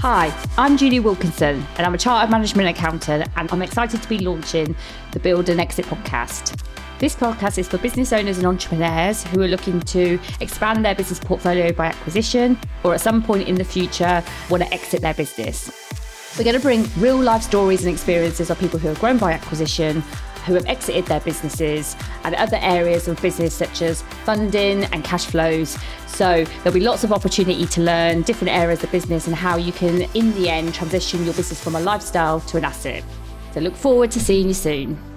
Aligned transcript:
Hi, 0.00 0.32
I'm 0.56 0.76
Julie 0.76 1.00
Wilkinson, 1.00 1.66
and 1.76 1.84
I'm 1.84 1.92
a 1.92 1.98
chartered 1.98 2.30
management 2.30 2.68
accountant, 2.68 3.28
and 3.34 3.50
I'm 3.50 3.62
excited 3.62 4.00
to 4.00 4.08
be 4.08 4.20
launching 4.20 4.76
the 5.10 5.18
Build 5.18 5.48
and 5.48 5.60
Exit 5.60 5.86
podcast. 5.86 6.56
This 7.00 7.16
podcast 7.16 7.58
is 7.58 7.66
for 7.66 7.78
business 7.78 8.12
owners 8.12 8.38
and 8.38 8.46
entrepreneurs 8.46 9.24
who 9.24 9.42
are 9.42 9.48
looking 9.48 9.80
to 9.80 10.20
expand 10.40 10.84
their 10.84 10.94
business 10.94 11.18
portfolio 11.18 11.72
by 11.72 11.86
acquisition 11.86 12.56
or 12.84 12.94
at 12.94 13.00
some 13.00 13.24
point 13.24 13.48
in 13.48 13.56
the 13.56 13.64
future 13.64 14.22
want 14.48 14.62
to 14.62 14.72
exit 14.72 15.00
their 15.00 15.14
business. 15.14 15.68
We're 16.38 16.44
going 16.44 16.54
to 16.54 16.62
bring 16.62 16.86
real 16.98 17.20
life 17.20 17.42
stories 17.42 17.84
and 17.84 17.92
experiences 17.92 18.50
of 18.50 18.60
people 18.60 18.78
who 18.78 18.86
have 18.86 19.00
grown 19.00 19.18
by 19.18 19.32
acquisition, 19.32 20.04
who 20.48 20.54
have 20.54 20.66
exited 20.66 21.06
their 21.06 21.20
businesses, 21.20 21.94
and 22.24 22.34
other 22.34 22.58
areas 22.60 23.06
of 23.06 23.20
business 23.22 23.54
such 23.54 23.82
as 23.82 24.02
funding 24.24 24.84
and 24.86 25.04
cash 25.04 25.26
flows. 25.26 25.78
So 26.06 26.44
there'll 26.44 26.72
be 26.72 26.80
lots 26.80 27.04
of 27.04 27.12
opportunity 27.12 27.66
to 27.66 27.80
learn 27.80 28.22
different 28.22 28.52
areas 28.52 28.82
of 28.82 28.90
business 28.90 29.28
and 29.28 29.36
how 29.36 29.56
you 29.56 29.70
can, 29.70 30.02
in 30.14 30.34
the 30.34 30.48
end, 30.48 30.74
transition 30.74 31.24
your 31.24 31.34
business 31.34 31.62
from 31.62 31.76
a 31.76 31.80
lifestyle 31.80 32.40
to 32.40 32.56
an 32.56 32.64
asset. 32.64 33.04
So 33.54 33.60
look 33.60 33.76
forward 33.76 34.10
to 34.10 34.20
seeing 34.20 34.48
you 34.48 34.54
soon. 34.54 35.07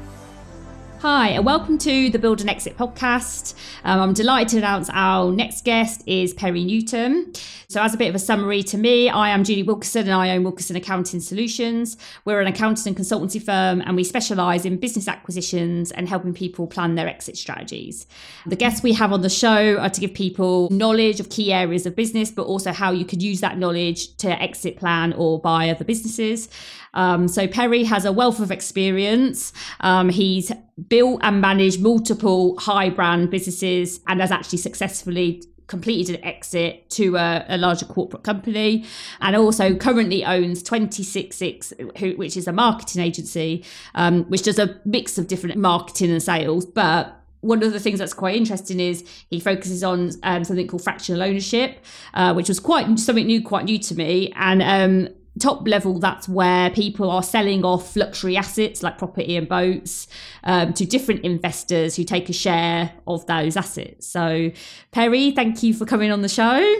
Hi, 1.01 1.29
and 1.29 1.43
welcome 1.43 1.79
to 1.79 2.11
the 2.11 2.19
Build 2.19 2.41
and 2.41 2.49
Exit 2.51 2.77
podcast. 2.77 3.55
Um, 3.83 3.99
I'm 4.01 4.13
delighted 4.13 4.49
to 4.49 4.57
announce 4.59 4.87
our 4.93 5.31
next 5.31 5.65
guest 5.65 6.03
is 6.05 6.31
Perry 6.31 6.63
Newton. 6.63 7.33
So, 7.69 7.81
as 7.81 7.95
a 7.95 7.97
bit 7.97 8.09
of 8.09 8.13
a 8.13 8.19
summary 8.19 8.61
to 8.61 8.77
me, 8.77 9.09
I 9.09 9.29
am 9.29 9.43
Julie 9.43 9.63
Wilkinson 9.63 10.03
and 10.03 10.11
I 10.11 10.29
own 10.29 10.43
Wilkinson 10.43 10.75
Accounting 10.75 11.19
Solutions. 11.19 11.97
We're 12.23 12.39
an 12.39 12.45
accounting 12.45 12.85
and 12.85 12.95
consultancy 12.95 13.41
firm 13.41 13.81
and 13.81 13.95
we 13.95 14.03
specialise 14.03 14.63
in 14.63 14.77
business 14.77 15.07
acquisitions 15.07 15.91
and 15.91 16.07
helping 16.07 16.35
people 16.35 16.67
plan 16.67 16.93
their 16.93 17.07
exit 17.07 17.35
strategies. 17.35 18.05
The 18.45 18.55
guests 18.55 18.83
we 18.83 18.93
have 18.93 19.11
on 19.11 19.21
the 19.21 19.29
show 19.29 19.77
are 19.77 19.89
to 19.89 20.01
give 20.01 20.13
people 20.13 20.67
knowledge 20.69 21.19
of 21.19 21.31
key 21.31 21.51
areas 21.51 21.87
of 21.87 21.95
business, 21.95 22.29
but 22.29 22.43
also 22.43 22.71
how 22.71 22.91
you 22.91 23.05
could 23.05 23.23
use 23.23 23.41
that 23.41 23.57
knowledge 23.57 24.17
to 24.17 24.39
exit 24.39 24.77
plan 24.77 25.13
or 25.13 25.39
buy 25.39 25.71
other 25.71 25.83
businesses. 25.83 26.47
Um, 26.93 27.27
so 27.27 27.47
Perry 27.47 27.85
has 27.85 28.05
a 28.05 28.11
wealth 28.11 28.39
of 28.39 28.51
experience. 28.51 29.53
Um, 29.79 30.09
he's 30.09 30.51
built 30.87 31.19
and 31.23 31.41
managed 31.41 31.81
multiple 31.81 32.57
high 32.59 32.89
brand 32.89 33.29
businesses 33.29 33.99
and 34.07 34.21
has 34.21 34.31
actually 34.31 34.57
successfully 34.57 35.43
completed 35.67 36.15
an 36.15 36.25
exit 36.25 36.89
to 36.89 37.15
a, 37.15 37.45
a, 37.47 37.57
larger 37.57 37.85
corporate 37.85 38.23
company 38.23 38.85
and 39.21 39.37
also 39.37 39.73
currently 39.73 40.25
owns 40.25 40.61
266 40.61 41.73
which 42.17 42.35
is 42.35 42.45
a 42.45 42.51
marketing 42.51 43.01
agency 43.01 43.63
um, 43.95 44.25
which 44.25 44.43
does 44.43 44.59
a 44.59 44.81
mix 44.83 45.17
of 45.17 45.27
different 45.27 45.55
marketing 45.55 46.11
and 46.11 46.21
sales 46.21 46.65
but 46.65 47.21
one 47.41 47.63
of 47.63 47.73
the 47.73 47.79
things 47.79 47.99
that's 47.99 48.13
quite 48.13 48.35
interesting 48.35 48.79
is 48.79 49.03
he 49.29 49.39
focuses 49.39 49.83
on 49.83 50.11
um, 50.23 50.43
something 50.43 50.67
called 50.67 50.83
fractional 50.83 51.23
ownership, 51.23 51.83
uh, 52.13 52.33
which 52.33 52.47
was 52.47 52.59
quite 52.59 52.99
something 52.99 53.25
new, 53.25 53.43
quite 53.43 53.65
new 53.65 53.79
to 53.79 53.95
me. 53.95 54.31
And 54.35 54.61
um, 54.61 55.09
top 55.39 55.67
level, 55.67 55.99
that's 55.99 56.27
where 56.27 56.69
people 56.69 57.09
are 57.09 57.23
selling 57.23 57.63
off 57.63 57.95
luxury 57.95 58.35
assets 58.35 58.83
like 58.83 58.97
property 58.97 59.37
and 59.37 59.47
boats 59.47 60.07
um, 60.43 60.73
to 60.73 60.85
different 60.85 61.23
investors 61.23 61.95
who 61.95 62.03
take 62.03 62.29
a 62.29 62.33
share 62.33 62.91
of 63.07 63.25
those 63.27 63.55
assets. 63.55 64.07
So, 64.07 64.51
Perry, 64.91 65.31
thank 65.31 65.63
you 65.63 65.73
for 65.73 65.85
coming 65.85 66.11
on 66.11 66.21
the 66.21 66.29
show. 66.29 66.77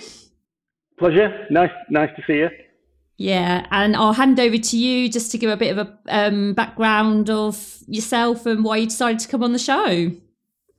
Pleasure. 1.00 1.48
Nice, 1.50 1.72
nice 1.90 2.10
to 2.16 2.24
see 2.28 2.40
you. 2.40 2.50
Yeah, 3.18 3.68
and 3.70 3.96
I'll 3.96 4.14
hand 4.14 4.40
over 4.40 4.58
to 4.58 4.78
you 4.78 5.08
just 5.08 5.32
to 5.32 5.38
give 5.38 5.50
a 5.50 5.58
bit 5.58 5.78
of 5.78 5.88
a 5.88 6.00
um, 6.10 6.54
background 6.54 7.30
of 7.30 7.78
yourself 7.88 8.48
and 8.48 8.64
why 8.64 8.78
you 8.78 8.88
decided 8.88 9.20
to 9.20 9.28
come 9.28 9.44
on 9.44 9.54
the 9.54 9.60
show. 9.60 10.12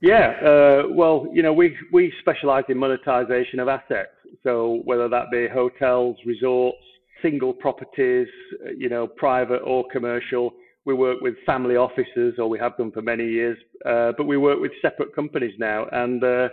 Yeah, 0.01 0.33
uh, 0.41 0.89
well, 0.89 1.27
you 1.31 1.41
know, 1.41 1.53
we 1.53 1.77
we 1.93 2.11
specialise 2.19 2.65
in 2.67 2.77
monetisation 2.77 3.59
of 3.59 3.69
assets. 3.69 4.11
So 4.43 4.81
whether 4.83 5.07
that 5.07 5.31
be 5.31 5.47
hotels, 5.47 6.17
resorts, 6.25 6.83
single 7.23 7.53
properties, 7.53 8.27
uh, 8.63 8.69
you 8.77 8.89
know, 8.89 9.07
private 9.07 9.61
or 9.63 9.83
commercial. 9.91 10.53
We 10.85 10.93
work 10.93 11.21
with 11.21 11.35
family 11.45 11.77
offices, 11.77 12.35
or 12.37 12.47
we 12.47 12.59
have 12.59 12.77
done 12.77 12.91
for 12.91 13.01
many 13.01 13.27
years, 13.27 13.57
uh, 13.85 14.11
but 14.15 14.25
we 14.27 14.37
work 14.37 14.59
with 14.59 14.73
separate 14.81 15.15
companies 15.15 15.53
now, 15.57 15.87
and 15.91 16.23
uh, 16.23 16.49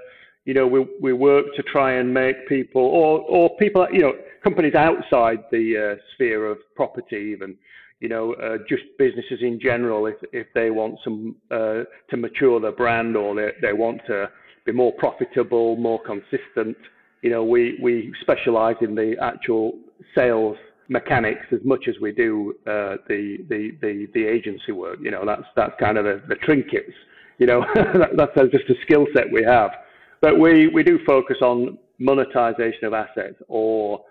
you 0.47 0.55
know, 0.55 0.67
we 0.67 0.87
we 1.03 1.13
work 1.13 1.47
to 1.57 1.63
try 1.65 1.95
and 1.95 2.15
make 2.15 2.49
people, 2.49 2.83
or 2.83 3.21
or 3.23 3.51
people, 3.57 3.87
you 3.93 4.01
know, 4.01 4.15
companies 4.43 4.75
outside 4.75 5.41
the 5.51 5.77
uh, 5.77 6.01
sphere 6.15 6.47
of 6.47 6.59
property, 6.77 7.35
even, 7.35 7.57
you 7.99 8.09
know, 8.09 8.35
uh, 8.35 8.59
just 8.69 8.85
businesses 8.99 9.41
in 9.43 9.59
general, 9.61 10.07
if 10.07 10.17
if 10.33 10.47
they 10.55 10.71
want 10.71 10.99
some 11.03 11.37
uh, 11.51 11.83
to 12.09 12.17
mature 12.17 12.61
their 12.61 12.73
brand 12.73 13.17
or 13.17 13.35
they 13.35 13.51
they 13.61 13.73
want 13.73 14.01
to 14.07 14.31
be 14.65 14.73
more 14.73 14.93
profitable, 14.93 15.77
more 15.77 16.01
consistent 16.05 16.77
you 17.23 17.31
know, 17.31 17.45
we, 17.45 17.79
we 17.83 18.13
specialize 18.21 18.77
in 18.81 18.95
the 18.95 19.17
actual 19.21 19.75
sales 20.15 20.57
mechanics 20.91 21.47
as 21.53 21.61
much 21.65 21.87
as 21.89 21.95
we 22.01 22.13
do 22.13 22.55
uh, 22.67 22.97
the, 23.09 23.39
the, 23.49 23.71
the, 23.81 24.09
the 24.13 24.25
agency 24.27 24.73
work. 24.73 24.99
You 25.01 25.13
know, 25.13 25.25
that's, 25.25 25.45
that's 25.57 25.73
kind 25.81 25.97
of 25.97 26.05
the, 26.05 26.21
the 26.29 26.35
trinkets, 26.35 26.93
you 27.39 27.47
know, 27.47 27.65
that's 27.75 28.35
just 28.51 28.69
a 28.69 28.75
skill 28.83 29.07
set 29.15 29.31
we 29.33 29.45
have. 29.45 29.71
But 30.21 30.39
we, 30.39 30.69
we 30.69 30.83
do 30.83 30.99
focus 31.07 31.39
on 31.41 31.79
monetization 31.99 32.85
of 32.85 32.93
assets 32.93 33.37
or, 33.49 34.03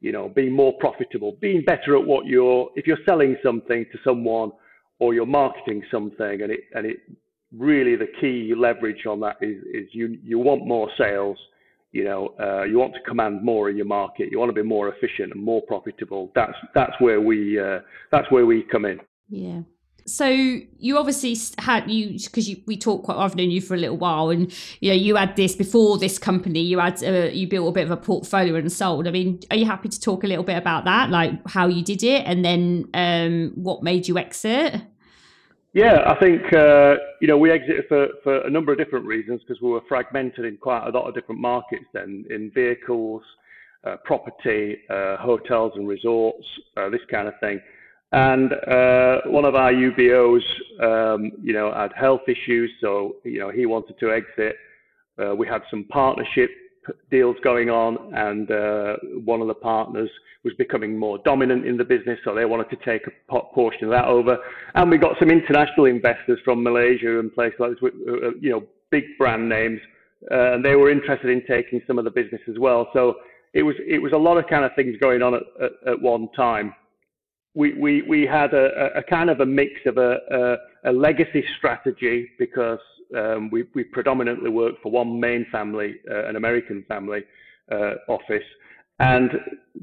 you 0.00 0.12
know, 0.12 0.28
being 0.28 0.52
more 0.52 0.74
profitable, 0.78 1.36
being 1.40 1.64
better 1.64 1.96
at 1.96 2.06
what 2.06 2.26
you're, 2.26 2.68
if 2.76 2.86
you're 2.86 2.98
selling 3.06 3.36
something 3.42 3.86
to 3.90 3.98
someone 4.04 4.52
or 4.98 5.14
you're 5.14 5.26
marketing 5.26 5.82
something 5.90 6.42
and 6.42 6.52
it, 6.52 6.60
and 6.74 6.86
it 6.86 6.98
really 7.56 7.96
the 7.96 8.08
key 8.20 8.52
leverage 8.54 9.06
on 9.06 9.18
that 9.20 9.36
is, 9.40 9.62
is 9.72 9.88
you, 9.92 10.18
you 10.22 10.38
want 10.38 10.66
more 10.66 10.90
sales 10.98 11.38
you 11.98 12.04
know, 12.04 12.32
uh, 12.38 12.62
you 12.62 12.78
want 12.78 12.94
to 12.94 13.00
command 13.00 13.42
more 13.42 13.68
in 13.68 13.76
your 13.76 13.86
market. 13.86 14.30
You 14.30 14.38
want 14.38 14.50
to 14.50 14.62
be 14.62 14.62
more 14.62 14.88
efficient 14.88 15.32
and 15.34 15.42
more 15.42 15.62
profitable. 15.62 16.30
That's 16.32 16.54
that's 16.72 16.92
where 17.00 17.20
we 17.20 17.58
uh, 17.58 17.80
that's 18.12 18.30
where 18.30 18.46
we 18.46 18.62
come 18.62 18.84
in. 18.84 19.00
Yeah. 19.28 19.62
So 20.06 20.26
you 20.26 20.96
obviously 20.96 21.36
had 21.58 21.90
you 21.90 22.18
because 22.24 22.48
you 22.48 22.62
we 22.66 22.76
talked 22.76 23.04
quite. 23.04 23.18
I've 23.18 23.34
known 23.34 23.50
you 23.50 23.60
for 23.60 23.74
a 23.74 23.78
little 23.78 23.96
while, 23.96 24.30
and 24.30 24.52
you 24.80 24.90
know 24.90 24.94
you 24.94 25.16
had 25.16 25.34
this 25.34 25.56
before 25.56 25.98
this 25.98 26.20
company. 26.20 26.60
You 26.60 26.78
had 26.78 27.02
uh, 27.02 27.30
you 27.32 27.48
built 27.48 27.68
a 27.68 27.72
bit 27.72 27.84
of 27.84 27.90
a 27.90 27.96
portfolio 27.96 28.54
and 28.54 28.70
sold. 28.70 29.08
I 29.08 29.10
mean, 29.10 29.40
are 29.50 29.56
you 29.56 29.66
happy 29.66 29.88
to 29.88 30.00
talk 30.00 30.22
a 30.22 30.28
little 30.28 30.44
bit 30.44 30.56
about 30.56 30.84
that, 30.84 31.10
like 31.10 31.32
how 31.48 31.66
you 31.66 31.82
did 31.82 32.04
it, 32.04 32.22
and 32.26 32.44
then 32.44 32.88
um, 32.94 33.52
what 33.56 33.82
made 33.82 34.06
you 34.06 34.18
exit? 34.18 34.80
Yeah, 35.72 36.04
I 36.06 36.14
think 36.20 36.52
uh, 36.52 36.94
you 37.20 37.28
know 37.28 37.36
we 37.36 37.50
exited 37.50 37.84
for, 37.88 38.08
for 38.22 38.38
a 38.46 38.50
number 38.50 38.72
of 38.72 38.78
different 38.78 39.06
reasons 39.06 39.40
because 39.46 39.60
we 39.60 39.70
were 39.70 39.82
fragmented 39.88 40.44
in 40.44 40.56
quite 40.56 40.86
a 40.86 40.90
lot 40.90 41.08
of 41.08 41.14
different 41.14 41.40
markets. 41.40 41.84
Then 41.92 42.24
in 42.30 42.50
vehicles, 42.54 43.22
uh, 43.84 43.96
property, 44.04 44.78
uh, 44.90 45.16
hotels 45.16 45.72
and 45.76 45.88
resorts, 45.88 46.46
uh, 46.76 46.88
this 46.90 47.00
kind 47.10 47.28
of 47.28 47.34
thing. 47.40 47.60
And 48.12 48.52
uh, 48.52 49.20
one 49.26 49.44
of 49.44 49.54
our 49.54 49.72
UBOs, 49.72 50.40
um, 50.80 51.32
you 51.42 51.52
know, 51.52 51.72
had 51.74 51.92
health 51.92 52.22
issues, 52.26 52.70
so 52.80 53.16
you 53.24 53.38
know 53.38 53.50
he 53.50 53.66
wanted 53.66 53.98
to 54.00 54.12
exit. 54.12 54.56
Uh, 55.18 55.34
we 55.34 55.46
had 55.46 55.62
some 55.70 55.84
partnership 55.84 56.50
deals 57.10 57.36
going 57.42 57.70
on, 57.70 58.14
and 58.14 58.48
one 59.24 59.40
of 59.40 59.48
the 59.48 59.54
partners 59.54 60.10
was 60.44 60.54
becoming 60.54 60.96
more 60.96 61.18
dominant 61.18 61.66
in 61.66 61.76
the 61.76 61.84
business, 61.84 62.18
so 62.24 62.34
they 62.34 62.44
wanted 62.44 62.70
to 62.70 62.76
take 62.84 63.06
a 63.06 63.40
portion 63.54 63.84
of 63.84 63.90
that 63.90 64.06
over. 64.06 64.38
And 64.74 64.90
we 64.90 64.96
got 64.98 65.18
some 65.18 65.30
international 65.30 65.86
investors 65.86 66.38
from 66.44 66.62
Malaysia 66.62 67.18
and 67.18 67.32
places 67.34 67.58
like 67.58 67.70
this, 67.72 67.90
uh, 68.08 68.12
uh, 68.12 68.30
you 68.40 68.50
know, 68.50 68.62
big 68.90 69.04
brand 69.18 69.48
names, 69.48 69.80
uh, 70.30 70.54
and 70.54 70.64
they 70.64 70.76
were 70.76 70.90
interested 70.90 71.30
in 71.30 71.44
taking 71.46 71.82
some 71.86 71.98
of 71.98 72.04
the 72.04 72.10
business 72.10 72.40
as 72.48 72.58
well. 72.58 72.88
So 72.92 73.16
it 73.52 73.62
was 73.62 73.76
it 73.86 73.98
was 73.98 74.12
a 74.12 74.16
lot 74.16 74.38
of 74.38 74.46
kind 74.46 74.64
of 74.64 74.72
things 74.76 74.96
going 75.00 75.22
on 75.22 75.34
at, 75.34 75.42
at, 75.60 75.72
at 75.92 76.00
one 76.00 76.28
time. 76.36 76.74
We 77.54 77.74
we 77.74 78.02
we 78.02 78.26
had 78.26 78.54
a, 78.54 78.96
a 78.96 79.02
kind 79.02 79.30
of 79.30 79.40
a 79.40 79.46
mix 79.46 79.72
of 79.86 79.98
a 79.98 80.58
a, 80.84 80.90
a 80.90 80.92
legacy 80.92 81.44
strategy 81.56 82.30
because 82.38 82.78
um, 83.16 83.50
we 83.50 83.64
we 83.74 83.84
predominantly 83.84 84.50
work 84.50 84.74
for 84.82 84.90
one 84.90 85.18
main 85.20 85.46
family, 85.50 85.96
uh, 86.10 86.26
an 86.26 86.36
American 86.36 86.84
family 86.88 87.24
uh, 87.70 87.94
office 88.08 88.44
and 89.00 89.30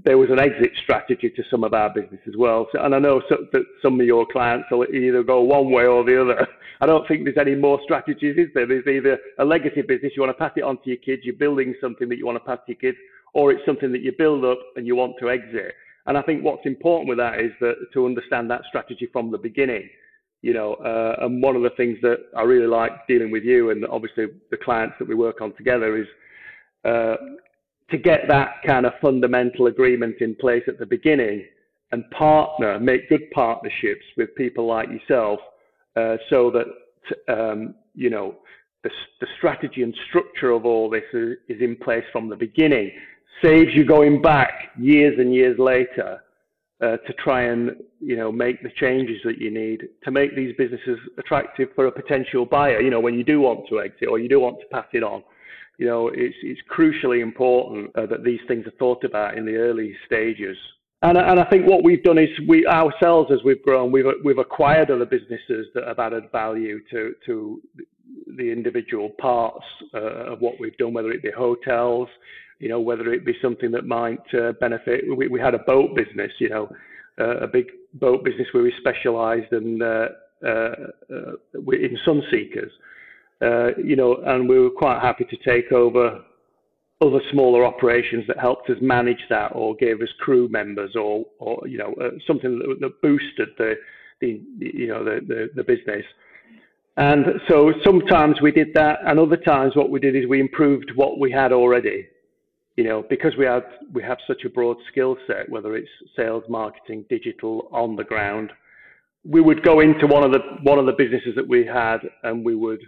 there 0.03 0.17
was 0.17 0.29
an 0.29 0.39
exit 0.39 0.71
strategy 0.83 1.29
to 1.29 1.43
some 1.49 1.63
of 1.63 1.73
our 1.73 1.89
business 1.89 2.19
as 2.27 2.35
well. 2.37 2.67
So, 2.71 2.81
and 2.83 2.93
I 2.93 2.99
know 2.99 3.21
so, 3.29 3.47
that 3.53 3.63
some 3.81 3.99
of 3.99 4.05
your 4.05 4.25
clients 4.29 4.67
will 4.69 4.85
either 4.93 5.23
go 5.23 5.41
one 5.41 5.71
way 5.71 5.85
or 5.85 6.03
the 6.03 6.21
other. 6.21 6.47
I 6.81 6.85
don't 6.85 7.07
think 7.07 7.23
there's 7.23 7.37
any 7.37 7.55
more 7.55 7.79
strategies, 7.85 8.35
is 8.37 8.47
there? 8.53 8.67
There's 8.67 8.85
either 8.87 9.17
a 9.39 9.45
legacy 9.45 9.81
business, 9.81 10.11
you 10.15 10.21
want 10.21 10.37
to 10.37 10.43
pass 10.43 10.51
it 10.57 10.63
on 10.63 10.77
to 10.83 10.89
your 10.89 10.97
kids, 10.97 11.21
you're 11.23 11.35
building 11.35 11.73
something 11.79 12.09
that 12.09 12.17
you 12.17 12.25
want 12.25 12.35
to 12.35 12.43
pass 12.43 12.59
to 12.65 12.73
your 12.73 12.79
kids, 12.79 12.97
or 13.33 13.51
it's 13.51 13.65
something 13.65 13.93
that 13.93 14.01
you 14.01 14.11
build 14.17 14.43
up 14.43 14.59
and 14.75 14.85
you 14.85 14.97
want 14.97 15.13
to 15.21 15.29
exit. 15.29 15.73
And 16.07 16.17
I 16.17 16.21
think 16.21 16.43
what's 16.43 16.65
important 16.65 17.07
with 17.07 17.17
that 17.19 17.39
is 17.39 17.51
that 17.61 17.75
to 17.93 18.05
understand 18.05 18.51
that 18.51 18.63
strategy 18.67 19.07
from 19.13 19.31
the 19.31 19.37
beginning. 19.37 19.89
You 20.45 20.53
know, 20.53 20.75
uh, 20.75 21.25
and 21.25 21.41
one 21.41 21.55
of 21.55 21.63
the 21.63 21.71
things 21.71 21.97
that 22.03 22.19
I 22.37 22.43
really 22.43 22.67
like 22.67 22.91
dealing 23.07 23.31
with 23.31 23.43
you 23.43 23.71
and 23.71 23.83
obviously 23.87 24.27
the 24.51 24.57
clients 24.57 24.93
that 24.99 25.07
we 25.07 25.15
work 25.15 25.41
on 25.41 25.55
together 25.55 25.97
is 25.97 26.05
uh, 26.83 27.15
to 27.89 27.97
get 27.97 28.27
that 28.27 28.61
kind 28.63 28.85
of 28.85 28.93
fundamental 29.01 29.65
agreement 29.65 30.17
in 30.19 30.35
place 30.35 30.61
at 30.67 30.77
the 30.77 30.85
beginning 30.85 31.45
and 31.91 32.07
partner, 32.11 32.79
make 32.79 33.09
good 33.09 33.31
partnerships 33.31 34.05
with 34.17 34.35
people 34.35 34.67
like 34.67 34.87
yourself, 34.87 35.39
uh, 35.95 36.17
so 36.29 36.51
that 36.51 36.67
um, 37.27 37.73
you 37.95 38.11
know 38.11 38.35
the, 38.83 38.91
the 39.21 39.27
strategy 39.37 39.81
and 39.81 39.95
structure 40.09 40.51
of 40.51 40.63
all 40.63 40.91
this 40.91 41.05
is, 41.11 41.37
is, 41.47 41.59
in 41.59 41.75
place 41.75 42.03
from 42.11 42.29
the 42.29 42.35
beginning, 42.35 42.91
saves 43.41 43.73
you 43.73 43.83
going 43.83 44.21
back 44.21 44.51
years 44.77 45.17
and 45.17 45.33
years 45.33 45.57
later 45.57 46.21
uh, 46.85 46.97
to 46.97 47.13
try 47.13 47.43
and 47.43 47.71
you 47.99 48.15
know 48.15 48.31
make 48.31 48.61
the 48.61 48.69
changes 48.79 49.17
that 49.23 49.37
you 49.39 49.51
need 49.51 49.87
to 50.03 50.11
make 50.11 50.35
these 50.35 50.53
businesses 50.57 50.99
attractive 51.17 51.69
for 51.75 51.87
a 51.87 51.91
potential 51.91 52.45
buyer. 52.45 52.79
You 52.79 52.91
know, 52.91 52.99
when 52.99 53.15
you 53.15 53.23
do 53.23 53.41
want 53.41 53.67
to 53.69 53.81
exit 53.81 54.07
or 54.09 54.19
you 54.19 54.29
do 54.29 54.39
want 54.39 54.59
to 54.59 54.67
pass 54.67 54.85
it 54.93 55.03
on, 55.03 55.23
you 55.77 55.87
know, 55.87 56.09
it's 56.09 56.35
it's 56.43 56.61
crucially 56.71 57.21
important 57.21 57.95
uh, 57.95 58.05
that 58.07 58.23
these 58.23 58.39
things 58.47 58.65
are 58.67 58.77
thought 58.79 59.03
about 59.03 59.37
in 59.37 59.45
the 59.45 59.55
early 59.55 59.95
stages. 60.05 60.57
And, 61.01 61.17
and 61.17 61.39
I 61.39 61.45
think 61.45 61.67
what 61.67 61.83
we've 61.83 62.03
done 62.03 62.17
is 62.17 62.29
we 62.47 62.65
ourselves, 62.65 63.29
as 63.31 63.39
we've 63.43 63.61
grown, 63.63 63.91
we've 63.91 64.05
we've 64.23 64.37
acquired 64.37 64.91
other 64.91 65.05
businesses 65.05 65.67
that 65.73 65.87
have 65.87 65.99
added 65.99 66.31
value 66.31 66.79
to 66.91 67.13
to 67.25 67.61
the 68.37 68.51
individual 68.51 69.09
parts 69.19 69.65
uh, 69.93 70.33
of 70.33 70.39
what 70.39 70.55
we've 70.59 70.77
done, 70.77 70.93
whether 70.93 71.11
it 71.11 71.23
be 71.23 71.31
hotels, 71.31 72.07
you 72.59 72.69
know, 72.69 72.79
whether 72.79 73.11
it 73.13 73.25
be 73.25 73.35
something 73.41 73.71
that 73.71 73.85
might 73.85 74.33
uh, 74.33 74.53
benefit. 74.59 75.03
We, 75.15 75.27
we 75.27 75.39
had 75.39 75.53
a 75.53 75.59
boat 75.59 75.95
business, 75.95 76.31
you 76.39 76.49
know, 76.49 76.69
uh, 77.19 77.37
a 77.37 77.47
big 77.47 77.67
boat 77.95 78.23
business 78.23 78.47
where 78.51 78.63
we 78.63 78.73
specialised 78.79 79.51
in 79.51 79.81
uh, 79.81 80.07
uh, 80.45 80.75
uh 81.09 81.31
in 81.71 81.97
Sunseekers, 82.05 82.71
uh, 83.41 83.77
you 83.77 83.95
know, 83.95 84.17
and 84.25 84.47
we 84.47 84.59
were 84.59 84.69
quite 84.69 85.01
happy 85.01 85.25
to 85.25 85.37
take 85.37 85.71
over 85.71 86.21
other 87.01 87.19
smaller 87.31 87.65
operations 87.65 88.25
that 88.27 88.39
helped 88.39 88.69
us 88.69 88.77
manage 88.81 89.23
that 89.29 89.51
or 89.53 89.75
gave 89.75 90.01
us 90.01 90.07
crew 90.19 90.47
members 90.49 90.95
or, 90.95 91.25
or 91.39 91.67
you 91.67 91.77
know, 91.77 91.93
something 92.25 92.57
that, 92.57 92.77
that 92.79 93.01
boosted 93.01 93.49
the, 93.57 93.75
the, 94.21 94.41
you 94.59 94.87
know, 94.87 95.03
the, 95.03 95.19
the, 95.27 95.49
the 95.55 95.63
business. 95.63 96.05
And 96.97 97.25
so 97.49 97.73
sometimes 97.83 98.41
we 98.41 98.51
did 98.51 98.73
that, 98.75 98.99
and 99.05 99.19
other 99.19 99.35
times 99.35 99.75
what 99.75 99.89
we 99.89 99.99
did 99.99 100.15
is 100.15 100.25
we 100.27 100.39
improved 100.39 100.91
what 100.95 101.19
we 101.19 101.29
had 101.29 101.51
already 101.51 102.07
you 102.75 102.83
know, 102.83 103.03
because 103.09 103.31
we 103.37 103.45
have 103.45 103.63
we 103.93 104.03
have 104.03 104.17
such 104.27 104.43
a 104.45 104.49
broad 104.49 104.77
skill 104.91 105.15
set, 105.27 105.49
whether 105.49 105.75
it's 105.75 105.89
sales, 106.15 106.43
marketing, 106.49 107.05
digital, 107.09 107.69
on 107.71 107.95
the 107.95 108.03
ground, 108.03 108.51
we 109.23 109.41
would 109.41 109.63
go 109.63 109.79
into 109.79 110.07
one 110.07 110.23
of 110.23 110.31
the 110.31 110.39
one 110.63 110.77
of 110.77 110.85
the 110.85 110.93
businesses 110.93 111.35
that 111.35 111.47
we 111.47 111.65
had, 111.65 111.99
and 112.23 112.43
we 112.43 112.55
would 112.55 112.81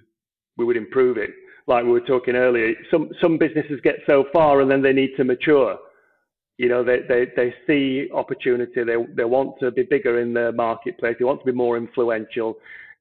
we 0.57 0.66
would 0.66 0.78
improve 0.78 1.18
it. 1.18 1.30
Like 1.68 1.84
we 1.86 1.92
were 1.92 2.01
talking 2.01 2.36
earlier, 2.36 2.74
some 2.92 3.12
some 3.22 3.38
businesses 3.38 3.80
get 3.81 3.95
so 4.06 4.25
far 4.34 4.62
and 4.62 4.69
then 4.69 4.81
they 4.81 4.94
need 4.94 5.12
to 5.18 5.24
mature. 5.24 5.78
You 6.57 6.68
know, 6.68 6.83
they 6.83 7.00
they 7.07 7.28
they 7.36 7.54
see 7.66 8.10
opportunity. 8.13 8.83
They 8.83 8.98
they 9.16 9.25
want 9.25 9.57
to 9.62 9.72
be 9.72 9.83
bigger 9.83 10.19
in 10.19 10.33
the 10.33 10.51
marketplace. 10.51 11.16
They 11.18 11.25
want 11.25 11.40
to 11.42 11.45
be 11.45 11.51
more 11.54 11.78
influential. 11.78 12.56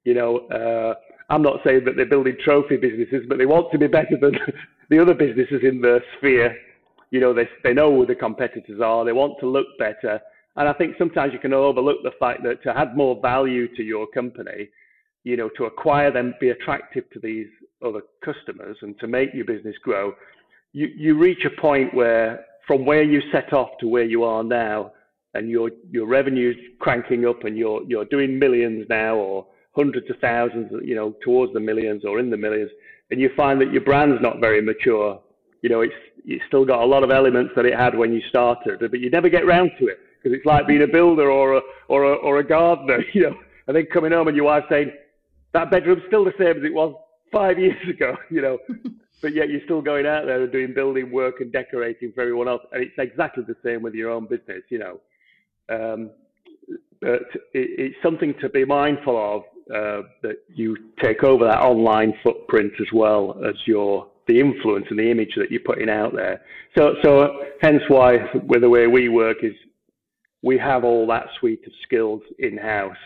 You 0.05 0.15
know, 0.15 0.39
uh, 0.49 0.94
I'm 1.31 1.43
not 1.43 1.61
saying 1.65 1.85
that 1.87 1.97
they're 1.97 2.06
building 2.06 2.37
trophy 2.44 2.77
businesses, 2.77 3.25
but 3.29 3.39
they 3.39 3.47
want 3.47 3.73
to 3.73 3.79
be 3.79 3.89
better 3.89 4.17
than 4.21 4.39
the 4.91 5.00
other 5.00 5.15
businesses 5.15 5.62
in 5.65 5.81
the 5.81 6.00
sphere 6.17 6.56
you 7.11 7.20
know, 7.20 7.32
they, 7.32 7.49
they 7.62 7.73
know 7.73 7.94
who 7.94 8.06
the 8.06 8.14
competitors 8.14 8.81
are, 8.81 9.05
they 9.05 9.12
want 9.12 9.38
to 9.41 9.47
look 9.47 9.67
better. 9.79 10.20
And 10.56 10.69
I 10.69 10.73
think 10.73 10.97
sometimes 10.99 11.32
you 11.32 11.38
can 11.38 11.53
overlook 11.53 11.99
the 12.03 12.12
fact 12.19 12.43
that 12.44 12.62
to 12.62 12.76
add 12.76 12.97
more 12.97 13.20
value 13.20 13.75
to 13.76 13.82
your 13.82 14.06
company, 14.08 14.69
you 15.25 15.37
know, 15.37 15.50
to 15.56 15.64
acquire 15.64 16.11
them, 16.11 16.35
be 16.41 16.50
attractive 16.50 17.05
to 17.11 17.20
these 17.20 17.47
other 17.85 18.00
customers 18.25 18.76
and 18.82 18.99
to 19.00 19.06
make 19.06 19.35
your 19.35 19.44
business 19.44 19.76
grow, 19.82 20.14
you, 20.73 20.88
you 20.97 21.19
reach 21.19 21.44
a 21.44 21.61
point 21.61 21.93
where 21.94 22.44
from 22.67 22.85
where 22.85 23.03
you 23.03 23.23
set 23.31 23.53
off 23.53 23.70
to 23.81 23.88
where 23.88 24.05
you 24.05 24.25
are 24.25 24.43
now, 24.43 24.93
and 25.37 25.50
your 25.50 25.70
your 25.91 26.06
revenue's 26.06 26.56
cranking 26.81 27.26
up 27.26 27.44
and 27.44 27.56
you're 27.56 27.82
you're 27.85 28.06
doing 28.06 28.38
millions 28.38 28.87
now 28.88 29.14
or 29.17 29.47
hundreds 29.73 30.08
of 30.11 30.17
thousands, 30.20 30.73
you 30.82 30.94
know, 30.94 31.14
towards 31.23 31.53
the 31.53 31.61
millions 31.61 32.05
or 32.05 32.19
in 32.19 32.31
the 32.31 32.37
millions, 32.37 32.70
and 33.11 33.20
you 33.20 33.31
find 33.37 33.61
that 33.61 33.73
your 33.73 33.82
brand's 33.82 34.20
not 34.23 34.41
very 34.41 34.62
mature, 34.62 35.20
you 35.61 35.69
know, 35.69 35.82
it's 35.82 35.94
it's 36.26 36.44
still 36.49 36.64
got 36.64 36.82
a 36.82 36.87
lot 36.87 37.05
of 37.05 37.11
elements 37.11 37.52
that 37.56 37.64
it 37.64 37.75
had 37.75 37.96
when 37.96 38.12
you 38.12 38.20
started, 38.28 38.81
but 38.81 39.00
you 39.00 39.11
never 39.11 39.28
get 39.28 39.46
round 39.46 39.70
to 39.78 39.87
it 39.87 39.99
because 40.23 40.37
it's 40.37 40.44
like 40.44 40.67
being 40.67 40.82
a 40.82 40.87
builder 40.87 41.31
or 41.31 41.56
a 41.56 41.61
or 41.88 42.05
a 42.05 42.14
or 42.17 42.38
a 42.38 42.46
gardener, 42.46 43.02
you 43.14 43.23
know, 43.23 43.37
and 43.69 43.76
then 43.76 43.87
coming 43.93 44.12
home 44.12 44.28
and 44.28 44.37
your 44.37 44.46
wife 44.46 44.64
saying 44.69 44.90
that 45.52 45.70
bedroom's 45.70 46.02
still 46.08 46.25
the 46.25 46.32
same 46.38 46.58
as 46.58 46.64
it 46.64 46.75
was 46.75 46.94
five 47.32 47.58
years 47.58 47.76
ago, 47.88 48.17
you 48.31 48.43
know, 48.43 48.58
but 49.23 49.34
yet 49.34 49.49
you're 49.49 49.64
still 49.64 49.81
going 49.81 50.05
out 50.05 50.26
there 50.26 50.43
and 50.43 50.52
doing 50.52 50.75
building 50.75 51.12
work 51.12 51.40
and 51.40 51.52
decorating 51.52 52.12
for 52.12 52.23
everyone 52.23 52.49
else, 52.49 52.62
and 52.72 52.82
it's 52.82 52.94
exactly 52.99 53.44
the 53.46 53.56
same 53.64 53.82
with 53.82 53.94
your 53.94 54.11
own 54.11 54.26
business, 54.26 54.62
you 54.69 54.79
know. 54.79 55.00
Um, 55.69 56.11
but 57.00 57.22
it, 57.52 57.70
it's 57.79 57.96
something 58.02 58.34
to 58.40 58.49
be 58.49 58.64
mindful 58.64 59.17
of 59.17 59.43
uh, 59.75 60.06
that 60.22 60.38
you 60.55 60.76
take 61.02 61.22
over 61.22 61.44
that 61.44 61.61
online 61.61 62.14
footprint 62.22 62.72
as 62.81 62.87
well 62.93 63.37
as 63.46 63.55
your 63.67 64.08
the 64.26 64.40
influence 64.40 64.87
and 64.90 64.99
the 64.99 65.11
image 65.11 65.34
that 65.37 65.50
you're 65.50 65.61
putting 65.61 65.88
out 65.88 66.14
there. 66.14 66.40
So, 66.76 66.94
so 67.02 67.44
hence 67.61 67.82
why 67.88 68.19
with 68.46 68.62
the 68.62 68.69
way 68.69 68.87
we 68.87 69.08
work 69.08 69.38
is 69.43 69.52
we 70.43 70.58
have 70.58 70.84
all 70.84 71.06
that 71.08 71.26
suite 71.38 71.62
of 71.67 71.73
skills 71.82 72.23
in 72.38 72.56
house, 72.56 72.96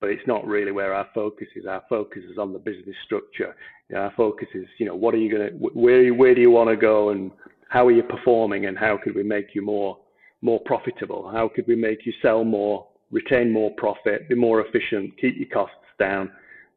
but 0.00 0.10
it's 0.10 0.26
not 0.26 0.46
really 0.46 0.72
where 0.72 0.94
our 0.94 1.08
focus 1.14 1.48
is. 1.56 1.66
Our 1.66 1.82
focus 1.88 2.22
is 2.30 2.38
on 2.38 2.52
the 2.52 2.58
business 2.58 2.96
structure. 3.04 3.54
You 3.88 3.96
know, 3.96 4.02
our 4.02 4.12
focus 4.16 4.48
is, 4.54 4.66
you 4.78 4.86
know, 4.86 4.94
what 4.94 5.14
are 5.14 5.18
you 5.18 5.30
going 5.30 5.50
to, 5.50 5.56
where, 5.56 6.12
where 6.14 6.34
do 6.34 6.40
you 6.40 6.50
want 6.50 6.70
to 6.70 6.76
go 6.76 7.10
and 7.10 7.30
how 7.68 7.86
are 7.86 7.92
you 7.92 8.02
performing 8.02 8.66
and 8.66 8.76
how 8.76 8.98
could 9.02 9.14
we 9.14 9.22
make 9.22 9.54
you 9.54 9.62
more, 9.62 9.98
more 10.42 10.60
profitable? 10.60 11.30
How 11.30 11.48
could 11.48 11.66
we 11.66 11.76
make 11.76 12.06
you 12.06 12.12
sell 12.22 12.44
more, 12.44 12.86
retain 13.10 13.52
more 13.52 13.70
profit, 13.76 14.28
be 14.28 14.34
more 14.34 14.60
efficient, 14.60 15.16
keep 15.20 15.36
your 15.36 15.48
costs 15.48 15.76
down, 15.98 16.30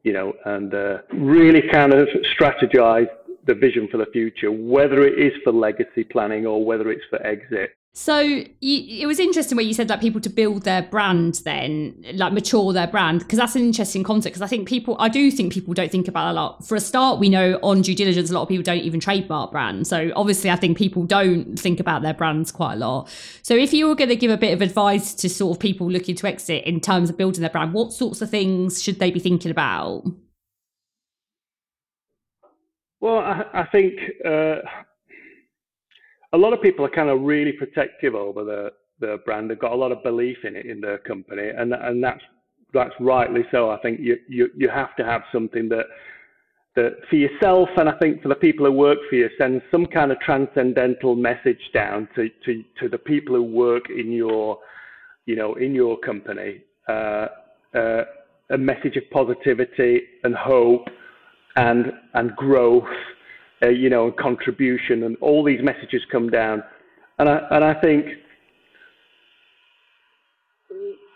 you 0.04 0.12
know, 0.12 0.32
and 0.44 0.72
uh, 0.74 0.98
really 1.12 1.62
kind 1.72 1.92
of 1.92 2.08
strategize 2.38 3.08
the 3.46 3.54
vision 3.54 3.88
for 3.90 3.98
the 3.98 4.06
future, 4.06 4.50
whether 4.50 5.04
it 5.06 5.18
is 5.18 5.32
for 5.42 5.52
legacy 5.52 6.04
planning 6.04 6.46
or 6.46 6.64
whether 6.64 6.90
it's 6.90 7.04
for 7.10 7.24
exit. 7.26 7.74
So 7.96 8.18
you, 8.18 8.46
it 8.60 9.06
was 9.06 9.20
interesting 9.20 9.54
where 9.54 9.64
you 9.64 9.72
said 9.72 9.86
that 9.86 10.00
people 10.00 10.20
to 10.22 10.28
build 10.28 10.64
their 10.64 10.82
brand, 10.82 11.42
then 11.44 12.04
like 12.14 12.32
mature 12.32 12.72
their 12.72 12.88
brand, 12.88 13.20
because 13.20 13.38
that's 13.38 13.54
an 13.54 13.62
interesting 13.62 14.02
concept. 14.02 14.32
Because 14.32 14.42
I 14.42 14.48
think 14.48 14.66
people, 14.68 14.96
I 14.98 15.08
do 15.08 15.30
think 15.30 15.52
people 15.52 15.74
don't 15.74 15.92
think 15.92 16.08
about 16.08 16.32
a 16.32 16.32
lot. 16.32 16.66
For 16.66 16.74
a 16.74 16.80
start, 16.80 17.20
we 17.20 17.28
know 17.28 17.60
on 17.62 17.82
due 17.82 17.94
diligence, 17.94 18.30
a 18.30 18.34
lot 18.34 18.42
of 18.42 18.48
people 18.48 18.64
don't 18.64 18.78
even 18.78 18.98
trademark 18.98 19.52
brands. 19.52 19.88
So 19.88 20.10
obviously, 20.16 20.50
I 20.50 20.56
think 20.56 20.76
people 20.76 21.04
don't 21.04 21.56
think 21.56 21.78
about 21.78 22.02
their 22.02 22.14
brands 22.14 22.50
quite 22.50 22.74
a 22.74 22.78
lot. 22.78 23.08
So 23.42 23.54
if 23.54 23.72
you 23.72 23.86
were 23.86 23.94
going 23.94 24.10
to 24.10 24.16
give 24.16 24.32
a 24.32 24.36
bit 24.36 24.52
of 24.52 24.60
advice 24.60 25.14
to 25.14 25.28
sort 25.28 25.56
of 25.56 25.60
people 25.60 25.88
looking 25.88 26.16
to 26.16 26.26
exit 26.26 26.64
in 26.64 26.80
terms 26.80 27.10
of 27.10 27.16
building 27.16 27.42
their 27.42 27.50
brand, 27.50 27.74
what 27.74 27.92
sorts 27.92 28.20
of 28.20 28.28
things 28.28 28.82
should 28.82 28.98
they 28.98 29.12
be 29.12 29.20
thinking 29.20 29.52
about? 29.52 30.04
Well, 33.04 33.18
I, 33.18 33.44
I 33.52 33.66
think 33.70 34.00
uh, 34.24 34.62
a 36.32 36.38
lot 36.38 36.54
of 36.54 36.62
people 36.62 36.86
are 36.86 36.90
kind 36.90 37.10
of 37.10 37.20
really 37.20 37.52
protective 37.52 38.14
over 38.14 38.44
the, 38.44 38.72
brand. 39.26 39.50
They've 39.50 39.58
got 39.58 39.72
a 39.72 39.76
lot 39.76 39.92
of 39.92 40.02
belief 40.02 40.38
in 40.44 40.56
it 40.56 40.64
in 40.64 40.80
their 40.80 40.96
company, 40.96 41.50
and 41.50 41.74
and 41.74 42.02
that's 42.02 42.22
that's 42.72 42.94
rightly 42.98 43.42
so. 43.50 43.68
I 43.68 43.76
think 43.80 44.00
you 44.00 44.16
you 44.26 44.48
you 44.56 44.70
have 44.70 44.96
to 44.96 45.04
have 45.04 45.20
something 45.30 45.68
that 45.68 45.84
that 46.76 46.92
for 47.10 47.16
yourself 47.16 47.68
and 47.76 47.86
I 47.86 47.98
think 47.98 48.22
for 48.22 48.28
the 48.28 48.34
people 48.36 48.64
who 48.64 48.72
work 48.72 48.98
for 49.10 49.16
you 49.16 49.28
sends 49.36 49.62
some 49.70 49.84
kind 49.84 50.10
of 50.10 50.18
transcendental 50.20 51.14
message 51.14 51.60
down 51.74 52.08
to 52.14 52.30
to 52.46 52.64
to 52.80 52.88
the 52.88 52.96
people 52.96 53.34
who 53.34 53.42
work 53.42 53.90
in 53.90 54.10
your 54.10 54.58
you 55.26 55.36
know 55.36 55.52
in 55.56 55.74
your 55.74 55.98
company. 55.98 56.62
Uh, 56.88 57.26
uh, 57.74 58.04
a 58.50 58.56
message 58.56 58.96
of 58.96 59.02
positivity 59.10 60.00
and 60.22 60.34
hope 60.34 60.88
and 61.56 61.92
and 62.14 62.34
growth, 62.36 62.84
uh, 63.62 63.68
you 63.68 63.90
know, 63.90 64.06
and 64.06 64.16
contribution, 64.16 65.04
and 65.04 65.16
all 65.20 65.44
these 65.44 65.60
messages 65.62 66.02
come 66.10 66.28
down, 66.30 66.62
and 67.18 67.28
I 67.28 67.46
and 67.50 67.64
I 67.64 67.74
think 67.74 68.06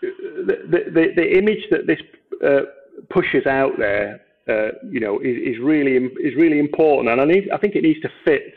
the 0.01 0.83
the, 0.93 1.07
the 1.15 1.37
image 1.37 1.65
that 1.71 1.87
this 1.87 1.99
uh, 2.45 2.61
pushes 3.09 3.45
out 3.45 3.73
there, 3.77 4.21
uh, 4.47 4.69
you 4.89 4.99
know, 4.99 5.19
is, 5.19 5.55
is 5.55 5.59
really 5.61 5.95
is 5.95 6.35
really 6.35 6.59
important, 6.59 7.09
and 7.09 7.21
I 7.21 7.25
need 7.25 7.49
I 7.51 7.57
think 7.57 7.75
it 7.75 7.83
needs 7.83 8.01
to 8.01 8.09
fit 8.25 8.53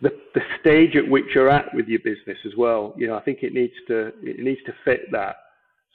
the, 0.00 0.10
the 0.34 0.40
stage 0.60 0.96
at 0.96 1.08
which 1.08 1.26
you're 1.34 1.50
at 1.50 1.72
with 1.74 1.86
your 1.86 2.00
business 2.00 2.38
as 2.44 2.52
well. 2.56 2.94
You 2.96 3.08
know, 3.08 3.16
I 3.16 3.20
think 3.22 3.42
it 3.42 3.52
needs 3.52 3.74
to 3.88 4.12
it 4.22 4.40
needs 4.40 4.60
to 4.66 4.72
fit 4.84 5.10
that. 5.12 5.36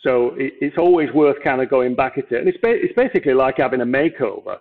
So 0.04 0.36
it, 0.36 0.54
it's 0.62 0.78
always 0.78 1.12
worth 1.14 1.38
kind 1.44 1.62
of 1.62 1.70
going 1.70 1.96
back 1.96 2.18
at 2.18 2.32
it, 2.32 2.40
and 2.40 2.48
it's 2.48 2.58
ba- 2.58 2.84
it's 2.84 2.94
basically 2.94 3.34
like 3.34 3.58
having 3.58 3.82
a 3.82 3.86
makeover 3.86 4.58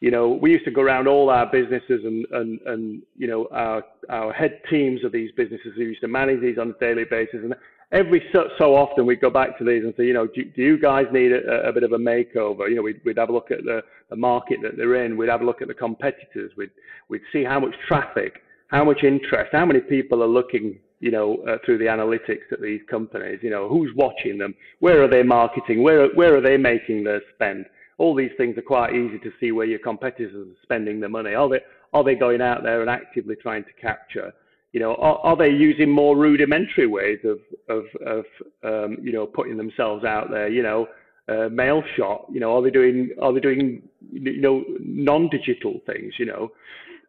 you 0.00 0.10
know, 0.12 0.28
we 0.28 0.52
used 0.52 0.64
to 0.64 0.70
go 0.70 0.82
around 0.82 1.08
all 1.08 1.28
our 1.28 1.46
businesses 1.50 2.04
and, 2.04 2.24
and, 2.30 2.60
and 2.66 3.02
you 3.16 3.26
know, 3.26 3.48
our, 3.50 3.82
our 4.08 4.32
head 4.32 4.60
teams 4.70 5.04
of 5.04 5.10
these 5.10 5.30
businesses 5.36 5.72
who 5.76 5.82
used 5.82 6.00
to 6.02 6.08
manage 6.08 6.40
these 6.40 6.56
on 6.56 6.70
a 6.70 6.78
daily 6.78 7.04
basis. 7.04 7.40
And 7.42 7.54
every 7.90 8.22
so, 8.32 8.48
so 8.58 8.76
often 8.76 9.06
we'd 9.06 9.20
go 9.20 9.30
back 9.30 9.58
to 9.58 9.64
these 9.64 9.82
and 9.82 9.92
say, 9.96 10.04
you 10.04 10.14
know, 10.14 10.28
do, 10.28 10.44
do 10.44 10.62
you 10.62 10.78
guys 10.78 11.06
need 11.12 11.32
a, 11.32 11.68
a, 11.68 11.72
bit 11.72 11.82
of 11.82 11.92
a 11.92 11.98
makeover? 11.98 12.68
You 12.68 12.76
know, 12.76 12.82
we'd, 12.82 13.00
we'd 13.04 13.18
have 13.18 13.30
a 13.30 13.32
look 13.32 13.50
at 13.50 13.64
the, 13.64 13.82
the 14.08 14.16
market 14.16 14.58
that 14.62 14.76
they're 14.76 15.04
in. 15.04 15.16
We'd 15.16 15.30
have 15.30 15.40
a 15.40 15.44
look 15.44 15.62
at 15.62 15.68
the 15.68 15.74
competitors. 15.74 16.52
We'd, 16.56 16.70
we'd 17.08 17.22
see 17.32 17.42
how 17.42 17.58
much 17.58 17.74
traffic, 17.88 18.42
how 18.68 18.84
much 18.84 19.02
interest, 19.02 19.50
how 19.50 19.66
many 19.66 19.80
people 19.80 20.22
are 20.22 20.28
looking, 20.28 20.78
you 21.00 21.10
know, 21.10 21.38
uh, 21.48 21.56
through 21.64 21.78
the 21.78 21.86
analytics 21.86 22.52
at 22.52 22.60
these 22.60 22.82
companies. 22.88 23.40
You 23.42 23.50
know, 23.50 23.68
who's 23.68 23.90
watching 23.96 24.38
them? 24.38 24.54
Where 24.78 25.02
are 25.02 25.08
they 25.08 25.24
marketing? 25.24 25.82
Where, 25.82 26.06
where 26.14 26.36
are 26.36 26.40
they 26.40 26.56
making 26.56 27.02
their 27.02 27.22
spend? 27.34 27.66
All 27.98 28.14
these 28.14 28.30
things 28.36 28.56
are 28.56 28.62
quite 28.62 28.94
easy 28.94 29.18
to 29.18 29.30
see 29.40 29.52
where 29.52 29.66
your 29.66 29.80
competitors 29.80 30.34
are 30.34 30.62
spending 30.62 31.00
their 31.00 31.08
money. 31.10 31.34
Are 31.34 31.48
they, 31.48 31.60
are 31.92 32.04
they 32.04 32.14
going 32.14 32.40
out 32.40 32.62
there 32.62 32.80
and 32.80 32.88
actively 32.88 33.36
trying 33.36 33.64
to 33.64 33.72
capture, 33.80 34.32
You 34.72 34.80
know, 34.80 34.94
are, 34.94 35.18
are 35.18 35.36
they 35.36 35.50
using 35.50 35.90
more 35.90 36.16
rudimentary 36.16 36.86
ways 36.86 37.18
of 37.24 37.38
of, 37.68 37.84
of 38.06 38.24
um, 38.62 38.98
you 39.02 39.12
know 39.12 39.26
putting 39.26 39.56
themselves 39.56 40.04
out 40.04 40.30
there? 40.30 40.48
You 40.48 40.62
know, 40.62 40.88
uh, 41.28 41.48
mail 41.48 41.82
shot. 41.96 42.26
You 42.32 42.40
know, 42.40 42.56
are 42.56 42.62
they 42.62 42.70
doing 42.70 43.10
are 43.20 43.32
they 43.32 43.40
doing 43.40 43.82
you 44.12 44.40
know 44.40 44.64
non-digital 44.78 45.80
things? 45.86 46.14
You 46.18 46.26
know, 46.26 46.52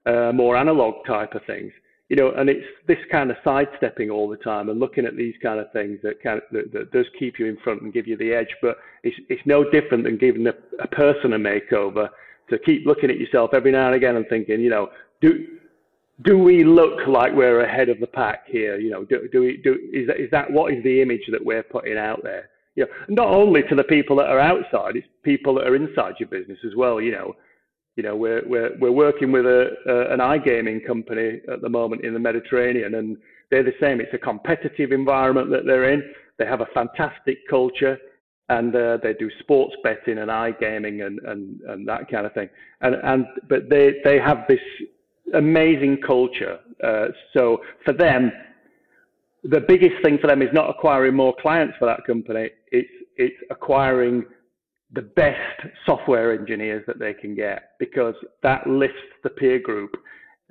uh, 0.06 0.32
more 0.34 0.56
analog 0.56 1.06
type 1.06 1.36
of 1.36 1.46
things. 1.46 1.72
You 2.10 2.16
know, 2.16 2.32
and 2.32 2.50
it's 2.50 2.66
this 2.88 2.98
kind 3.12 3.30
of 3.30 3.38
sidestepping 3.44 4.10
all 4.10 4.28
the 4.28 4.38
time 4.38 4.70
and 4.70 4.80
looking 4.80 5.06
at 5.06 5.16
these 5.16 5.36
kind 5.44 5.60
of 5.60 5.72
things 5.72 6.00
that 6.02 6.22
kind 6.24 6.40
of, 6.40 6.44
that, 6.52 6.74
that 6.74 6.92
does 6.92 7.06
keep 7.20 7.38
you 7.38 7.46
in 7.46 7.58
front 7.64 7.84
and 7.84 7.94
give 7.94 8.08
you 8.08 8.18
the 8.18 8.34
edge. 8.34 8.50
But 8.64 8.78
it's 9.04 9.16
it's 9.30 9.42
no 9.46 9.64
different 9.70 10.04
than 10.04 10.18
giving 10.18 10.48
a, 10.48 10.54
a 10.82 10.88
person 10.88 11.34
a 11.34 11.40
makeover 11.40 12.10
to 12.50 12.58
keep 12.60 12.86
looking 12.88 13.12
at 13.12 13.20
yourself 13.20 13.52
every 13.54 13.72
now 13.72 13.88
and 13.88 13.96
again 13.96 14.16
and 14.16 14.26
thinking, 14.28 14.60
you 14.60 14.72
know, 14.72 14.90
do 15.22 15.60
do 16.24 16.38
we 16.38 16.64
look 16.64 17.08
like 17.08 17.34
we're 17.34 17.62
ahead 17.62 17.90
of 17.90 18.00
the 18.00 18.08
pack 18.08 18.48
here? 18.48 18.78
You 18.80 18.90
know, 18.90 19.06
do, 19.06 19.30
do 19.32 19.42
we 19.42 19.58
do 19.58 19.78
is 19.94 20.08
that 20.08 20.20
is 20.20 20.32
that 20.32 20.52
what 20.52 20.74
is 20.74 20.84
the 20.84 21.02
image 21.02 21.24
that 21.32 21.44
we're 21.44 21.64
putting 21.64 21.98
out 21.98 22.22
there? 22.24 22.50
You 22.76 22.86
know, 22.86 22.92
not 23.24 23.28
only 23.28 23.62
to 23.70 23.76
the 23.76 23.84
people 23.84 24.16
that 24.18 24.30
are 24.30 24.40
outside, 24.40 24.96
it's 24.96 25.08
people 25.24 25.54
that 25.56 25.68
are 25.68 25.76
inside 25.76 26.16
your 26.20 26.30
business 26.30 26.60
as 26.66 26.76
well. 26.76 27.00
You 27.00 27.12
know, 27.12 27.36
you 28.00 28.04
know, 28.04 28.16
we're 28.16 28.48
we're 28.48 28.78
we're 28.80 28.94
working 28.94 29.30
with 29.30 29.46
a, 29.46 29.72
a 29.86 30.14
an 30.14 30.20
iGaming 30.20 30.88
company 30.88 31.42
at 31.52 31.60
the 31.60 31.68
moment 31.68 32.06
in 32.06 32.14
the 32.14 32.20
Mediterranean, 32.20 32.96
and 32.96 33.18
they're 33.52 33.62
the 33.62 33.74
same. 33.82 34.00
It's 34.00 34.14
a 34.14 34.18
competitive 34.18 34.94
environment 34.94 35.50
that 35.52 35.66
they're 35.66 35.92
in. 35.92 36.02
They 36.38 36.46
have 36.46 36.62
a 36.62 36.68
fantastic 36.68 37.40
culture, 37.50 37.98
and 38.48 38.74
uh, 38.74 39.00
they 39.04 39.16
do 39.16 39.30
sports 39.42 39.76
betting 39.84 40.20
and 40.20 40.30
iGaming 40.32 41.06
and 41.06 41.20
and 41.26 41.60
and 41.68 41.86
that 41.90 42.10
kind 42.10 42.26
of 42.26 42.34
thing. 42.34 42.48
And 42.80 42.96
and 43.04 43.26
but 43.50 43.70
they 43.70 43.96
they 44.06 44.18
have 44.18 44.46
this 44.48 44.62
amazing 45.34 45.98
culture. 46.08 46.58
Uh, 46.82 47.08
so 47.34 47.58
for 47.84 47.92
them, 47.92 48.32
the 49.44 49.60
biggest 49.60 50.02
thing 50.02 50.20
for 50.22 50.28
them 50.28 50.42
is 50.42 50.54
not 50.54 50.70
acquiring 50.70 51.16
more 51.16 51.36
clients 51.42 51.76
for 51.78 51.86
that 51.86 52.06
company. 52.08 52.52
It's 52.72 52.96
it's 53.18 53.36
acquiring 53.52 54.24
the 54.94 55.02
best 55.02 55.68
software 55.86 56.34
engineers 56.34 56.84
that 56.88 57.00
they 57.00 57.14
can 57.14 57.36
get 57.36 57.72
because 57.80 58.16
that 58.42 58.66
lifts 58.68 58.98
the 59.24 59.30
peer 59.30 59.60
group. 59.60 59.96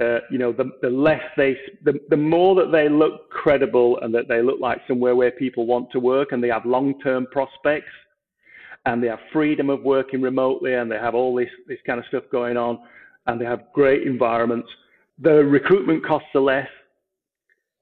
Uh, 0.01 0.19
you 0.31 0.39
know, 0.39 0.53
the, 0.53 0.71
the 0.81 0.89
less 0.89 1.23
they, 1.37 1.57
the, 1.85 1.95
the 2.09 2.17
more 2.17 2.55
that 2.55 2.71
they 2.71 2.89
look 2.89 3.29
credible 3.31 3.99
and 4.01 4.15
that 4.15 4.29
they 4.29 4.41
look 4.41 4.61
like 4.61 4.79
somewhere 4.87 5.17
where 5.17 5.33
people 5.33 5.67
want 5.67 5.91
to 5.91 5.99
work 5.99 6.29
and 6.31 6.43
they 6.43 6.49
have 6.49 6.65
long-term 6.65 7.27
prospects 7.33 7.91
and 8.87 9.03
they 9.03 9.09
have 9.09 9.19
freedom 9.33 9.71
of 9.71 9.83
working 9.83 10.23
remotely 10.23 10.75
and 10.75 10.89
they 10.89 10.97
have 10.97 11.17
all 11.17 11.35
this, 11.35 11.51
this 11.67 11.79
kind 11.85 11.99
of 11.99 12.07
stuff 12.07 12.23
going 12.31 12.57
on 12.57 12.79
and 13.27 13.41
they 13.41 13.45
have 13.45 13.65
great 13.73 14.07
environments. 14.07 14.69
The 15.19 15.45
recruitment 15.45 16.07
costs 16.07 16.29
are 16.37 16.41
less. 16.41 16.69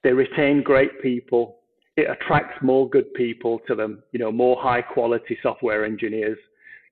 They 0.02 0.12
retain 0.12 0.62
great 0.62 1.02
people. 1.02 1.55
It 1.96 2.10
attracts 2.10 2.62
more 2.62 2.88
good 2.88 3.12
people 3.14 3.60
to 3.66 3.74
them, 3.74 4.02
you 4.12 4.18
know, 4.18 4.30
more 4.30 4.60
high 4.60 4.82
quality 4.82 5.38
software 5.42 5.84
engineers, 5.84 6.38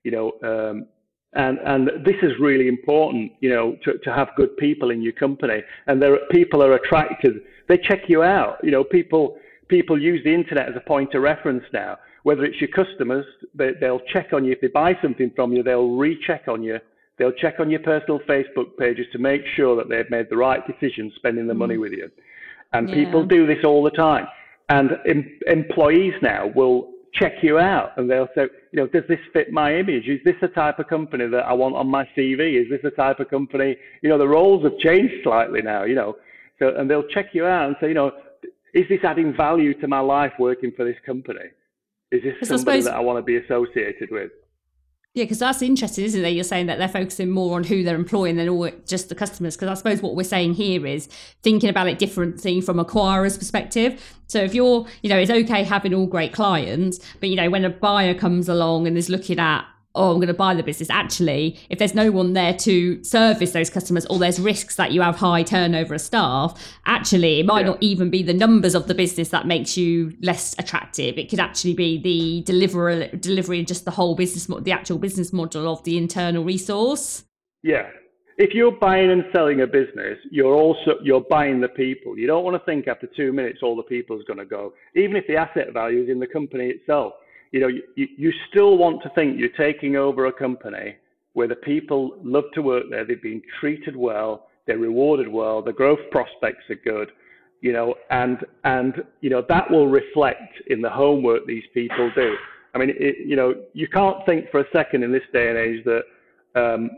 you 0.03 0.11
know, 0.11 0.31
um, 0.43 0.87
and, 1.33 1.59
and 1.59 2.05
this 2.05 2.15
is 2.21 2.31
really 2.39 2.67
important, 2.67 3.33
you 3.41 3.49
know, 3.49 3.77
to, 3.83 3.97
to 3.99 4.13
have 4.13 4.29
good 4.37 4.55
people 4.57 4.91
in 4.91 5.01
your 5.01 5.13
company. 5.13 5.61
And 5.87 6.01
there, 6.01 6.17
people 6.31 6.63
are 6.63 6.73
attracted. 6.73 7.41
They 7.67 7.77
check 7.77 8.03
you 8.07 8.23
out. 8.23 8.57
You 8.63 8.71
know, 8.71 8.83
people, 8.85 9.37
people 9.67 10.01
use 10.01 10.23
the 10.23 10.33
internet 10.33 10.69
as 10.69 10.75
a 10.77 10.87
point 10.87 11.13
of 11.13 11.21
reference 11.21 11.65
now. 11.73 11.97
Whether 12.23 12.45
it's 12.45 12.59
your 12.61 12.69
customers, 12.69 13.25
they, 13.53 13.71
they'll 13.79 13.99
check 14.13 14.31
on 14.31 14.45
you. 14.45 14.53
If 14.53 14.61
they 14.61 14.67
buy 14.67 14.97
something 15.01 15.31
from 15.35 15.51
you, 15.51 15.61
they'll 15.61 15.91
recheck 15.97 16.47
on 16.47 16.63
you 16.63 16.79
They'll 17.17 17.31
check 17.31 17.55
on 17.59 17.69
your 17.69 17.79
personal 17.79 18.19
Facebook 18.27 18.77
pages 18.77 19.05
to 19.13 19.19
make 19.19 19.41
sure 19.55 19.75
that 19.77 19.89
they've 19.89 20.09
made 20.09 20.27
the 20.29 20.37
right 20.37 20.61
decision 20.67 21.11
spending 21.15 21.47
the 21.47 21.53
mm. 21.53 21.57
money 21.57 21.77
with 21.77 21.93
you. 21.93 22.11
And 22.73 22.89
yeah. 22.89 22.95
people 22.95 23.25
do 23.25 23.47
this 23.47 23.63
all 23.63 23.83
the 23.83 23.91
time. 23.91 24.27
And 24.69 24.91
em- 25.07 25.39
employees 25.47 26.13
now 26.21 26.51
will 26.55 26.91
check 27.13 27.33
you 27.41 27.57
out 27.57 27.91
and 27.97 28.09
they'll 28.09 28.29
say, 28.35 28.47
you 28.71 28.79
know, 28.79 28.87
does 28.87 29.03
this 29.07 29.19
fit 29.31 29.51
my 29.51 29.75
image? 29.75 30.07
Is 30.07 30.19
this 30.25 30.35
the 30.41 30.49
type 30.49 30.79
of 30.79 30.87
company 30.87 31.27
that 31.27 31.45
I 31.45 31.53
want 31.53 31.75
on 31.75 31.87
my 31.87 32.07
CV? 32.17 32.61
Is 32.61 32.69
this 32.69 32.81
the 32.83 32.91
type 32.91 33.19
of 33.19 33.29
company, 33.29 33.77
you 34.01 34.09
know, 34.09 34.17
the 34.17 34.27
roles 34.27 34.63
have 34.63 34.77
changed 34.79 35.13
slightly 35.23 35.61
now, 35.61 35.83
you 35.83 35.95
know. 35.95 36.17
So, 36.59 36.75
and 36.75 36.89
they'll 36.89 37.07
check 37.07 37.27
you 37.33 37.45
out 37.45 37.67
and 37.67 37.75
say, 37.79 37.87
you 37.89 37.93
know, 37.93 38.11
is 38.73 38.85
this 38.89 38.99
adding 39.03 39.35
value 39.35 39.73
to 39.79 39.87
my 39.87 39.99
life 39.99 40.33
working 40.39 40.71
for 40.75 40.83
this 40.83 40.97
company? 41.05 41.45
Is 42.11 42.23
this 42.23 42.35
somebody 42.47 42.77
I 42.77 42.81
suppose, 42.81 42.85
that 42.85 42.95
I 42.95 42.99
want 42.99 43.17
to 43.17 43.23
be 43.23 43.37
associated 43.37 44.09
with? 44.11 44.31
Yeah, 45.15 45.23
because 45.23 45.39
that's 45.39 45.61
interesting, 45.61 46.03
isn't 46.03 46.25
it? 46.25 46.31
You're 46.31 46.43
saying 46.43 46.65
that 46.65 46.77
they're 46.77 46.89
focusing 46.89 47.29
more 47.29 47.55
on 47.55 47.63
who 47.63 47.83
they're 47.83 47.95
employing 47.95 48.35
than 48.35 48.49
all 48.49 48.69
just 48.85 49.07
the 49.07 49.15
customers. 49.15 49.55
Because 49.55 49.69
I 49.69 49.73
suppose 49.73 50.01
what 50.01 50.13
we're 50.13 50.23
saying 50.23 50.55
here 50.55 50.85
is 50.85 51.07
thinking 51.41 51.69
about 51.69 51.87
it 51.87 51.99
differently 51.99 52.59
from 52.59 52.79
acquirer's 52.79 53.37
perspective. 53.37 54.03
So 54.27 54.39
if 54.39 54.53
you're, 54.53 54.85
you 55.03 55.09
know, 55.09 55.17
it's 55.17 55.31
okay 55.31 55.63
having 55.63 55.93
all 55.93 56.05
great 56.05 56.33
clients, 56.33 56.99
but 57.21 57.29
you 57.29 57.37
know, 57.37 57.49
when 57.49 57.63
a 57.63 57.69
buyer 57.69 58.13
comes 58.13 58.49
along 58.49 58.87
and 58.87 58.97
is 58.97 59.07
looking 59.07 59.39
at 59.39 59.65
oh, 59.95 60.11
I'm 60.11 60.17
going 60.17 60.27
to 60.27 60.33
buy 60.33 60.53
the 60.53 60.63
business. 60.63 60.89
Actually, 60.89 61.57
if 61.69 61.79
there's 61.79 61.95
no 61.95 62.11
one 62.11 62.33
there 62.33 62.53
to 62.53 63.03
service 63.03 63.51
those 63.51 63.69
customers, 63.69 64.05
or 64.07 64.19
there's 64.19 64.39
risks 64.39 64.75
that 64.75 64.91
you 64.91 65.01
have 65.01 65.15
high 65.15 65.43
turnover 65.43 65.95
of 65.95 66.01
staff, 66.01 66.61
actually, 66.85 67.39
it 67.39 67.45
might 67.45 67.61
yeah. 67.61 67.71
not 67.71 67.77
even 67.81 68.09
be 68.09 68.21
the 68.21 68.33
numbers 68.33 68.75
of 68.75 68.87
the 68.87 68.93
business 68.93 69.29
that 69.29 69.47
makes 69.47 69.77
you 69.77 70.15
less 70.21 70.55
attractive. 70.59 71.17
It 71.17 71.29
could 71.29 71.39
actually 71.39 71.73
be 71.73 71.97
the 71.97 72.43
delivery, 72.43 73.09
delivery, 73.19 73.63
just 73.63 73.85
the 73.85 73.91
whole 73.91 74.15
business, 74.15 74.45
the 74.63 74.71
actual 74.71 74.97
business 74.97 75.33
model 75.33 75.71
of 75.71 75.83
the 75.83 75.97
internal 75.97 76.43
resource. 76.43 77.23
Yeah. 77.63 77.89
If 78.37 78.53
you're 78.53 78.73
buying 78.73 79.11
and 79.11 79.23
selling 79.33 79.61
a 79.61 79.67
business, 79.67 80.17
you're 80.29 80.55
also 80.55 80.95
you're 81.01 81.21
buying 81.29 81.61
the 81.61 81.69
people. 81.69 82.17
You 82.17 82.27
don't 82.27 82.43
want 82.43 82.61
to 82.61 82.65
think 82.65 82.85
after 82.85 83.07
two 83.07 83.31
minutes 83.31 83.59
all 83.63 83.77
the 83.77 83.83
people 83.83 84.17
is 84.17 84.25
going 84.25 84.39
to 84.39 84.45
go, 84.45 84.73
even 84.93 85.15
if 85.15 85.25
the 85.25 85.37
asset 85.37 85.71
value 85.71 86.03
is 86.03 86.09
in 86.09 86.19
the 86.19 86.27
company 86.27 86.65
itself 86.65 87.13
you 87.51 87.59
know, 87.59 87.67
you, 87.67 88.07
you 88.17 88.33
still 88.49 88.77
want 88.77 89.01
to 89.03 89.09
think 89.09 89.39
you're 89.39 89.49
taking 89.49 89.95
over 89.95 90.25
a 90.25 90.33
company 90.33 90.95
where 91.33 91.47
the 91.47 91.55
people 91.55 92.17
love 92.23 92.45
to 92.53 92.61
work 92.61 92.85
there, 92.89 93.05
they've 93.05 93.21
been 93.21 93.41
treated 93.59 93.95
well, 93.95 94.47
they're 94.65 94.77
rewarded 94.77 95.27
well, 95.27 95.61
the 95.61 95.73
growth 95.73 95.99
prospects 96.11 96.63
are 96.69 96.75
good, 96.75 97.11
you 97.61 97.73
know, 97.73 97.95
and 98.09 98.45
and 98.63 99.03
you 99.21 99.29
know 99.29 99.43
that 99.49 99.69
will 99.69 99.87
reflect 99.87 100.61
in 100.67 100.81
the 100.81 100.89
homework 100.89 101.45
these 101.45 101.63
people 101.73 102.11
do. 102.15 102.35
I 102.73 102.77
mean, 102.77 102.89
it, 102.99 103.25
you 103.25 103.35
know, 103.35 103.55
you 103.73 103.87
can't 103.87 104.25
think 104.25 104.49
for 104.51 104.59
a 104.59 104.65
second 104.73 105.03
in 105.03 105.11
this 105.11 105.23
day 105.31 105.49
and 105.49 105.57
age 105.57 105.85
that 105.85 106.03
um, 106.55 106.89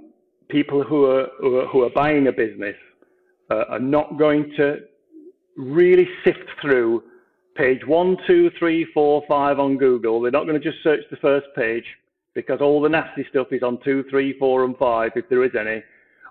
people 0.49 0.83
who 0.83 1.05
are, 1.05 1.27
who 1.39 1.57
are, 1.57 1.67
who 1.67 1.83
are 1.83 1.89
buying 1.91 2.27
a 2.27 2.31
business 2.31 2.75
uh, 3.51 3.63
are 3.69 3.79
not 3.79 4.17
going 4.17 4.51
to 4.57 4.79
really 5.55 6.07
sift 6.23 6.49
through 6.61 7.03
page 7.57 7.85
one, 7.85 8.17
two, 8.27 8.51
three, 8.59 8.85
four, 8.93 9.23
five 9.27 9.59
on 9.59 9.77
Google. 9.77 10.21
They're 10.21 10.31
not 10.31 10.45
going 10.45 10.59
to 10.59 10.71
just 10.71 10.83
search 10.83 11.01
the 11.09 11.17
first 11.17 11.47
page 11.55 11.85
because 12.33 12.59
all 12.61 12.81
the 12.81 12.89
nasty 12.89 13.25
stuff 13.29 13.47
is 13.51 13.63
on 13.63 13.79
two, 13.83 14.05
three, 14.09 14.37
four, 14.37 14.63
and 14.63 14.77
five, 14.77 15.11
if 15.15 15.27
there 15.27 15.43
is 15.43 15.51
any. 15.59 15.83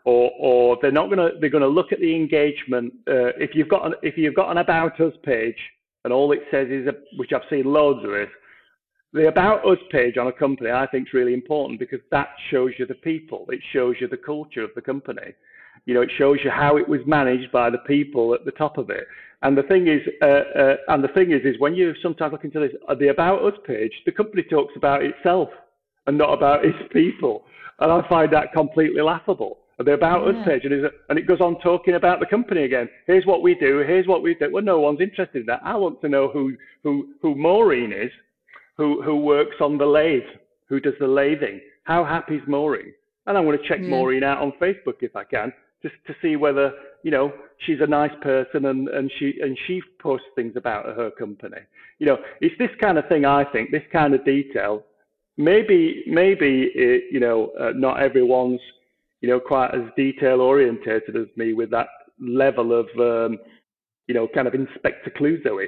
Or, 0.04 0.30
or 0.38 0.78
they're 0.80 0.92
not 0.92 1.06
going 1.06 1.18
to. 1.18 1.36
They're 1.40 1.50
going 1.50 1.62
to 1.62 1.68
look 1.68 1.90
at 1.90 1.98
the 1.98 2.14
engagement. 2.14 2.94
Uh, 3.08 3.34
if 3.38 3.56
you've 3.56 3.68
got 3.68 3.86
an, 3.86 3.94
if 4.02 4.16
you've 4.16 4.36
got 4.36 4.52
an 4.52 4.58
about 4.58 5.00
us 5.00 5.14
page, 5.24 5.58
and 6.04 6.12
all 6.12 6.30
it 6.30 6.42
says 6.52 6.68
is, 6.70 6.86
a, 6.86 6.92
which 7.16 7.32
I've 7.32 7.42
seen 7.50 7.64
loads 7.64 8.04
of 8.04 8.12
this, 8.12 8.28
the 9.12 9.26
about 9.26 9.66
us 9.66 9.78
page 9.90 10.16
on 10.16 10.28
a 10.28 10.32
company, 10.32 10.70
I 10.70 10.86
think, 10.86 11.08
is 11.08 11.12
really 11.12 11.34
important 11.34 11.80
because 11.80 11.98
that 12.12 12.28
shows 12.50 12.70
you 12.78 12.86
the 12.86 12.94
people. 12.94 13.46
It 13.48 13.60
shows 13.72 13.96
you 14.00 14.06
the 14.06 14.16
culture 14.16 14.62
of 14.62 14.70
the 14.76 14.82
company. 14.82 15.34
You 15.86 15.94
know, 15.94 16.02
it 16.02 16.10
shows 16.16 16.38
you 16.44 16.50
how 16.50 16.76
it 16.76 16.88
was 16.88 17.00
managed 17.06 17.50
by 17.50 17.70
the 17.70 17.78
people 17.78 18.32
at 18.34 18.44
the 18.44 18.52
top 18.52 18.78
of 18.78 18.90
it. 18.90 19.08
And 19.42 19.56
the 19.56 19.62
thing 19.64 19.86
is, 19.86 20.00
uh, 20.22 20.24
uh, 20.24 20.76
and 20.88 21.04
the 21.04 21.08
thing 21.08 21.30
is, 21.30 21.42
is 21.44 21.60
when 21.60 21.74
you 21.74 21.94
sometimes 22.02 22.32
look 22.32 22.44
into 22.44 22.60
this, 22.60 22.72
uh, 22.88 22.94
the 22.94 23.08
About 23.08 23.44
Us 23.44 23.58
page, 23.66 23.92
the 24.06 24.12
company 24.12 24.42
talks 24.42 24.74
about 24.76 25.02
itself 25.02 25.50
and 26.06 26.16
not 26.16 26.32
about 26.32 26.64
its 26.64 26.78
people. 26.92 27.44
And 27.78 27.92
I 27.92 28.08
find 28.08 28.32
that 28.32 28.52
completely 28.52 29.02
laughable. 29.02 29.58
The 29.78 29.92
About 29.92 30.24
yeah. 30.24 30.40
Us 30.40 30.46
page, 30.46 30.64
and, 30.64 30.86
and 31.10 31.18
it 31.18 31.26
goes 31.26 31.42
on 31.42 31.60
talking 31.60 31.96
about 31.96 32.18
the 32.18 32.24
company 32.24 32.62
again. 32.62 32.88
Here's 33.06 33.26
what 33.26 33.42
we 33.42 33.54
do. 33.54 33.84
Here's 33.86 34.06
what 34.06 34.22
we 34.22 34.34
do. 34.34 34.50
Well, 34.50 34.64
no 34.64 34.80
one's 34.80 35.02
interested 35.02 35.40
in 35.40 35.46
that. 35.46 35.60
I 35.62 35.76
want 35.76 36.00
to 36.00 36.08
know 36.08 36.28
who 36.28 36.56
who 36.82 37.08
who 37.20 37.34
Maureen 37.34 37.92
is, 37.92 38.10
who 38.78 39.02
who 39.02 39.16
works 39.16 39.56
on 39.60 39.76
the 39.76 39.84
lathe, 39.84 40.22
who 40.70 40.80
does 40.80 40.94
the 40.98 41.06
lathing. 41.06 41.60
How 41.84 42.06
happy 42.06 42.36
is 42.36 42.42
Maureen? 42.48 42.94
And 43.26 43.36
I'm 43.36 43.44
going 43.44 43.58
to 43.58 43.68
check 43.68 43.80
yeah. 43.82 43.88
Maureen 43.88 44.24
out 44.24 44.38
on 44.38 44.52
Facebook 44.52 45.02
if 45.02 45.14
I 45.14 45.24
can, 45.24 45.52
just 45.82 45.94
to 46.06 46.14
see 46.22 46.36
whether 46.36 46.72
you 47.02 47.10
know 47.10 47.30
she's 47.60 47.80
a 47.80 47.86
nice 47.86 48.12
person 48.22 48.66
and 48.66 48.88
and 48.88 49.10
she 49.18 49.34
and 49.40 49.58
she 49.66 49.82
posts 50.00 50.26
things 50.34 50.54
about 50.56 50.86
her 50.96 51.10
company. 51.10 51.58
You 51.98 52.06
know, 52.06 52.18
it's 52.40 52.56
this 52.58 52.70
kind 52.80 52.98
of 52.98 53.08
thing. 53.08 53.24
I 53.24 53.44
think 53.44 53.70
this 53.70 53.82
kind 53.92 54.14
of 54.14 54.24
detail. 54.24 54.84
Maybe 55.36 56.02
maybe 56.06 56.70
it, 56.74 57.04
you 57.10 57.20
know 57.20 57.52
uh, 57.60 57.72
not 57.74 58.00
everyone's 58.00 58.60
you 59.20 59.28
know 59.28 59.40
quite 59.40 59.74
as 59.74 59.82
detail 59.96 60.40
orientated 60.40 61.16
as 61.16 61.26
me 61.36 61.52
with 61.52 61.70
that 61.70 61.88
level 62.20 62.72
of 62.72 62.86
um, 62.98 63.38
you 64.06 64.14
know 64.14 64.28
kind 64.34 64.48
of 64.48 64.54
Inspector 64.54 65.10
Clouseau. 65.18 65.66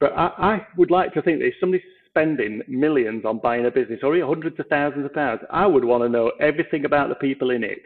But 0.00 0.12
I, 0.16 0.26
I 0.38 0.66
would 0.76 0.90
like 0.90 1.14
to 1.14 1.22
think 1.22 1.38
that 1.38 1.46
if 1.46 1.54
somebody's 1.60 1.86
spending 2.08 2.62
millions 2.68 3.24
on 3.24 3.38
buying 3.38 3.66
a 3.66 3.70
business 3.70 4.00
or 4.02 4.18
hundreds 4.20 4.58
of 4.58 4.66
thousands 4.66 5.04
of 5.04 5.14
pounds, 5.14 5.40
I 5.50 5.66
would 5.66 5.84
want 5.84 6.02
to 6.02 6.08
know 6.08 6.32
everything 6.40 6.84
about 6.84 7.08
the 7.08 7.14
people 7.16 7.50
in 7.50 7.64
it 7.64 7.82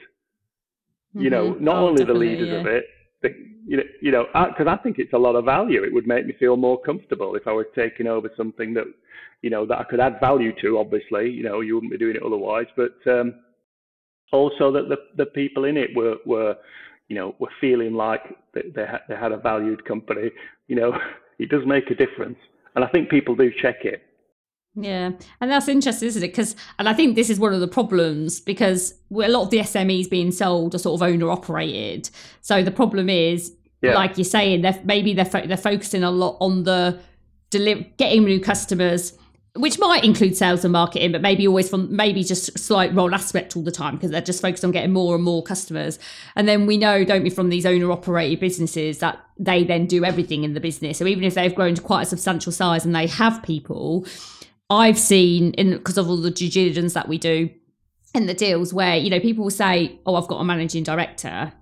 you 1.15 1.31
know, 1.31 1.53
mm-hmm. 1.53 1.65
not 1.65 1.77
oh, 1.77 1.89
only 1.89 2.05
the 2.05 2.15
leaders 2.15 2.49
yeah. 2.49 2.61
of 2.61 2.67
it, 2.67 2.85
you 3.23 3.77
know, 3.77 3.83
you 4.01 4.11
know, 4.13 4.27
because 4.49 4.67
I, 4.67 4.75
I 4.75 4.77
think 4.79 4.99
it's 4.99 5.13
a 5.13 5.19
lot 5.19 5.37
of 5.37 5.45
value. 5.45 5.83
It 5.83 5.93
would 5.93 6.07
make 6.07 6.27
me 6.27 6.35
feel 6.39 6.57
more 6.57 6.81
comfortable 6.81 7.35
if 7.35 7.47
I 7.47 7.53
was 7.53 7.67
taking 7.75 8.07
over 8.07 8.31
something 8.37 8.75
that, 8.75 8.85
you 9.43 9.51
know, 9.51 9.67
that 9.67 9.79
I 9.79 9.85
could 9.85 10.01
add 10.01 10.21
value 10.21 10.53
to. 10.61 10.79
Obviously, 10.79 11.31
you 11.31 11.43
know, 11.43 11.61
you 11.61 11.75
wouldn't 11.75 11.93
be 11.93 11.99
doing 11.99 12.17
it 12.17 12.23
otherwise. 12.23 12.67
But 12.77 12.95
um, 13.11 13.35
also 14.33 14.71
that 14.73 14.89
the 14.89 14.97
the 15.17 15.27
people 15.27 15.65
in 15.65 15.77
it 15.77 15.95
were 15.95 16.17
were, 16.27 16.57
you 17.09 17.17
know, 17.17 17.35
were 17.39 17.51
feeling 17.61 17.95
like 17.95 18.23
they 18.55 18.63
they 18.75 18.87
had, 18.87 19.01
they 19.09 19.17
had 19.17 19.33
a 19.33 19.39
valued 19.39 19.85
company. 19.85 20.31
You 20.69 20.77
know, 20.77 20.99
it 21.39 21.51
does 21.51 21.67
make 21.67 21.91
a 21.91 21.95
difference, 21.95 22.39
and 22.75 22.85
I 22.85 22.89
think 22.89 23.11
people 23.11 23.35
do 23.35 23.51
check 23.61 23.85
it. 23.85 24.03
Yeah, 24.81 25.11
and 25.41 25.51
that's 25.51 25.67
interesting, 25.67 26.07
isn't 26.09 26.23
it? 26.23 26.29
Because, 26.29 26.55
and 26.79 26.89
I 26.89 26.95
think 26.95 27.17
this 27.17 27.31
is 27.31 27.41
one 27.41 27.53
of 27.53 27.61
the 27.61 27.69
problems 27.69 28.39
because 28.39 28.95
a 29.11 29.29
lot 29.29 29.43
of 29.43 29.51
the 29.51 29.59
SMEs 29.59 30.09
being 30.09 30.31
sold 30.31 30.75
are 30.75 30.79
sort 30.79 31.01
of 31.01 31.03
owner 31.03 31.31
operated. 31.31 32.11
So 32.43 32.63
the 32.63 32.71
problem 32.71 33.09
is, 33.09 33.53
yeah. 33.83 33.95
like 33.95 34.17
you're 34.17 34.25
saying, 34.25 34.63
they're 34.63 34.81
maybe 34.85 35.15
they're 35.15 35.25
fo- 35.25 35.47
they're 35.47 35.57
focusing 35.57 36.05
a 36.05 36.11
lot 36.11 36.37
on 36.41 36.63
the 36.63 37.01
deli- 37.51 37.93
getting 37.97 38.25
new 38.25 38.39
customers, 38.39 39.15
which 39.57 39.81
might 39.81 40.05
include 40.05 40.37
sales 40.37 40.65
and 40.65 40.73
marketing, 40.73 41.11
but 41.11 41.23
maybe 41.23 41.49
always 41.49 41.69
from 41.69 41.95
maybe 41.95 42.23
just 42.23 42.57
slight 42.57 42.95
role 42.95 43.13
aspect 43.13 43.57
all 43.57 43.65
the 43.65 43.73
time 43.73 43.97
because 43.97 44.13
they're 44.13 44.21
just 44.21 44.41
focused 44.41 44.65
on 44.65 44.71
getting 44.71 44.93
more 44.93 45.17
and 45.17 45.25
more 45.25 45.43
customers. 45.43 45.99
And 46.37 46.47
then 46.47 46.67
we 46.67 46.77
know, 46.77 47.05
don't 47.05 47.25
we, 47.25 47.31
from 47.31 47.49
these 47.49 47.67
owner 47.67 47.91
operated 47.91 48.39
businesses 48.39 48.99
that 48.99 49.19
they 49.39 49.65
then 49.65 49.87
do 49.87 50.05
everything 50.05 50.45
in 50.45 50.55
the 50.55 50.61
business. 50.61 50.99
So 50.99 51.07
even 51.07 51.25
if 51.25 51.35
they've 51.35 51.55
grown 51.55 51.75
to 51.75 51.83
quite 51.83 52.03
a 52.03 52.07
substantial 52.07 52.53
size 52.53 52.85
and 52.85 52.95
they 52.95 53.09
have 53.09 53.43
people 53.43 54.07
I've 54.71 54.99
seen 54.99 55.53
in 55.53 55.73
because 55.73 55.99
of 55.99 56.09
all 56.09 56.17
the 56.17 56.31
due 56.31 56.51
diligence 56.51 56.93
that 56.95 57.09
we 57.09 57.19
do 57.19 57.51
in 58.15 58.27
the 58.27 58.35
deals 58.35 58.73
where 58.73 58.97
you 58.97 59.11
know 59.11 59.21
people 59.21 59.45
will 59.45 59.51
say, 59.51 59.99
"Oh, 60.05 60.15
I've 60.15 60.29
got 60.29 60.41
a 60.41 60.45
managing 60.45 60.83
director," 60.83 61.53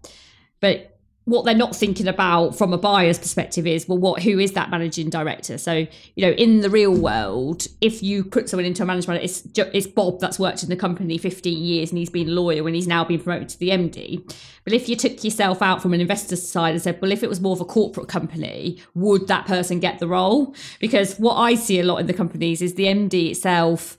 but 0.60 0.95
what 1.26 1.44
they're 1.44 1.54
not 1.54 1.74
thinking 1.74 2.06
about 2.06 2.56
from 2.56 2.72
a 2.72 2.78
buyer's 2.78 3.18
perspective 3.18 3.66
is 3.66 3.88
well 3.88 3.98
what 3.98 4.22
who 4.22 4.38
is 4.38 4.52
that 4.52 4.70
managing 4.70 5.10
director? 5.10 5.58
So 5.58 5.72
you 6.14 6.26
know 6.26 6.30
in 6.30 6.60
the 6.60 6.70
real 6.70 6.94
world 6.94 7.66
if 7.80 8.02
you 8.02 8.24
put 8.24 8.48
someone 8.48 8.64
into 8.64 8.82
a 8.82 8.86
management 8.86 9.22
it's 9.22 9.46
it's 9.56 9.86
bob 9.88 10.20
that's 10.20 10.38
worked 10.38 10.62
in 10.62 10.68
the 10.68 10.76
company 10.76 11.18
15 11.18 11.62
years 11.62 11.90
and 11.90 11.98
he's 11.98 12.10
been 12.10 12.28
a 12.28 12.32
lawyer 12.32 12.64
and 12.66 12.74
he's 12.74 12.86
now 12.86 13.04
been 13.04 13.20
promoted 13.20 13.48
to 13.50 13.58
the 13.58 13.70
md 13.70 14.34
but 14.62 14.72
if 14.72 14.88
you 14.88 14.94
took 14.94 15.22
yourself 15.24 15.60
out 15.60 15.82
from 15.82 15.92
an 15.92 16.00
investor's 16.00 16.48
side 16.48 16.74
and 16.74 16.82
said 16.82 17.00
well 17.02 17.12
if 17.12 17.22
it 17.22 17.28
was 17.28 17.40
more 17.40 17.52
of 17.52 17.60
a 17.60 17.64
corporate 17.64 18.08
company 18.08 18.80
would 18.94 19.26
that 19.26 19.46
person 19.46 19.80
get 19.80 19.98
the 19.98 20.08
role? 20.08 20.54
Because 20.78 21.16
what 21.16 21.34
i 21.34 21.54
see 21.54 21.80
a 21.80 21.84
lot 21.84 21.98
in 21.98 22.06
the 22.06 22.14
companies 22.14 22.62
is 22.62 22.74
the 22.74 22.84
md 22.84 23.30
itself 23.30 23.98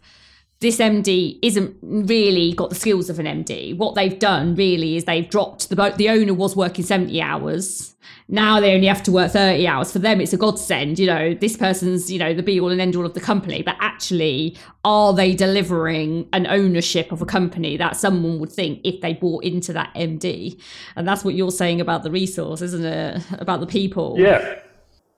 this 0.59 0.79
MD 0.79 1.37
isn't 1.43 1.77
really 1.81 2.53
got 2.53 2.69
the 2.69 2.75
skills 2.75 3.09
of 3.09 3.19
an 3.19 3.25
MD. 3.25 3.77
What 3.77 3.93
they've 3.93 4.17
done 4.17 4.55
really 4.55 4.97
is 4.97 5.05
they've 5.05 5.29
dropped 5.29 5.69
the 5.69 5.75
boat. 5.75 5.97
The 5.97 6.09
owner 6.09 6.33
was 6.33 6.55
working 6.55 6.83
70 6.83 7.21
hours. 7.21 7.95
Now 8.27 8.59
they 8.59 8.73
only 8.73 8.87
have 8.87 9.03
to 9.03 9.11
work 9.11 9.31
30 9.31 9.67
hours. 9.67 9.91
For 9.91 9.99
them, 9.99 10.19
it's 10.19 10.33
a 10.33 10.37
godsend. 10.37 10.97
You 10.97 11.07
know, 11.07 11.33
this 11.35 11.55
person's, 11.55 12.11
you 12.11 12.17
know, 12.17 12.33
the 12.33 12.41
be 12.41 12.59
all 12.59 12.71
and 12.71 12.81
end 12.81 12.95
all 12.95 13.05
of 13.05 13.13
the 13.13 13.19
company. 13.19 13.61
But 13.61 13.75
actually, 13.79 14.57
are 14.83 15.13
they 15.13 15.35
delivering 15.35 16.27
an 16.33 16.47
ownership 16.47 17.11
of 17.11 17.21
a 17.21 17.25
company 17.25 17.77
that 17.77 17.95
someone 17.95 18.39
would 18.39 18.51
think 18.51 18.81
if 18.83 19.01
they 19.01 19.13
bought 19.13 19.43
into 19.43 19.73
that 19.73 19.93
MD? 19.93 20.59
And 20.95 21.07
that's 21.07 21.23
what 21.23 21.35
you're 21.35 21.51
saying 21.51 21.81
about 21.81 22.01
the 22.01 22.11
resource, 22.11 22.63
isn't 22.63 22.83
it? 22.83 23.23
About 23.33 23.59
the 23.59 23.67
people. 23.67 24.15
Yeah. 24.17 24.59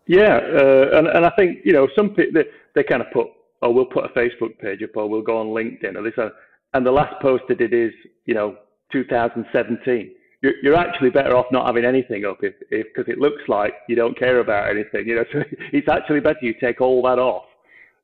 Yeah. 0.06 0.38
Uh, 0.38 0.90
and, 0.98 1.08
and 1.08 1.26
I 1.26 1.30
think, 1.38 1.60
you 1.64 1.72
know, 1.72 1.88
some 1.96 2.10
people, 2.10 2.34
they, 2.34 2.50
they 2.76 2.84
kind 2.84 3.02
of 3.02 3.10
put 3.12 3.28
or 3.62 3.74
we'll 3.74 3.86
put 3.86 4.06
a 4.06 4.10
Facebook 4.10 4.58
page 4.60 4.84
up, 4.84 4.96
or 4.96 5.08
we'll 5.10 5.22
go 5.22 5.38
on 5.38 5.48
LinkedIn, 5.48 5.96
or 5.96 6.04
this. 6.04 6.18
Uh, 6.18 6.30
and 6.74 6.86
the 6.86 6.92
last 6.92 7.20
post 7.22 7.44
is, 7.50 7.92
you 8.26 8.34
know, 8.34 8.56
2017. 8.92 10.12
You're, 10.42 10.54
you're 10.64 10.76
actually 10.76 11.10
better 11.10 11.36
off 11.36 11.48
not 11.52 11.66
having 11.66 11.84
anything 11.84 12.26
up 12.26 12.38
if, 12.44 12.54
if, 12.70 12.88
because 12.94 13.12
it 13.12 13.20
looks 13.20 13.42
like 13.48 13.74
you 13.90 13.96
don't 13.96 14.18
care 14.18 14.40
about 14.40 14.70
anything. 14.70 15.08
You 15.08 15.16
know, 15.16 15.26
so 15.34 15.44
it's 15.74 15.90
actually 15.90 16.22
better 16.22 16.40
you 16.42 16.54
take 16.62 16.82
all 16.82 17.02
that 17.04 17.20
off. 17.20 17.46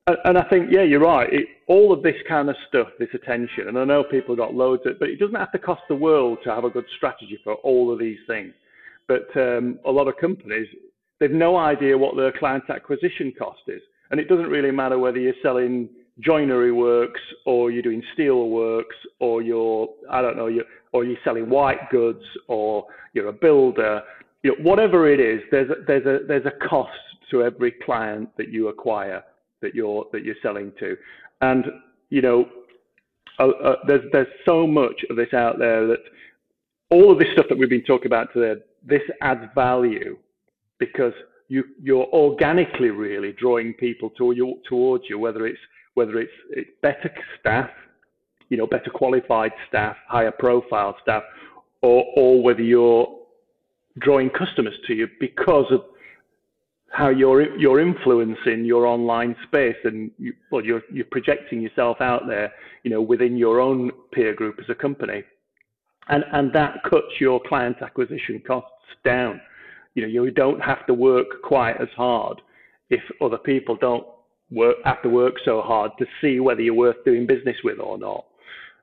And, 0.06 0.16
and 0.24 0.38
I 0.38 0.42
think, 0.48 0.68
yeah, 0.70 0.82
you're 0.82 1.00
right. 1.00 1.32
It, 1.32 1.46
all 1.66 1.92
of 1.92 2.02
this 2.02 2.16
kind 2.28 2.50
of 2.50 2.56
stuff, 2.68 2.88
this 2.98 3.08
attention, 3.14 3.68
and 3.68 3.78
I 3.78 3.84
know 3.84 4.04
people 4.04 4.36
got 4.36 4.54
loads 4.54 4.82
of, 4.86 4.92
it, 4.92 5.00
but 5.00 5.08
it 5.08 5.18
doesn't 5.18 5.34
have 5.34 5.52
to 5.52 5.58
cost 5.58 5.82
the 5.88 5.96
world 5.96 6.38
to 6.44 6.54
have 6.54 6.64
a 6.64 6.70
good 6.70 6.86
strategy 6.96 7.38
for 7.42 7.54
all 7.54 7.92
of 7.92 7.98
these 7.98 8.18
things. 8.26 8.52
But 9.08 9.28
um, 9.36 9.78
a 9.84 9.90
lot 9.90 10.08
of 10.08 10.16
companies, 10.16 10.66
they've 11.18 11.30
no 11.30 11.56
idea 11.56 11.96
what 11.96 12.16
their 12.16 12.32
client 12.32 12.64
acquisition 12.68 13.32
cost 13.38 13.62
is. 13.68 13.80
And 14.10 14.20
it 14.20 14.28
doesn't 14.28 14.46
really 14.46 14.70
matter 14.70 14.98
whether 14.98 15.18
you're 15.18 15.34
selling 15.42 15.88
joinery 16.20 16.72
works 16.72 17.20
or 17.44 17.70
you're 17.70 17.82
doing 17.82 18.02
steel 18.14 18.48
works 18.48 18.96
or 19.20 19.42
you're, 19.42 19.88
I 20.10 20.22
don't 20.22 20.36
know, 20.36 20.46
you're, 20.46 20.64
or 20.92 21.04
you're 21.04 21.18
selling 21.24 21.50
white 21.50 21.90
goods 21.90 22.22
or 22.48 22.86
you're 23.12 23.28
a 23.28 23.32
builder. 23.32 24.02
You 24.42 24.50
know, 24.50 24.62
whatever 24.62 25.10
it 25.12 25.20
is, 25.20 25.40
there's 25.50 25.70
a, 25.70 25.74
there's 25.86 26.06
a 26.06 26.26
there's 26.26 26.46
a 26.46 26.68
cost 26.68 26.90
to 27.30 27.42
every 27.42 27.72
client 27.84 28.28
that 28.36 28.48
you 28.48 28.68
acquire 28.68 29.22
that 29.60 29.74
you're 29.74 30.06
that 30.12 30.24
you're 30.24 30.36
selling 30.42 30.72
to, 30.78 30.96
and 31.40 31.64
you 32.10 32.22
know, 32.22 32.48
uh, 33.38 33.48
uh, 33.48 33.76
there's 33.86 34.04
there's 34.12 34.28
so 34.44 34.66
much 34.66 35.04
of 35.10 35.16
this 35.16 35.32
out 35.34 35.58
there 35.58 35.86
that 35.86 35.98
all 36.90 37.10
of 37.10 37.18
this 37.18 37.28
stuff 37.32 37.46
that 37.48 37.58
we've 37.58 37.68
been 37.68 37.82
talking 37.82 38.06
about 38.06 38.32
today, 38.32 38.60
this 38.84 39.02
adds 39.20 39.44
value 39.54 40.16
because 40.78 41.12
you 41.48 41.64
you're 41.82 42.06
organically 42.12 42.90
really 42.90 43.32
drawing 43.32 43.74
people 43.74 44.10
to 44.10 44.32
you, 44.32 44.60
towards 44.68 45.04
you, 45.08 45.18
whether 45.18 45.46
it's 45.46 45.60
whether 45.94 46.18
it's, 46.18 46.32
it's 46.50 46.70
better 46.82 47.10
staff, 47.40 47.70
you 48.50 48.56
know, 48.56 48.66
better 48.66 48.90
qualified 48.90 49.52
staff, 49.68 49.96
higher 50.08 50.32
profile 50.32 50.96
staff, 51.02 51.22
or 51.82 52.04
or 52.16 52.42
whether 52.42 52.62
you're 52.62 53.08
drawing 53.98 54.30
customers 54.30 54.74
to 54.86 54.94
you 54.94 55.08
because 55.20 55.66
of 55.70 55.84
how 56.90 57.08
you're 57.08 57.56
you're 57.58 57.80
influencing 57.80 58.64
your 58.64 58.86
online 58.86 59.34
space 59.46 59.76
and 59.84 60.10
you, 60.18 60.32
well 60.50 60.64
you're 60.64 60.82
you're 60.92 61.06
projecting 61.06 61.60
yourself 61.60 62.00
out 62.00 62.26
there 62.26 62.52
you 62.84 62.90
know 62.90 63.00
within 63.02 63.36
your 63.36 63.60
own 63.60 63.90
peer 64.12 64.34
group 64.34 64.58
as 64.58 64.66
a 64.68 64.74
company. 64.74 65.22
And 66.08 66.24
and 66.32 66.52
that 66.52 66.82
cuts 66.84 67.20
your 67.20 67.40
client 67.48 67.78
acquisition 67.82 68.42
costs 68.46 68.70
down 69.04 69.40
you 69.96 70.02
know, 70.02 70.08
you 70.08 70.30
don't 70.30 70.60
have 70.60 70.86
to 70.86 70.94
work 70.94 71.42
quite 71.42 71.80
as 71.80 71.88
hard 71.96 72.40
if 72.90 73.00
other 73.20 73.38
people 73.38 73.76
don't 73.76 74.06
work 74.50 74.76
have 74.84 75.02
to 75.02 75.08
work 75.08 75.34
so 75.44 75.60
hard 75.62 75.90
to 75.98 76.06
see 76.20 76.38
whether 76.38 76.60
you're 76.60 76.74
worth 76.74 77.02
doing 77.04 77.26
business 77.26 77.56
with 77.64 77.80
or 77.80 77.98
not. 77.98 78.26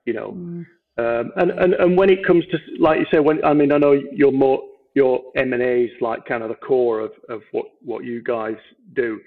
You 0.06 0.13
know, 0.13 0.32
mm. 0.32 0.65
um, 0.97 1.32
and 1.38 1.52
and 1.52 1.73
and 1.76 1.95
when 1.95 2.10
it 2.10 2.26
comes 2.26 2.43
to 2.47 2.58
like 2.80 2.99
you 2.99 3.06
say, 3.13 3.19
when 3.19 3.45
I 3.45 3.54
mean, 3.54 3.71
I 3.71 3.78
know 3.78 3.93
you're 4.12 4.32
more 4.32 4.63
your 4.95 5.21
M 5.36 5.54
and 5.54 5.62
A 5.62 5.84
is 5.84 5.91
like 6.02 6.26
kind 6.26 6.41
of 6.41 6.49
the 6.49 6.56
core 6.56 6.99
of 6.99 7.12
of 7.30 7.41
what 7.52 7.67
what 7.86 8.04
you 8.04 8.21
guys 8.23 8.58
do. 8.95 9.21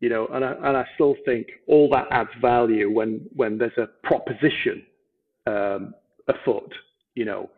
You 0.00 0.10
know, 0.10 0.26
and 0.26 0.44
I 0.44 0.52
and 0.52 0.76
I 0.76 0.84
still 0.94 1.16
think 1.24 1.46
all 1.66 1.88
that 1.92 2.06
adds 2.10 2.30
value 2.42 2.90
when 2.90 3.26
when 3.34 3.56
there's 3.56 3.78
a 3.78 3.88
proposition 4.06 4.84
um, 5.46 5.94
afoot. 6.28 6.70
You 7.14 7.24
know, 7.24 7.50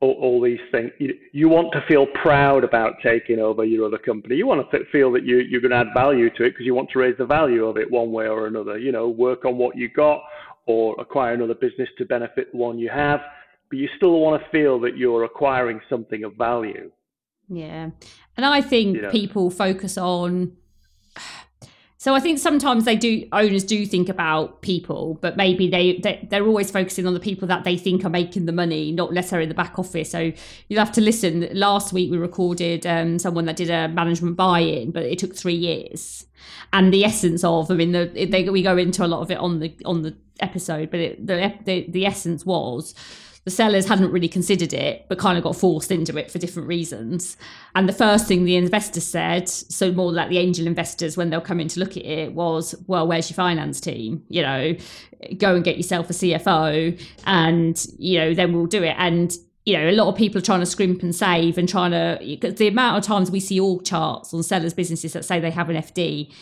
all, 0.00 0.16
all 0.20 0.40
these 0.40 0.60
things. 0.72 0.90
You, 0.98 1.14
you, 1.32 1.48
want 1.48 1.72
to 1.72 1.84
feel 1.86 2.06
proud 2.06 2.64
about 2.64 2.94
taking 3.02 3.38
over 3.38 3.64
your 3.64 3.86
other 3.86 3.98
company. 3.98 4.36
You 4.36 4.46
want 4.46 4.68
to 4.70 4.84
feel 4.90 5.12
that 5.12 5.24
you, 5.24 5.38
you're 5.38 5.60
going 5.60 5.72
to 5.72 5.76
add 5.76 5.94
value 5.94 6.30
to 6.30 6.44
it 6.44 6.50
because 6.50 6.66
you 6.66 6.74
want 6.74 6.90
to 6.90 6.98
raise 6.98 7.16
the 7.18 7.26
value 7.26 7.66
of 7.66 7.76
it 7.76 7.90
one 7.90 8.10
way 8.10 8.26
or 8.26 8.46
another. 8.46 8.78
You 8.78 8.92
know, 8.92 9.08
work 9.08 9.44
on 9.44 9.58
what 9.58 9.76
you 9.76 9.88
got 9.88 10.22
or 10.66 10.94
acquire 10.98 11.34
another 11.34 11.54
business 11.54 11.88
to 11.98 12.04
benefit 12.04 12.52
the 12.52 12.58
one 12.58 12.78
you 12.78 12.88
have. 12.88 13.20
But 13.68 13.78
you 13.78 13.88
still 13.96 14.18
want 14.20 14.42
to 14.42 14.48
feel 14.50 14.80
that 14.80 14.96
you're 14.96 15.24
acquiring 15.24 15.80
something 15.88 16.24
of 16.24 16.34
value. 16.34 16.90
Yeah. 17.48 17.90
And 18.36 18.46
I 18.46 18.62
think 18.62 18.96
you 18.96 19.02
know? 19.02 19.10
people 19.10 19.50
focus 19.50 19.98
on 19.98 20.56
so 22.00 22.14
I 22.14 22.20
think 22.20 22.38
sometimes 22.38 22.86
they 22.86 22.96
do 22.96 23.28
owners 23.30 23.62
do 23.62 23.84
think 23.84 24.08
about 24.08 24.62
people, 24.62 25.18
but 25.20 25.36
maybe 25.36 25.68
they, 25.68 25.98
they 25.98 26.26
they're 26.30 26.46
always 26.46 26.70
focusing 26.70 27.06
on 27.06 27.12
the 27.12 27.20
people 27.20 27.46
that 27.48 27.64
they 27.64 27.76
think 27.76 28.06
are 28.06 28.08
making 28.08 28.46
the 28.46 28.52
money, 28.52 28.90
not 28.90 29.12
necessarily 29.12 29.46
the 29.46 29.52
back 29.52 29.78
office. 29.78 30.10
So 30.10 30.32
you'll 30.68 30.78
have 30.82 30.92
to 30.92 31.02
listen. 31.02 31.46
Last 31.52 31.92
week 31.92 32.10
we 32.10 32.16
recorded 32.16 32.86
um, 32.86 33.18
someone 33.18 33.44
that 33.44 33.56
did 33.56 33.68
a 33.68 33.88
management 33.88 34.36
buy-in, 34.36 34.92
but 34.92 35.02
it 35.02 35.18
took 35.18 35.36
three 35.36 35.52
years. 35.54 36.24
And 36.72 36.90
the 36.90 37.04
essence 37.04 37.44
of, 37.44 37.70
I 37.70 37.74
mean, 37.74 37.92
the, 37.92 38.06
they, 38.06 38.48
we 38.48 38.62
go 38.62 38.78
into 38.78 39.04
a 39.04 39.06
lot 39.06 39.20
of 39.20 39.30
it 39.30 39.36
on 39.36 39.58
the 39.58 39.76
on 39.84 40.00
the 40.00 40.16
episode, 40.40 40.90
but 40.90 41.00
it, 41.00 41.26
the, 41.26 41.52
the 41.66 41.84
the 41.90 42.06
essence 42.06 42.46
was 42.46 42.94
the 43.50 43.56
sellers 43.56 43.88
hadn't 43.88 44.12
really 44.12 44.28
considered 44.28 44.72
it, 44.72 45.06
but 45.08 45.18
kind 45.18 45.36
of 45.36 45.42
got 45.42 45.56
forced 45.56 45.90
into 45.90 46.16
it 46.16 46.30
for 46.30 46.38
different 46.38 46.68
reasons. 46.68 47.36
And 47.74 47.88
the 47.88 47.92
first 47.92 48.28
thing 48.28 48.44
the 48.44 48.54
investors 48.54 49.04
said, 49.04 49.48
so 49.48 49.90
more 49.90 50.12
like 50.12 50.28
the 50.28 50.38
angel 50.38 50.68
investors, 50.68 51.16
when 51.16 51.30
they'll 51.30 51.40
come 51.40 51.58
in 51.58 51.66
to 51.68 51.80
look 51.80 51.96
at 51.96 52.04
it, 52.04 52.32
was, 52.32 52.76
well, 52.86 53.08
where's 53.08 53.28
your 53.28 53.34
finance 53.34 53.80
team? 53.80 54.24
You 54.28 54.42
know, 54.42 54.76
go 55.36 55.56
and 55.56 55.64
get 55.64 55.76
yourself 55.76 56.08
a 56.10 56.12
CFO 56.12 57.00
and, 57.26 57.86
you 57.98 58.18
know, 58.18 58.34
then 58.34 58.52
we'll 58.52 58.66
do 58.66 58.84
it. 58.84 58.94
And, 58.96 59.36
you 59.66 59.76
know, 59.76 59.90
a 59.90 59.92
lot 59.92 60.08
of 60.08 60.16
people 60.16 60.38
are 60.38 60.44
trying 60.44 60.60
to 60.60 60.66
scrimp 60.66 61.02
and 61.02 61.14
save 61.14 61.58
and 61.58 61.68
trying 61.68 61.90
to, 61.90 62.18
because 62.24 62.54
the 62.54 62.68
amount 62.68 62.98
of 62.98 63.04
times 63.04 63.32
we 63.32 63.40
see 63.40 63.58
all 63.58 63.80
charts 63.80 64.32
on 64.32 64.44
sellers' 64.44 64.74
businesses 64.74 65.12
that 65.14 65.24
say 65.24 65.40
they 65.40 65.50
have 65.50 65.68
an 65.68 65.76
FD 65.76 66.32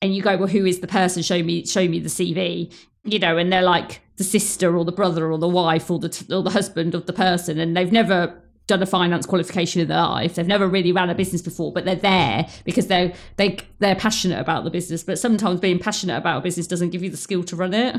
and 0.00 0.14
you 0.14 0.22
go, 0.22 0.36
well, 0.36 0.48
who 0.48 0.64
is 0.64 0.80
the 0.80 0.86
person? 0.86 1.22
Show 1.22 1.42
me, 1.42 1.66
show 1.66 1.86
me 1.86 2.00
the 2.00 2.08
CV 2.08 2.72
you 3.06 3.18
know, 3.18 3.38
and 3.38 3.52
they're 3.52 3.62
like 3.62 4.00
the 4.16 4.24
sister 4.24 4.76
or 4.76 4.84
the 4.84 4.92
brother 4.92 5.30
or 5.30 5.38
the 5.38 5.48
wife 5.48 5.90
or 5.90 5.98
the 5.98 6.26
or 6.30 6.42
the 6.42 6.50
husband 6.50 6.94
of 6.94 7.06
the 7.06 7.12
person, 7.12 7.58
and 7.58 7.76
they've 7.76 7.92
never 7.92 8.42
done 8.66 8.82
a 8.82 8.86
finance 8.86 9.26
qualification 9.26 9.80
in 9.80 9.88
their 9.88 9.98
life. 9.98 10.34
They've 10.34 10.46
never 10.46 10.66
really 10.66 10.90
ran 10.90 11.08
a 11.08 11.14
business 11.14 11.40
before, 11.40 11.72
but 11.72 11.84
they're 11.84 11.94
there 11.94 12.48
because 12.64 12.88
they 12.88 13.14
they 13.36 13.58
they're 13.78 13.96
passionate 13.96 14.40
about 14.40 14.64
the 14.64 14.70
business. 14.70 15.04
But 15.04 15.18
sometimes 15.18 15.60
being 15.60 15.78
passionate 15.78 16.16
about 16.16 16.38
a 16.38 16.40
business 16.40 16.66
doesn't 16.66 16.90
give 16.90 17.02
you 17.02 17.10
the 17.10 17.16
skill 17.16 17.44
to 17.44 17.56
run 17.56 17.74
it. 17.74 17.96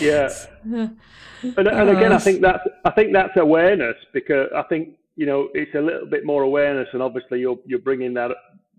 Yeah. 0.00 0.32
And, 1.42 1.66
and 1.66 1.90
again, 1.90 2.12
I 2.12 2.18
think 2.18 2.40
that's 2.40 2.62
I 2.84 2.92
think 2.92 3.12
that's 3.12 3.36
awareness 3.36 3.96
because 4.12 4.48
I 4.54 4.62
think 4.62 4.90
you 5.16 5.26
know 5.26 5.48
it's 5.54 5.74
a 5.74 5.80
little 5.80 6.06
bit 6.06 6.24
more 6.24 6.42
awareness, 6.42 6.86
and 6.92 7.02
obviously 7.02 7.40
you're 7.40 7.58
you're 7.66 7.80
bringing 7.80 8.14
that 8.14 8.30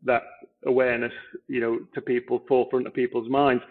that 0.05 0.23
awareness 0.65 1.11
you 1.49 1.59
know 1.59 1.79
to 1.93 1.99
people 1.99 2.41
forefront 2.47 2.87
of 2.87 2.93
people's 2.93 3.29
minds 3.29 3.61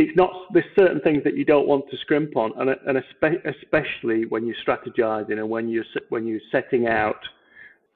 it's 0.00 0.16
not 0.16 0.30
there's 0.52 0.64
certain 0.78 1.00
things 1.00 1.22
that 1.24 1.36
you 1.36 1.44
don't 1.44 1.66
want 1.66 1.88
to 1.90 1.96
scrimp 1.98 2.36
on, 2.36 2.52
and 2.56 2.70
and 2.86 3.02
especially 3.44 4.24
when 4.26 4.46
you're 4.46 4.56
strategizing 4.66 5.38
and 5.38 5.48
when 5.48 5.68
you're 5.68 5.84
when 6.08 6.26
you're 6.26 6.40
setting 6.50 6.86
out, 6.86 7.20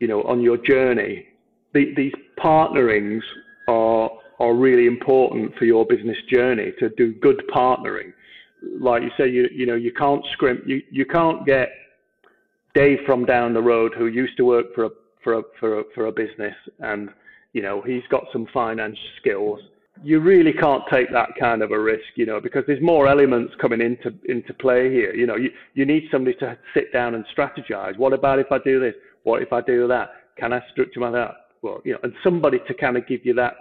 you 0.00 0.08
know, 0.08 0.22
on 0.24 0.40
your 0.42 0.58
journey, 0.58 1.26
the, 1.72 1.94
these 1.96 2.12
partnerings 2.36 3.22
are 3.68 4.10
are 4.38 4.54
really 4.54 4.86
important 4.86 5.56
for 5.56 5.64
your 5.64 5.86
business 5.86 6.18
journey 6.30 6.72
to 6.78 6.90
do 6.90 7.14
good 7.14 7.42
partnering. 7.54 8.12
Like 8.80 9.02
you 9.02 9.10
say, 9.16 9.28
you 9.30 9.48
you 9.52 9.66
know 9.66 9.76
you 9.76 9.92
can't 9.92 10.24
scrimp, 10.32 10.66
you 10.66 10.82
you 10.90 11.06
can't 11.06 11.46
get 11.46 11.70
Dave 12.74 12.98
from 13.06 13.24
down 13.24 13.54
the 13.54 13.62
road 13.62 13.94
who 13.96 14.06
used 14.06 14.36
to 14.36 14.44
work 14.44 14.74
for 14.74 14.84
a 14.84 14.90
for 15.22 15.34
a 15.38 15.42
for 15.58 15.80
a, 15.80 15.84
for 15.94 16.06
a 16.06 16.12
business 16.12 16.54
and 16.80 17.08
you 17.54 17.62
know 17.62 17.80
he's 17.80 18.02
got 18.10 18.24
some 18.32 18.46
finance 18.52 18.98
skills 19.20 19.60
you 20.02 20.20
really 20.20 20.52
can't 20.52 20.82
take 20.90 21.10
that 21.12 21.30
kind 21.38 21.62
of 21.62 21.70
a 21.70 21.78
risk, 21.78 22.04
you 22.16 22.26
know, 22.26 22.40
because 22.40 22.64
there's 22.66 22.82
more 22.82 23.06
elements 23.06 23.54
coming 23.60 23.80
into 23.80 24.12
into 24.28 24.52
play 24.54 24.90
here. 24.90 25.14
You 25.14 25.26
know, 25.26 25.36
you, 25.36 25.50
you 25.74 25.86
need 25.86 26.08
somebody 26.10 26.36
to 26.38 26.58
sit 26.74 26.92
down 26.92 27.14
and 27.14 27.24
strategize. 27.36 27.96
What 27.96 28.12
about 28.12 28.38
if 28.38 28.50
I 28.50 28.58
do 28.58 28.80
this? 28.80 28.94
What 29.22 29.42
if 29.42 29.52
I 29.52 29.60
do 29.60 29.86
that? 29.88 30.10
Can 30.36 30.52
I 30.52 30.60
structure 30.72 31.00
my 31.00 31.10
that? 31.10 31.34
Well, 31.62 31.80
you 31.84 31.92
know, 31.92 31.98
and 32.02 32.12
somebody 32.22 32.58
to 32.66 32.74
kind 32.74 32.96
of 32.96 33.06
give 33.06 33.24
you 33.24 33.34
that 33.34 33.54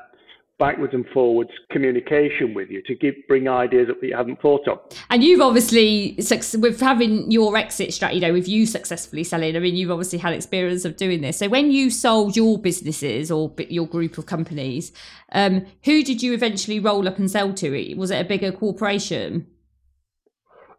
backwards 0.59 0.93
and 0.93 1.05
forwards 1.13 1.49
communication 1.71 2.53
with 2.53 2.69
you 2.69 2.81
to 2.83 2.95
give 2.95 3.15
bring 3.27 3.47
ideas 3.47 3.89
up 3.89 3.99
that 3.99 4.07
you 4.07 4.15
haven't 4.15 4.39
thought 4.41 4.67
of. 4.67 4.79
And 5.09 5.23
you've 5.23 5.41
obviously 5.41 6.17
with 6.59 6.79
having 6.79 7.29
your 7.31 7.57
exit 7.57 7.93
strategy, 7.93 8.19
you 8.19 8.27
know, 8.27 8.33
with 8.33 8.47
you 8.47 8.65
successfully 8.65 9.23
selling. 9.23 9.55
I 9.55 9.59
mean, 9.59 9.75
you've 9.75 9.91
obviously 9.91 10.19
had 10.19 10.33
experience 10.33 10.85
of 10.85 10.95
doing 10.95 11.21
this. 11.21 11.37
So 11.37 11.49
when 11.49 11.71
you 11.71 11.89
sold 11.89 12.35
your 12.35 12.59
businesses 12.59 13.31
or 13.31 13.53
your 13.69 13.87
group 13.87 14.17
of 14.17 14.25
companies, 14.25 14.91
um, 15.31 15.65
who 15.83 16.03
did 16.03 16.21
you 16.21 16.33
eventually 16.33 16.79
roll 16.79 17.07
up 17.07 17.17
and 17.17 17.29
sell 17.29 17.53
to? 17.53 17.95
Was 17.95 18.11
it 18.11 18.21
a 18.21 18.27
bigger 18.27 18.51
corporation? 18.51 19.47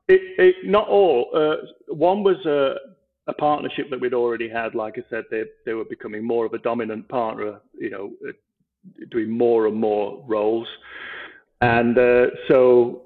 It, 0.06 0.20
it 0.38 0.54
not 0.64 0.88
all. 0.88 1.30
Uh, 1.34 1.94
one 1.94 2.22
was 2.22 2.36
a, 2.46 2.74
a 3.30 3.34
partnership 3.34 3.90
that 3.90 4.00
we'd 4.00 4.14
already 4.14 4.48
had. 4.48 4.74
Like 4.74 4.98
I 4.98 5.02
said, 5.08 5.24
they 5.30 5.44
they 5.64 5.72
were 5.72 5.84
becoming 5.84 6.24
more 6.24 6.44
of 6.44 6.52
a 6.52 6.58
dominant 6.58 7.08
partner. 7.08 7.60
You 7.78 7.90
know, 7.90 8.12
doing 9.10 9.30
more 9.30 9.66
and 9.66 9.76
more 9.76 10.22
roles. 10.26 10.68
And 11.60 11.96
uh, 11.96 12.26
so, 12.48 13.02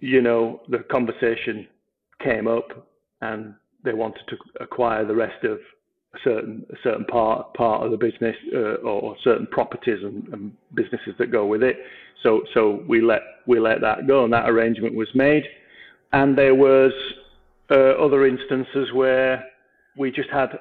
you 0.00 0.20
know, 0.20 0.60
the 0.68 0.78
conversation 0.78 1.66
came 2.22 2.48
up 2.48 2.86
and 3.20 3.54
they 3.84 3.92
wanted 3.92 4.22
to 4.28 4.36
acquire 4.60 5.04
the 5.04 5.14
rest 5.14 5.44
of 5.44 5.58
a 6.14 6.18
certain 6.24 6.64
a 6.70 6.76
certain 6.82 7.04
part 7.04 7.54
part 7.54 7.84
of 7.84 7.90
the 7.90 7.96
business 7.96 8.36
uh, 8.54 8.74
or 8.86 9.16
certain 9.22 9.46
properties 9.46 10.02
and, 10.02 10.28
and, 10.32 10.52
businesses 10.74 11.14
that 11.18 11.30
go 11.30 11.46
with 11.46 11.62
it. 11.62 11.76
So 12.22 12.42
so 12.52 12.84
we 12.88 13.00
let 13.00 13.22
we 13.46 13.60
let 13.60 13.80
that 13.80 14.06
go 14.06 14.24
and 14.24 14.32
that 14.32 14.48
arrangement 14.48 14.94
was 14.94 15.08
made. 15.14 15.44
And 16.12 16.36
there 16.36 16.54
was 16.54 16.92
uh, 17.70 17.74
other 18.04 18.26
instances 18.26 18.92
where 18.92 19.44
we 19.96 20.10
just 20.10 20.30
had 20.30 20.58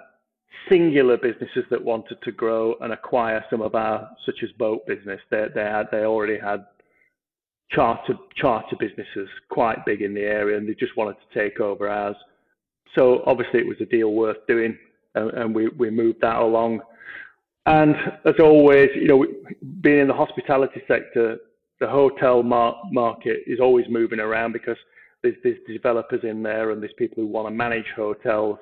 singular 0.69 1.17
businesses 1.17 1.63
that 1.69 1.83
wanted 1.83 2.17
to 2.23 2.31
grow 2.31 2.75
and 2.81 2.93
acquire 2.93 3.43
some 3.49 3.61
of 3.61 3.75
our, 3.75 4.09
such 4.25 4.35
as 4.43 4.49
boat 4.53 4.85
business. 4.87 5.19
They, 5.29 5.45
they 5.53 5.63
had, 5.63 5.87
they 5.91 6.03
already 6.03 6.37
had 6.37 6.65
charter 7.71 8.13
charter 8.35 8.75
businesses 8.79 9.27
quite 9.49 9.85
big 9.85 10.01
in 10.01 10.13
the 10.13 10.21
area, 10.21 10.57
and 10.57 10.67
they 10.67 10.73
just 10.73 10.95
wanted 10.97 11.15
to 11.15 11.39
take 11.39 11.59
over 11.59 11.89
ours. 11.89 12.15
So 12.95 13.23
obviously, 13.25 13.59
it 13.59 13.67
was 13.67 13.77
a 13.81 13.85
deal 13.85 14.13
worth 14.13 14.37
doing, 14.47 14.77
and, 15.15 15.31
and 15.31 15.55
we 15.55 15.67
we 15.69 15.89
moved 15.89 16.21
that 16.21 16.37
along. 16.37 16.81
And 17.65 17.95
as 18.25 18.35
always, 18.39 18.89
you 18.95 19.07
know, 19.07 19.25
being 19.81 19.99
in 19.99 20.07
the 20.07 20.13
hospitality 20.13 20.81
sector, 20.87 21.37
the 21.79 21.87
hotel 21.87 22.43
mar- 22.43 22.79
market 22.91 23.39
is 23.47 23.59
always 23.59 23.85
moving 23.89 24.19
around 24.19 24.53
because 24.53 24.77
there's, 25.23 25.35
there's 25.43 25.57
developers 25.67 26.21
in 26.23 26.43
there 26.43 26.69
and 26.69 26.81
there's 26.81 26.93
people 26.97 27.23
who 27.23 27.27
want 27.27 27.47
to 27.47 27.51
manage 27.51 27.87
hotels 27.95 28.59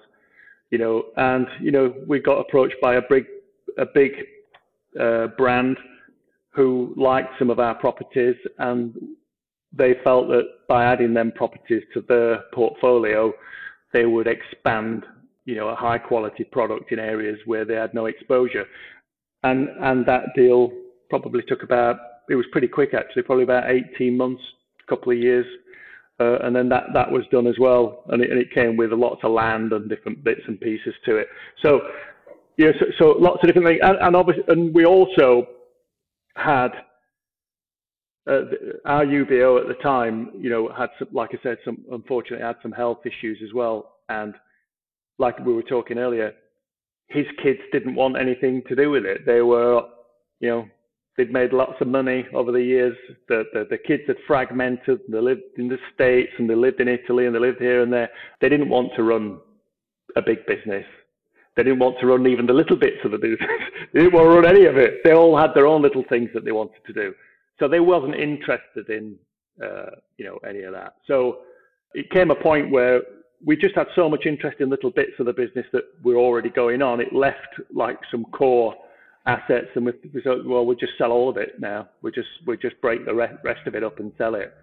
you 0.71 0.77
know, 0.77 1.03
and 1.17 1.47
you 1.61 1.71
know, 1.71 1.93
we 2.07 2.19
got 2.19 2.39
approached 2.39 2.75
by 2.81 2.95
a 2.95 3.01
big, 3.09 3.25
a 3.77 3.85
big 3.93 4.11
uh, 4.99 5.27
brand 5.37 5.77
who 6.49 6.93
liked 6.95 7.29
some 7.39 7.49
of 7.49 7.59
our 7.59 7.75
properties, 7.75 8.35
and 8.59 8.93
they 9.71 9.95
felt 10.03 10.27
that 10.27 10.43
by 10.67 10.85
adding 10.85 11.13
them 11.13 11.31
properties 11.35 11.83
to 11.93 12.01
their 12.07 12.43
portfolio, 12.53 13.33
they 13.91 14.05
would 14.05 14.27
expand, 14.27 15.03
you 15.45 15.55
know, 15.55 15.69
a 15.69 15.75
high 15.75 15.97
quality 15.97 16.43
product 16.43 16.91
in 16.91 16.99
areas 16.99 17.37
where 17.45 17.65
they 17.65 17.75
had 17.75 17.93
no 17.93 18.05
exposure, 18.05 18.65
and 19.43 19.69
and 19.81 20.05
that 20.05 20.25
deal 20.35 20.71
probably 21.09 21.43
took 21.43 21.63
about, 21.63 21.97
it 22.29 22.35
was 22.35 22.45
pretty 22.51 22.67
quick 22.67 22.93
actually, 22.93 23.21
probably 23.21 23.43
about 23.43 23.69
18 23.69 24.17
months, 24.17 24.41
a 24.83 24.89
couple 24.89 25.11
of 25.11 25.17
years 25.17 25.45
uh, 26.23 26.37
and 26.45 26.55
then 26.55 26.69
that, 26.69 26.85
that 26.93 27.11
was 27.11 27.23
done 27.31 27.47
as 27.47 27.55
well. 27.59 28.03
And 28.09 28.21
it, 28.21 28.31
and 28.31 28.39
it 28.39 28.53
came 28.53 28.77
with 28.77 28.91
lots 28.91 29.21
of 29.23 29.31
land 29.31 29.73
and 29.73 29.89
different 29.89 30.23
bits 30.23 30.41
and 30.47 30.59
pieces 30.59 30.93
to 31.05 31.17
it. 31.17 31.27
So, 31.61 31.81
yeah, 32.57 32.71
so, 32.79 32.85
so 32.99 33.05
lots 33.19 33.39
of 33.43 33.47
different 33.47 33.67
things. 33.67 33.79
And, 33.83 33.97
and 33.99 34.15
obviously, 34.15 34.43
and 34.47 34.73
we 34.73 34.85
also 34.85 35.47
had 36.35 36.69
uh, 38.29 38.41
our 38.85 39.05
UBO 39.05 39.59
at 39.59 39.67
the 39.67 39.81
time, 39.83 40.31
you 40.37 40.49
know, 40.49 40.71
had 40.75 40.89
some, 40.97 41.09
like 41.11 41.31
I 41.33 41.37
said, 41.43 41.57
some 41.65 41.83
unfortunately 41.91 42.45
had 42.45 42.55
some 42.61 42.71
health 42.71 42.99
issues 43.05 43.39
as 43.43 43.53
well. 43.53 43.95
And 44.09 44.33
like 45.19 45.39
we 45.39 45.53
were 45.53 45.63
talking 45.63 45.97
earlier, 45.97 46.33
his 47.07 47.25
kids 47.43 47.59
didn't 47.71 47.95
want 47.95 48.17
anything 48.17 48.63
to 48.67 48.75
do 48.75 48.89
with 48.89 49.05
it. 49.05 49.25
They 49.25 49.41
were, 49.41 49.83
you 50.39 50.49
know, 50.49 50.65
they'd 51.17 51.31
made 51.31 51.53
lots 51.53 51.79
of 51.81 51.87
money 51.87 52.25
over 52.33 52.51
the 52.51 52.61
years. 52.61 52.95
The, 53.27 53.43
the, 53.53 53.67
the 53.69 53.77
kids 53.77 54.03
had 54.07 54.17
fragmented. 54.25 55.01
They 55.07 55.19
lived 55.19 55.41
in 55.57 55.67
the 55.67 55.77
States 55.93 56.31
and 56.37 56.49
they 56.49 56.55
lived 56.55 56.79
in 56.79 56.87
Italy 56.87 57.25
and 57.25 57.35
they 57.35 57.39
lived 57.39 57.59
here 57.59 57.81
and 57.81 57.93
there. 57.93 58.09
They 58.41 58.49
didn't 58.49 58.69
want 58.69 58.91
to 58.95 59.03
run 59.03 59.39
a 60.15 60.21
big 60.21 60.45
business. 60.45 60.85
They 61.55 61.63
didn't 61.63 61.79
want 61.79 61.99
to 61.99 62.07
run 62.07 62.25
even 62.25 62.47
the 62.47 62.53
little 62.53 62.77
bits 62.77 62.97
of 63.05 63.11
the 63.11 63.17
business. 63.17 63.49
they 63.93 63.99
didn't 64.01 64.13
want 64.13 64.25
to 64.25 64.41
run 64.41 64.45
any 64.45 64.65
of 64.65 64.77
it. 64.77 65.03
They 65.03 65.13
all 65.13 65.37
had 65.37 65.53
their 65.53 65.67
own 65.67 65.81
little 65.81 66.03
things 66.09 66.29
that 66.33 66.45
they 66.45 66.51
wanted 66.51 66.83
to 66.87 66.93
do. 66.93 67.13
So 67.59 67.67
they 67.67 67.79
wasn't 67.79 68.15
interested 68.15 68.89
in, 68.89 69.15
uh, 69.63 69.91
you 70.17 70.25
know, 70.25 70.39
any 70.47 70.63
of 70.63 70.73
that. 70.73 70.95
So 71.05 71.39
it 71.93 72.09
came 72.09 72.31
a 72.31 72.35
point 72.35 72.71
where 72.71 73.01
we 73.45 73.55
just 73.55 73.75
had 73.75 73.87
so 73.95 74.09
much 74.09 74.25
interest 74.25 74.61
in 74.61 74.69
little 74.69 74.89
bits 74.89 75.11
of 75.19 75.27
the 75.27 75.33
business 75.33 75.65
that 75.73 75.83
were 76.03 76.15
already 76.15 76.49
going 76.49 76.81
on. 76.81 76.99
It 76.99 77.13
left 77.13 77.59
like 77.73 77.99
some 78.09 78.25
core 78.25 78.73
assets, 79.25 79.67
and 79.75 79.85
we, 79.85 79.93
well, 80.45 80.65
we'll 80.65 80.75
just 80.75 80.93
sell 80.97 81.11
all 81.11 81.29
of 81.29 81.37
it 81.37 81.59
now. 81.59 81.87
We 82.01 82.11
just 82.11 82.27
we 82.45 82.57
just 82.57 82.79
break 82.81 83.05
the 83.05 83.13
rest 83.13 83.67
of 83.67 83.75
it 83.75 83.83
up 83.83 83.99
and 83.99 84.11
sell 84.17 84.35
it. 84.35 84.53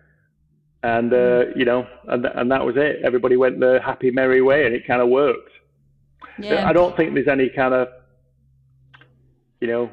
And 0.82 1.12
uh, 1.12 1.46
you 1.56 1.64
know, 1.64 1.86
and 2.08 2.26
and 2.26 2.50
that 2.50 2.64
was 2.64 2.74
it. 2.76 3.00
Everybody 3.04 3.36
went 3.36 3.60
the 3.60 3.80
happy 3.84 4.10
merry 4.10 4.42
way, 4.42 4.66
and 4.66 4.74
it 4.74 4.86
kind 4.86 5.02
of 5.02 5.08
worked. 5.08 5.50
Yeah. 6.38 6.68
I 6.68 6.72
don't 6.72 6.96
think 6.96 7.14
there's 7.14 7.28
any 7.28 7.50
kind 7.50 7.74
of 7.74 7.88
you 9.60 9.68
know 9.68 9.90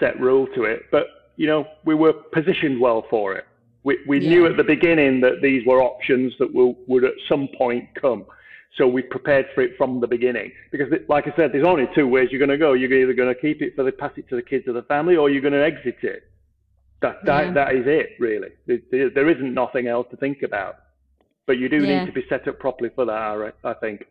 set 0.00 0.18
rule 0.20 0.46
to 0.54 0.64
it, 0.64 0.82
but 0.90 1.06
you 1.36 1.46
know, 1.46 1.66
we 1.84 1.94
were 1.94 2.12
positioned 2.12 2.80
well 2.80 3.04
for 3.08 3.34
it. 3.34 3.46
We 3.84 3.98
we 4.06 4.20
yeah. 4.20 4.30
knew 4.30 4.46
at 4.46 4.56
the 4.56 4.64
beginning 4.64 5.20
that 5.22 5.40
these 5.42 5.66
were 5.66 5.82
options 5.82 6.32
that 6.38 6.52
will 6.52 6.76
would 6.86 7.04
at 7.04 7.14
some 7.28 7.48
point 7.56 7.88
come. 8.00 8.26
So 8.78 8.86
we 8.86 9.02
prepared 9.02 9.46
for 9.54 9.60
it 9.60 9.76
from 9.76 10.00
the 10.00 10.06
beginning 10.06 10.50
because, 10.70 10.86
like 11.08 11.26
I 11.26 11.36
said, 11.36 11.52
there's 11.52 11.66
only 11.66 11.86
two 11.94 12.08
ways 12.08 12.28
you're 12.30 12.38
going 12.38 12.48
to 12.48 12.56
go. 12.56 12.72
You're 12.72 12.92
either 12.92 13.12
going 13.12 13.32
to 13.32 13.38
keep 13.38 13.60
it 13.60 13.76
for 13.76 13.84
the 13.84 13.92
pass 13.92 14.12
it 14.16 14.28
to 14.30 14.36
the 14.36 14.42
kids 14.42 14.66
or 14.66 14.72
the 14.72 14.82
family, 14.84 15.14
or 15.16 15.28
you're 15.28 15.42
going 15.42 15.52
to 15.52 15.62
exit 15.62 15.98
it. 16.02 16.24
That 17.02 17.18
that, 17.26 17.46
yeah. 17.46 17.52
that 17.52 17.74
is 17.74 17.84
it, 17.86 18.10
really. 18.18 18.48
There, 18.66 19.10
there 19.10 19.28
isn't 19.28 19.52
nothing 19.52 19.88
else 19.88 20.06
to 20.10 20.16
think 20.16 20.42
about. 20.42 20.76
But 21.46 21.58
you 21.58 21.68
do 21.68 21.84
yeah. 21.84 22.00
need 22.00 22.06
to 22.06 22.12
be 22.12 22.24
set 22.28 22.48
up 22.48 22.58
properly 22.58 22.90
for 22.94 23.04
that, 23.04 23.54
I 23.64 23.74
think. 23.74 24.04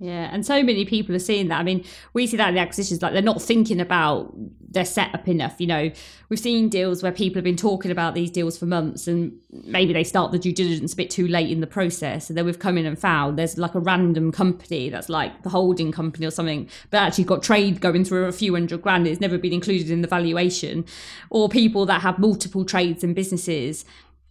Yeah, 0.00 0.28
and 0.32 0.44
so 0.44 0.62
many 0.62 0.84
people 0.84 1.14
are 1.14 1.20
seeing 1.20 1.48
that. 1.48 1.60
I 1.60 1.62
mean, 1.62 1.84
we 2.14 2.26
see 2.26 2.36
that 2.36 2.48
in 2.48 2.54
the 2.56 2.60
acquisitions, 2.60 3.00
like 3.00 3.12
they're 3.12 3.22
not 3.22 3.40
thinking 3.40 3.80
about 3.80 4.34
their 4.68 4.84
setup 4.84 5.28
enough. 5.28 5.60
You 5.60 5.68
know, 5.68 5.90
we've 6.28 6.38
seen 6.38 6.68
deals 6.68 7.00
where 7.00 7.12
people 7.12 7.36
have 7.36 7.44
been 7.44 7.56
talking 7.56 7.92
about 7.92 8.14
these 8.14 8.30
deals 8.30 8.58
for 8.58 8.66
months, 8.66 9.06
and 9.06 9.32
maybe 9.52 9.92
they 9.92 10.02
start 10.02 10.32
the 10.32 10.38
due 10.38 10.52
diligence 10.52 10.92
a 10.92 10.96
bit 10.96 11.10
too 11.10 11.28
late 11.28 11.48
in 11.48 11.60
the 11.60 11.66
process, 11.68 12.28
and 12.28 12.36
then 12.36 12.44
we've 12.44 12.58
come 12.58 12.76
in 12.76 12.86
and 12.86 12.98
found 12.98 13.38
there's 13.38 13.56
like 13.56 13.76
a 13.76 13.80
random 13.80 14.32
company 14.32 14.90
that's 14.90 15.08
like 15.08 15.44
the 15.44 15.48
holding 15.48 15.92
company 15.92 16.26
or 16.26 16.32
something, 16.32 16.68
but 16.90 16.98
actually 16.98 17.24
got 17.24 17.44
trade 17.44 17.80
going 17.80 18.04
through 18.04 18.26
a 18.26 18.32
few 18.32 18.52
hundred 18.54 18.82
grand. 18.82 19.06
It's 19.06 19.20
never 19.20 19.38
been 19.38 19.52
included 19.52 19.90
in 19.90 20.02
the 20.02 20.08
valuation, 20.08 20.84
or 21.30 21.48
people 21.48 21.86
that 21.86 22.02
have 22.02 22.18
multiple 22.18 22.64
trades 22.64 23.04
and 23.04 23.14
businesses 23.14 23.84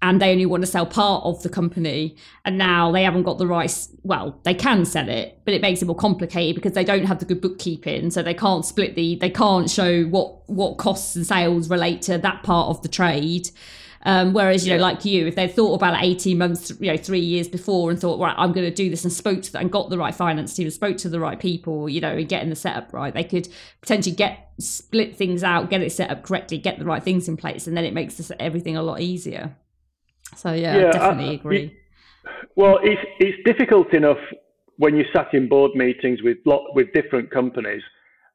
and 0.04 0.22
they 0.22 0.32
only 0.32 0.46
want 0.46 0.62
to 0.62 0.68
sell 0.68 0.86
part 0.86 1.24
of 1.24 1.42
the 1.44 1.50
company 1.50 2.16
and 2.46 2.58
now 2.58 2.92
they 2.92 3.04
haven't 3.04 3.24
got 3.24 3.38
the 3.40 3.48
rights 3.48 3.90
well 4.04 4.38
they 4.44 4.54
can 4.54 4.86
sell 4.86 5.10
it 5.10 5.40
but 5.46 5.54
it 5.54 5.62
makes 5.62 5.82
it 5.82 5.86
more 5.86 5.96
complicated 5.96 6.54
because 6.56 6.74
they 6.74 6.84
don't 6.84 7.06
have 7.06 7.20
the 7.20 7.26
good 7.26 7.42
bookkeeping 7.42 8.12
so 8.12 8.22
they 8.22 8.34
can't 8.34 8.66
split 8.66 8.96
the 8.96 9.16
they 9.16 9.30
can't 9.30 9.70
show 9.70 10.04
what 10.04 10.48
what 10.50 10.78
costs 10.78 11.16
and 11.16 11.26
sales 11.26 11.70
relate 11.70 12.02
to 12.02 12.18
that 12.18 12.44
part 12.44 12.68
of 12.70 12.82
the 12.84 12.90
trade 12.90 13.50
um, 14.06 14.34
whereas, 14.34 14.68
you 14.68 14.74
know, 14.74 14.82
like 14.82 15.06
you, 15.06 15.28
if 15.28 15.36
they 15.36 15.48
thought 15.48 15.76
about 15.76 15.94
it 15.94 16.06
18 16.06 16.38
months, 16.38 16.74
you 16.78 16.92
know, 16.92 16.98
three 16.98 17.22
years 17.22 17.48
before 17.48 17.90
and 17.90 17.98
thought, 17.98 18.20
right, 18.20 18.36
I'm 18.38 18.52
going 18.52 18.66
to 18.66 18.76
do 18.76 18.90
this 18.90 19.06
and 19.06 19.14
spoke 19.14 19.42
to 19.44 19.52
them 19.54 19.62
and 19.62 19.72
got 19.72 19.90
the 19.90 19.98
right 19.98 20.14
finance 20.14 20.54
team 20.54 20.66
and 20.66 20.74
spoke 20.74 20.98
to 20.98 21.10
the 21.10 21.22
right 21.22 21.40
people, 21.40 21.88
you 21.88 22.02
know, 22.02 22.10
and 22.10 22.28
getting 22.28 22.50
the 22.50 22.56
setup 22.58 22.92
right, 22.92 23.14
they 23.14 23.24
could 23.24 23.48
potentially 23.80 24.14
get 24.14 24.52
split 24.60 25.16
things 25.16 25.42
out, 25.42 25.70
get 25.70 25.82
it 25.82 25.90
set 25.94 26.12
up 26.12 26.24
correctly, 26.24 26.58
get 26.58 26.80
the 26.80 26.86
right 26.86 27.02
things 27.02 27.30
in 27.30 27.38
place, 27.38 27.66
and 27.66 27.78
then 27.78 27.86
it 27.86 27.94
makes 27.94 28.16
this, 28.16 28.30
everything 28.42 28.76
a 28.76 28.84
lot 28.84 29.00
easier. 29.00 29.56
So 30.34 30.54
yeah, 30.54 30.78
yeah 30.78 30.92
definitely 30.92 31.32
I, 31.32 31.34
agree. 31.34 31.78
well, 32.56 32.80
it's 32.84 33.02
it's 33.20 33.38
difficult 33.46 33.94
enough 33.94 34.18
when 34.78 34.96
you 34.96 35.06
sat 35.14 35.34
in 35.34 35.48
board 35.48 35.72
meetings 35.76 36.22
with 36.24 36.38
lot 36.46 36.76
with 36.76 36.92
different 36.94 37.32
companies, 37.32 37.82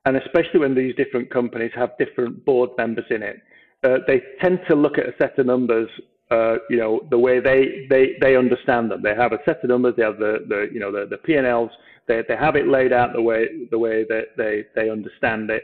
and 0.04 0.16
especially 0.16 0.60
when 0.60 0.74
these 0.74 0.94
different 0.96 1.30
companies 1.30 1.72
have 1.74 1.90
different 1.98 2.44
board 2.44 2.70
members 2.78 3.06
in 3.10 3.22
it. 3.22 3.40
Uh, 3.84 3.98
they 4.06 4.20
tend 4.40 4.60
to 4.68 4.74
look 4.74 4.98
at 4.98 5.06
a 5.06 5.14
set 5.20 5.38
of 5.38 5.46
numbers, 5.46 5.88
uh, 6.30 6.56
you 6.68 6.76
know, 6.76 7.00
the 7.10 7.18
way 7.18 7.38
they, 7.38 7.86
they, 7.88 8.16
they 8.20 8.34
understand 8.36 8.90
them. 8.90 9.02
They 9.02 9.14
have 9.14 9.32
a 9.32 9.38
set 9.44 9.62
of 9.62 9.70
numbers. 9.70 9.94
They 9.96 10.02
have 10.02 10.18
the, 10.18 10.44
the 10.48 10.68
you 10.72 10.80
know 10.80 10.90
the, 10.90 11.06
the 11.06 11.18
P&Ls. 11.18 11.70
They, 12.06 12.22
they 12.26 12.36
have 12.36 12.56
it 12.56 12.66
laid 12.66 12.92
out 12.92 13.12
the 13.12 13.22
way 13.22 13.46
the 13.70 13.78
way 13.78 14.04
that 14.08 14.28
they, 14.36 14.64
they 14.74 14.90
understand 14.90 15.50
it, 15.50 15.62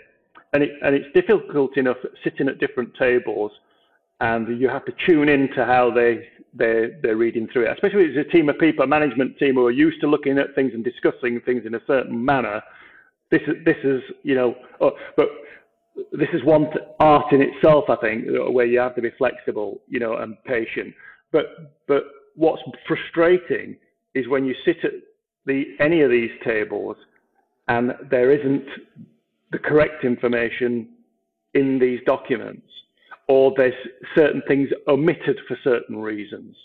and 0.52 0.62
it 0.62 0.70
and 0.82 0.94
it's 0.94 1.12
difficult 1.14 1.76
enough 1.76 1.96
sitting 2.22 2.48
at 2.48 2.60
different 2.60 2.94
tables 2.94 3.50
and 4.20 4.60
you 4.60 4.68
have 4.68 4.84
to 4.84 4.92
tune 5.06 5.28
in 5.28 5.48
to 5.56 5.64
how 5.64 5.90
they 5.90 6.28
they 6.54 6.90
they're 7.02 7.16
reading 7.16 7.48
through 7.52 7.66
it. 7.66 7.72
Especially 7.72 8.04
if 8.04 8.16
it's 8.16 8.28
a 8.28 8.32
team 8.32 8.48
of 8.48 8.58
people, 8.58 8.84
a 8.84 8.86
management 8.86 9.38
team 9.38 9.54
who 9.54 9.66
are 9.66 9.72
used 9.72 10.00
to 10.00 10.06
looking 10.06 10.38
at 10.38 10.54
things 10.54 10.72
and 10.74 10.84
discussing 10.84 11.40
things 11.40 11.62
in 11.66 11.74
a 11.74 11.80
certain 11.86 12.24
manner. 12.24 12.62
This 13.30 13.42
is 13.46 13.54
this 13.64 13.76
is 13.82 14.02
you 14.22 14.34
know, 14.34 14.54
oh, 14.80 14.92
but 15.16 15.28
this 16.12 16.28
is 16.32 16.44
one 16.44 16.66
art 17.00 17.32
in 17.32 17.40
itself. 17.40 17.84
I 17.88 17.96
think 17.96 18.26
where 18.28 18.66
you 18.66 18.78
have 18.78 18.94
to 18.96 19.02
be 19.02 19.10
flexible, 19.18 19.80
you 19.88 20.00
know, 20.00 20.16
and 20.16 20.36
patient. 20.44 20.94
But 21.32 21.46
but 21.88 22.04
what's 22.36 22.62
frustrating 22.86 23.76
is 24.14 24.28
when 24.28 24.44
you 24.44 24.54
sit 24.64 24.76
at 24.84 24.92
the 25.46 25.64
any 25.80 26.02
of 26.02 26.10
these 26.10 26.30
tables 26.44 26.96
and 27.68 27.92
there 28.10 28.30
isn't 28.30 28.66
the 29.50 29.58
correct 29.58 30.04
information 30.04 30.88
in 31.54 31.78
these 31.78 32.00
documents 32.06 32.66
or 33.28 33.52
there's 33.56 33.74
certain 34.14 34.42
things 34.46 34.68
omitted 34.88 35.38
for 35.48 35.58
certain 35.64 35.96
reasons. 35.96 36.56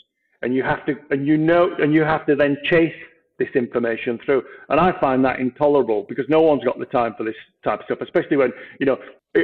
And 0.41 0.53
you 0.53 0.63
have 0.63 0.85
to 0.85 0.95
and 1.11 1.27
you 1.27 1.37
know 1.37 1.75
and 1.79 1.93
you 1.93 2.01
have 2.03 2.25
to 2.27 2.35
then 2.35 2.57
chase 2.63 2.95
this 3.37 3.49
information 3.55 4.19
through. 4.25 4.43
And 4.69 4.79
i 4.79 4.97
find 4.99 5.23
that 5.25 5.39
intolerable 5.39 6.05
because 6.07 6.25
no 6.29 6.41
one's 6.41 6.63
got 6.63 6.79
the 6.79 6.85
time 6.85 7.13
for 7.17 7.23
this 7.23 7.35
type 7.63 7.79
of 7.79 7.85
stuff 7.85 7.99
especially 8.01 8.37
when 8.37 8.51
you 8.79 8.85
know 8.85 8.97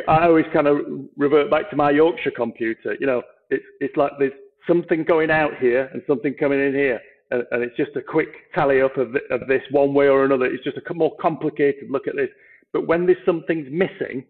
i 0.07 0.25
always 0.25 0.45
kind 0.53 0.67
of 0.67 0.77
revert 1.17 1.49
back 1.51 1.69
to 1.69 1.75
my 1.75 1.91
yorkshire 1.91 2.31
computer. 2.31 2.95
You 2.99 3.07
know 3.07 3.21
it's 3.49 3.65
it's 3.79 3.95
like 3.97 4.11
there's 4.19 4.33
something 4.67 5.03
going 5.03 5.31
out 5.31 5.57
here 5.59 5.89
and 5.93 6.01
something 6.07 6.33
coming 6.33 6.59
in 6.59 6.73
here. 6.73 6.99
And, 7.31 7.43
and 7.51 7.63
it's 7.63 7.75
just 7.75 7.95
a 7.95 8.01
quick 8.01 8.29
tally 8.53 8.81
up 8.81 8.97
of, 8.97 9.15
of 9.31 9.47
this 9.47 9.61
one 9.71 9.93
way 9.93 10.07
or 10.07 10.25
another. 10.25 10.45
It's 10.45 10.63
just 10.63 10.77
a 10.77 10.93
more 10.93 11.15
complicated 11.17 11.89
look 11.89 12.07
at 12.07 12.15
this. 12.15 12.29
But 12.73 12.87
when 12.87 13.05
there's 13.05 13.17
something's 13.25 13.67
missing 13.71 14.25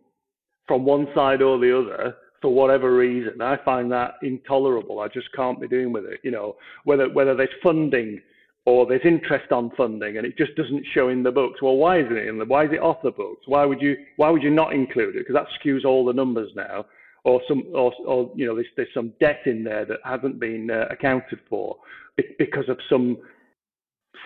from 0.67 0.86
one 0.86 1.08
side 1.13 1.41
or 1.41 1.60
the 1.60 1.78
other 1.78 2.15
for 2.45 2.53
whatever 2.53 2.95
reason. 2.95 3.41
I 3.41 3.58
find 3.65 3.91
that 3.91 4.17
intolerable. 4.21 4.99
I 4.99 5.08
just 5.08 5.31
can't 5.36 5.60
be 5.60 5.67
doing 5.67 5.91
with 5.91 6.05
it. 6.05 6.19
You 6.21 6.29
know, 6.29 6.58
whether 6.84 7.10
whether 7.12 7.34
there's 7.36 7.49
funding 7.63 8.21
or 8.65 8.86
there's 8.86 9.01
interest 9.03 9.51
on 9.51 9.71
funding 9.75 10.17
and 10.17 10.27
it 10.27 10.38
just 10.38 10.55
doesn't 10.55 10.86
show 10.93 11.10
in 11.10 11.23
the 11.23 11.31
books. 11.31 11.60
Well, 11.63 11.77
why 11.77 12.01
isn't 12.01 12.15
it 12.15 12.27
in 12.27 12.38
the? 12.38 12.45
Why 12.45 12.65
is 12.65 12.71
it 12.71 12.81
off 12.81 12.97
the 13.03 13.10
books? 13.10 13.47
Why 13.47 13.65
would 13.65 13.81
you 13.81 13.95
why 14.17 14.29
would 14.29 14.43
you 14.43 14.51
not 14.51 14.73
include 14.73 15.15
it? 15.15 15.25
Because 15.25 15.34
that 15.34 15.47
skews 15.60 15.86
all 15.86 16.05
the 16.05 16.13
numbers 16.13 16.51
now. 16.55 16.86
Or 17.23 17.41
some, 17.47 17.63
or, 17.73 17.91
or 18.05 18.31
you 18.36 18.45
know, 18.45 18.53
there's, 18.53 18.67
there's 18.77 18.93
some 18.93 19.12
debt 19.19 19.39
in 19.47 19.63
there 19.63 19.84
that 19.86 19.97
hasn't 20.03 20.39
been 20.39 20.69
uh, 20.69 20.86
accounted 20.91 21.39
for 21.49 21.75
because 22.38 22.69
of 22.69 22.77
some 22.88 23.17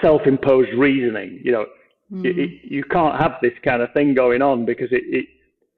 self-imposed 0.02 0.74
reasoning. 0.78 1.40
You 1.42 1.54
know, 1.54 1.66
mm. 2.12 2.26
it, 2.26 2.38
it, 2.38 2.50
you 2.70 2.84
can't 2.84 3.18
have 3.18 3.38
this 3.42 3.54
kind 3.64 3.82
of 3.82 3.94
thing 3.94 4.14
going 4.14 4.42
on 4.42 4.66
because 4.66 4.90
it, 4.92 5.04
it 5.06 5.28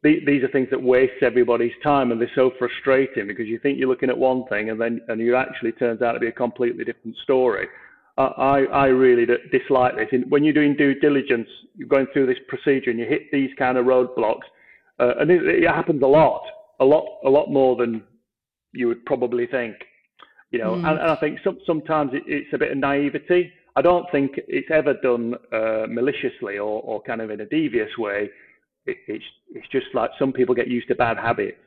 these 0.04 0.44
are 0.44 0.48
things 0.48 0.68
that 0.72 0.82
waste 0.82 1.22
everybody's 1.22 1.74
time 1.84 2.12
and 2.12 2.20
they're 2.20 2.32
so 2.34 2.52
frustrating 2.58 3.28
because 3.28 3.46
you 3.46 3.60
think 3.60 3.78
you're 3.78 3.88
looking 3.88 4.10
at 4.10 4.18
one 4.18 4.46
thing 4.48 4.72
and 4.72 4.82
then 4.82 5.00
and 5.10 5.22
you 5.22 5.36
actually 5.36 5.72
turns 5.74 6.02
out 6.02 6.14
to 6.14 6.20
be 6.20 6.28
a 6.28 6.32
completely 6.32 6.84
different 6.84 7.16
story. 7.24 7.68
I, 8.18 8.66
I 8.72 8.86
really 8.88 9.26
dislike 9.52 9.96
this. 9.96 10.22
when 10.30 10.44
you're 10.44 10.54
doing 10.54 10.76
due 10.76 11.00
diligence, 11.00 11.48
you're 11.76 11.88
going 11.88 12.08
through 12.14 12.28
this 12.28 12.38
procedure 12.48 12.92
and 12.92 13.00
you 13.00 13.06
hit 13.06 13.32
these 13.32 13.50
kind 13.58 13.78
of 13.78 13.86
roadblocks, 13.86 14.46
uh, 15.00 15.14
and 15.20 15.32
it, 15.32 15.44
it, 15.44 15.68
happens 15.68 16.04
a 16.04 16.08
lot, 16.08 16.44
a 16.80 16.86
lot, 16.86 17.06
a 17.26 17.30
lot 17.30 17.50
more 17.50 17.76
than 17.76 18.04
you 18.74 18.88
would 18.88 19.04
probably 19.06 19.48
think. 19.48 19.76
You 20.52 20.60
know, 20.60 20.74
mm. 20.74 20.90
and, 20.90 21.00
and, 21.00 21.10
I 21.10 21.16
think 21.16 21.40
some, 21.44 21.60
sometimes 21.66 22.12
it, 22.14 22.24
it's 22.28 22.54
a 22.54 22.58
bit 22.58 22.72
of 22.72 22.78
naivety. 22.78 23.52
I 23.76 23.82
don't 23.82 24.06
think 24.12 24.34
it's 24.48 24.70
ever 24.70 24.94
done 25.02 25.34
uh, 25.54 25.88
maliciously 25.88 26.58
or, 26.58 26.82
or 26.82 27.02
kind 27.02 27.22
of 27.22 27.32
in 27.32 27.42
a 27.42 27.46
devious 27.46 27.90
way 27.98 28.30
it, 28.86 28.98
it's 29.08 29.26
it's 29.54 29.67
just 29.67 29.88
like 29.94 30.12
some 30.17 30.34
people 30.34 30.56
get 30.56 30.67
used 30.67 30.88
to 30.88 30.96
bad 30.96 31.17
habits. 31.17 31.58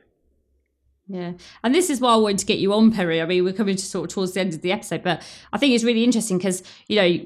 Yeah. 1.07 1.33
And 1.63 1.75
this 1.75 1.89
is 1.89 2.01
why 2.01 2.13
I 2.13 2.17
wanted 2.17 2.39
to 2.39 2.45
get 2.45 2.57
you 2.57 2.73
on, 2.73 2.91
Perry. 2.91 3.21
I 3.21 3.25
mean, 3.25 3.43
we're 3.43 3.53
coming 3.53 3.75
to 3.75 3.85
sort 3.85 4.09
of 4.09 4.13
towards 4.13 4.33
the 4.33 4.39
end 4.39 4.53
of 4.53 4.61
the 4.61 4.71
episode, 4.71 5.03
but 5.03 5.21
I 5.53 5.57
think 5.57 5.75
it's 5.75 5.83
really 5.83 6.03
interesting 6.03 6.37
because, 6.37 6.63
you 6.87 6.95
know, 6.95 7.25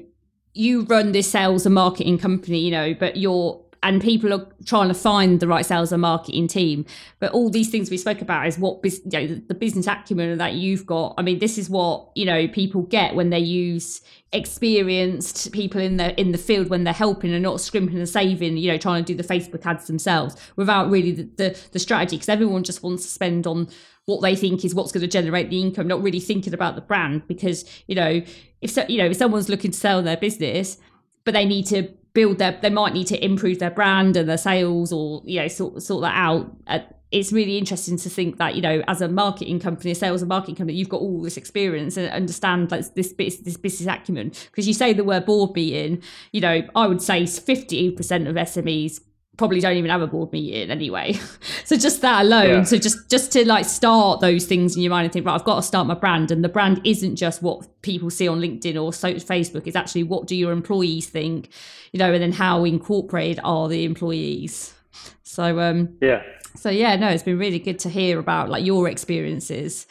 you 0.52 0.82
run 0.82 1.12
this 1.12 1.30
sales 1.30 1.64
and 1.64 1.74
marketing 1.74 2.18
company, 2.18 2.58
you 2.58 2.70
know, 2.70 2.92
but 2.92 3.16
you're 3.16 3.58
and 3.82 4.02
people 4.02 4.32
are 4.34 4.46
trying 4.66 4.88
to 4.88 4.94
find 4.94 5.40
the 5.40 5.48
right 5.48 5.64
sales 5.64 5.90
and 5.90 6.02
marketing 6.02 6.46
team. 6.46 6.84
But 7.18 7.32
all 7.32 7.48
these 7.48 7.70
things 7.70 7.90
we 7.90 7.96
spoke 7.96 8.20
about 8.20 8.46
is 8.46 8.58
what 8.58 8.84
you 8.84 9.00
know, 9.10 9.26
the 9.48 9.54
business 9.54 9.86
acumen 9.86 10.36
that 10.38 10.54
you've 10.54 10.84
got. 10.84 11.14
I 11.16 11.22
mean, 11.22 11.38
this 11.38 11.56
is 11.56 11.70
what 11.70 12.10
you 12.14 12.26
know 12.26 12.46
people 12.48 12.82
get 12.82 13.14
when 13.14 13.30
they 13.30 13.38
use 13.38 14.02
experienced 14.32 15.50
people 15.52 15.80
in 15.80 15.96
the 15.96 16.18
in 16.20 16.32
the 16.32 16.38
field 16.38 16.68
when 16.68 16.84
they're 16.84 16.92
helping 16.92 17.32
and 17.32 17.42
not 17.42 17.60
scrimping 17.60 17.96
and 17.96 18.08
saving. 18.08 18.58
You 18.58 18.72
know, 18.72 18.78
trying 18.78 19.04
to 19.04 19.14
do 19.14 19.20
the 19.20 19.26
Facebook 19.26 19.64
ads 19.64 19.86
themselves 19.86 20.36
without 20.56 20.90
really 20.90 21.12
the 21.12 21.30
the, 21.36 21.60
the 21.72 21.78
strategy 21.78 22.16
because 22.16 22.28
everyone 22.28 22.64
just 22.64 22.82
wants 22.82 23.04
to 23.04 23.08
spend 23.08 23.46
on 23.46 23.68
what 24.04 24.20
they 24.20 24.36
think 24.36 24.64
is 24.64 24.74
what's 24.74 24.92
going 24.92 25.02
to 25.02 25.08
generate 25.08 25.50
the 25.50 25.60
income, 25.60 25.86
not 25.86 26.02
really 26.02 26.20
thinking 26.20 26.52
about 26.52 26.74
the 26.74 26.82
brand. 26.82 27.26
Because 27.26 27.64
you 27.86 27.94
know, 27.94 28.20
if 28.60 28.70
so, 28.70 28.84
you 28.88 28.98
know 28.98 29.06
if 29.06 29.16
someone's 29.16 29.48
looking 29.48 29.70
to 29.70 29.78
sell 29.78 30.02
their 30.02 30.18
business, 30.18 30.76
but 31.24 31.32
they 31.32 31.46
need 31.46 31.66
to 31.66 31.88
build 32.12 32.38
their 32.38 32.58
they 32.60 32.70
might 32.70 32.92
need 32.92 33.06
to 33.08 33.24
improve 33.24 33.58
their 33.58 33.70
brand 33.70 34.16
and 34.16 34.28
their 34.28 34.38
sales 34.38 34.92
or 34.92 35.22
you 35.24 35.40
know 35.40 35.48
sort 35.48 35.82
sort 35.82 36.02
that 36.02 36.14
out. 36.14 36.56
Uh, 36.66 36.80
it's 37.10 37.32
really 37.32 37.58
interesting 37.58 37.96
to 37.96 38.08
think 38.08 38.38
that 38.38 38.54
you 38.54 38.62
know 38.62 38.82
as 38.86 39.00
a 39.00 39.08
marketing 39.08 39.58
company 39.58 39.90
a 39.90 39.94
sales 39.94 40.22
and 40.22 40.28
marketing 40.28 40.54
company 40.54 40.78
you've 40.78 40.88
got 40.88 41.00
all 41.00 41.22
this 41.22 41.36
experience 41.36 41.96
and 41.96 42.10
understand 42.10 42.70
like 42.70 42.94
this 42.94 43.12
this 43.14 43.56
business 43.56 43.86
acumen. 43.86 44.32
Because 44.46 44.68
you 44.68 44.74
say 44.74 44.92
the 44.92 45.04
word 45.04 45.26
board 45.26 45.54
meeting 45.54 46.02
you 46.32 46.40
know 46.40 46.62
i 46.74 46.86
would 46.86 47.02
say 47.02 47.22
50% 47.22 47.96
of 48.28 48.36
smes 48.36 49.00
probably 49.40 49.58
don't 49.58 49.78
even 49.78 49.90
have 49.90 50.02
a 50.02 50.06
board 50.06 50.30
meeting 50.32 50.70
anyway. 50.70 51.14
so 51.64 51.74
just 51.74 52.02
that 52.02 52.26
alone, 52.26 52.48
yeah. 52.50 52.62
so 52.62 52.76
just 52.76 53.08
just 53.08 53.32
to 53.32 53.48
like 53.48 53.64
start 53.64 54.20
those 54.20 54.44
things 54.44 54.76
in 54.76 54.82
your 54.82 54.90
mind 54.90 55.04
and 55.06 55.12
think, 55.14 55.24
right, 55.24 55.34
I've 55.34 55.44
got 55.44 55.56
to 55.56 55.62
start 55.62 55.86
my 55.86 55.94
brand, 55.94 56.30
and 56.30 56.44
the 56.44 56.48
brand 56.50 56.82
isn't 56.84 57.16
just 57.16 57.42
what 57.42 57.66
people 57.80 58.10
see 58.10 58.28
on 58.28 58.38
LinkedIn 58.38 58.80
or 58.80 58.92
so 58.92 59.14
Facebook. 59.14 59.66
It's 59.66 59.76
actually 59.76 60.02
what 60.02 60.26
do 60.26 60.36
your 60.36 60.52
employees 60.52 61.06
think, 61.06 61.48
you 61.92 61.98
know, 61.98 62.12
and 62.12 62.22
then 62.22 62.32
how 62.32 62.64
incorporated 62.64 63.40
are 63.42 63.66
the 63.66 63.84
employees. 63.84 64.74
So 65.22 65.58
um, 65.58 65.96
yeah. 66.02 66.22
So 66.56 66.68
yeah, 66.68 66.96
no, 66.96 67.08
it's 67.08 67.22
been 67.22 67.38
really 67.38 67.60
good 67.60 67.78
to 67.78 67.88
hear 67.88 68.18
about 68.18 68.50
like 68.50 68.62
your 68.62 68.90
experiences. 68.90 69.86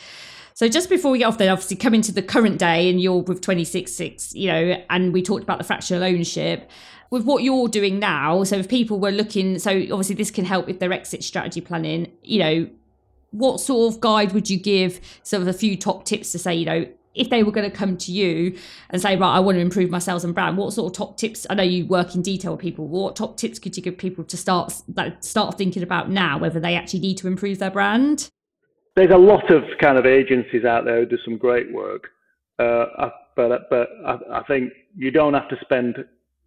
So 0.54 0.68
just 0.68 0.90
before 0.90 1.10
we 1.10 1.18
get 1.20 1.26
off 1.26 1.40
there, 1.40 1.52
obviously 1.52 1.78
coming 1.78 2.02
to 2.02 2.12
the 2.12 2.22
current 2.22 2.60
day 2.60 2.88
and 2.88 3.02
you're 3.02 3.24
with 3.24 3.42
26, 3.42 4.36
you 4.36 4.48
know, 4.52 4.84
and 4.92 5.12
we 5.12 5.24
talked 5.24 5.42
about 5.42 5.58
the 5.58 5.64
fractional 5.64 6.04
ownership 6.04 6.70
with 7.10 7.24
what 7.24 7.43
you're 7.43 7.67
doing 7.67 8.00
now, 8.00 8.43
so 8.43 8.58
if 8.58 8.67
people 8.67 9.00
were 9.00 9.12
looking, 9.12 9.60
so 9.60 9.72
obviously 9.72 10.15
this 10.15 10.32
can 10.32 10.45
help 10.45 10.67
with 10.67 10.80
their 10.80 10.93
exit 10.93 11.24
strategy 11.24 11.62
planning, 11.62 12.12
you 12.24 12.39
know, 12.39 12.69
what 13.32 13.60
sort 13.60 13.93
of 13.93 14.02
guide 14.02 14.32
would 14.34 14.50
you 14.50 14.58
give 14.58 15.00
sort 15.24 15.41
of 15.41 15.48
a 15.48 15.54
few 15.54 15.78
top 15.78 16.06
tips 16.06 16.32
to 16.32 16.39
say, 16.39 16.54
you 16.54 16.65
know, 16.65 16.88
if 17.15 17.30
they 17.30 17.43
were 17.43 17.52
going 17.52 17.69
to 17.69 17.76
come 17.76 17.98
to 17.98 18.12
you 18.12 18.58
and 18.91 19.02
say, 19.02 19.15
right, 19.15 19.36
I 19.36 19.39
want 19.39 19.56
to 19.56 19.62
improve 19.62 19.89
my 19.89 20.00
sales 20.00 20.24
and 20.24 20.34
brand, 20.34 20.58
what 20.58 20.74
sort 20.74 20.91
of 20.91 20.98
top 20.98 21.17
tips? 21.17 21.45
I 21.50 21.56
know 21.56 21.63
you 21.63 21.86
work 21.86 22.15
in 22.15 22.22
detail 22.22 22.52
with 22.52 22.62
people. 22.62 22.88
What 22.88 23.15
top 23.15 23.38
tips 23.38 23.60
could 23.60 23.76
you 23.76 23.84
give 23.84 23.98
people 23.98 24.24
to 24.24 24.38
start 24.38 24.74
like, 24.95 25.24
start 25.24 25.58
thinking 25.58 25.84
about 25.84 26.10
now, 26.10 26.38
whether 26.38 26.60
they 26.60 26.76
actually 26.76 27.02
need 27.02 27.17
to 27.17 27.28
improve 27.28 27.60
their 27.60 27.72
brand? 27.72 28.30
There's 28.95 29.12
a 29.12 29.17
lot 29.17 29.52
of 29.52 29.63
kind 29.82 29.98
of 29.98 30.06
agencies 30.06 30.65
out 30.65 30.86
there 30.86 31.00
who 31.00 31.06
do 31.06 31.17
some 31.26 31.38
great 31.38 31.72
work, 31.74 32.10
uh, 32.60 33.10
but 33.36 33.69
but 33.69 33.89
I, 34.06 34.17
I 34.32 34.43
think 34.43 34.72
you 34.95 35.12
don't 35.12 35.34
have 35.34 35.50
to 35.50 35.58
spend 35.62 35.98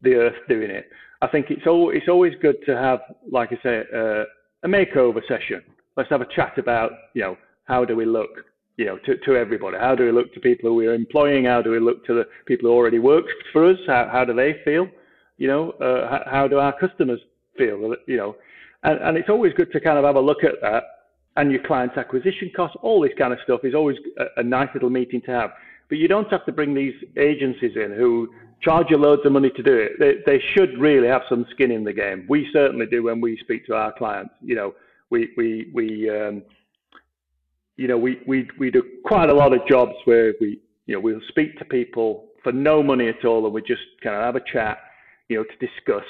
the 0.03 0.15
earth 0.15 0.37
doing 0.49 0.71
it. 0.71 0.89
I 1.21 1.29
think 1.29 1.47
it's 1.51 1.67
all 1.67 1.91
it's 1.91 2.09
always 2.09 2.33
good 2.41 2.57
to 2.67 2.77
have, 2.77 3.01
like 3.31 3.53
I 3.53 3.59
say, 3.63 3.83
uh, 3.95 4.25
a 4.65 4.69
makeover 4.69 5.21
session. 5.29 5.63
Let's 5.97 6.11
have 6.11 6.21
a 6.21 6.27
chat 6.35 6.59
about, 6.59 6.93
you 7.15 7.23
know, 7.23 7.37
how 7.65 7.85
do 7.85 7.97
we 7.97 8.07
look? 8.07 8.31
you 8.79 8.87
know, 8.87 8.97
to, 9.05 9.19
to 9.19 9.37
everybody? 9.37 9.77
How 9.77 9.95
do 9.95 10.05
we 10.05 10.13
look 10.13 10.33
to 10.33 10.41
people 10.41 10.71
who 10.71 10.77
we're 10.77 10.95
employing? 10.95 11.45
How 11.45 11.61
do 11.61 11.71
we 11.71 11.79
look 11.79 12.07
to 12.07 12.15
the 12.15 12.25
people 12.47 12.71
who 12.71 12.75
already 12.75 12.99
work 12.99 13.27
for 13.53 13.69
us? 13.69 13.77
How, 13.87 14.09
how 14.11 14.25
do 14.25 14.33
they 14.33 14.57
feel? 14.65 14.89
You 15.37 15.47
know, 15.47 15.71
uh, 15.73 16.09
how, 16.09 16.23
how, 16.27 16.49
do 16.49 16.59
our 16.59 16.73
customers 16.81 17.21
feel? 17.59 17.95
You 18.07 18.17
know, 18.17 18.37
and, 18.83 18.99
and 19.01 19.19
it's 19.19 19.29
always 19.29 19.53
good 19.53 19.71
to 19.73 19.81
kind 19.81 19.99
of 19.99 20.05
have 20.05 20.17
a 20.17 20.21
look 20.21 20.43
at 20.43 20.55
that 20.63 20.85
and 21.37 21.51
your 21.51 21.63
client's 21.63 21.97
acquisition 21.97 22.51
costs, 22.55 22.77
all 22.83 23.01
this 23.01 23.13
kind 23.17 23.33
of 23.33 23.39
stuff 23.45 23.61
is 23.65 23.75
always 23.75 23.97
a, 24.19 24.41
a 24.41 24.43
nice 24.43 24.69
little 24.75 24.91
meeting 24.91 25.21
to 25.23 25.31
have. 25.31 25.51
But 25.89 25.99
you 25.99 26.09
don't 26.09 26.31
have 26.31 26.45
to 26.47 26.53
bring 26.53 26.75
these 26.75 26.95
agencies 27.17 27.73
in 27.77 27.93
who 27.93 28.29
charge 28.63 28.87
you 28.91 28.97
loads 28.97 29.23
of 29.25 29.33
money 29.33 29.51
to 29.51 29.63
do 29.63 29.75
it. 29.75 29.93
They, 29.99 30.15
they 30.25 30.43
should 30.55 30.79
really 30.79 31.09
have 31.09 31.23
some 31.29 31.47
skin 31.51 31.71
in 31.71 31.85
the 31.85 31.93
game. 31.93 32.27
We 32.29 32.49
certainly 32.53 32.87
do 32.87 33.03
when 33.05 33.21
we 33.21 33.37
speak 33.39 33.67
to 33.67 33.75
our 33.75 33.93
clients. 33.93 34.35
You 34.41 34.55
know, 34.55 34.75
we 35.11 35.33
we 35.37 35.71
we 35.75 36.11
um, 36.11 36.43
you 37.77 37.89
know 37.89 37.99
we, 37.99 38.21
we 38.27 38.49
we 38.59 38.71
do 38.71 38.83
quite 39.05 39.29
a 39.31 39.35
lot 39.35 39.53
of 39.53 39.67
jobs 39.67 39.95
where 40.05 40.35
we 40.41 40.61
you 40.87 40.95
know 40.95 41.01
we'll 41.01 41.21
speak 41.29 41.59
to 41.59 41.65
people 41.65 42.29
for 42.43 42.53
no 42.53 42.83
money 42.83 43.09
at 43.09 43.25
all, 43.25 43.45
and 43.45 43.55
we 43.55 43.63
just 43.63 43.83
kind 44.03 44.17
of 44.17 44.23
have 44.23 44.37
a 44.37 44.53
chat, 44.53 44.79
you 45.29 45.37
know, 45.37 45.45
to 45.45 45.67
discuss 45.67 46.05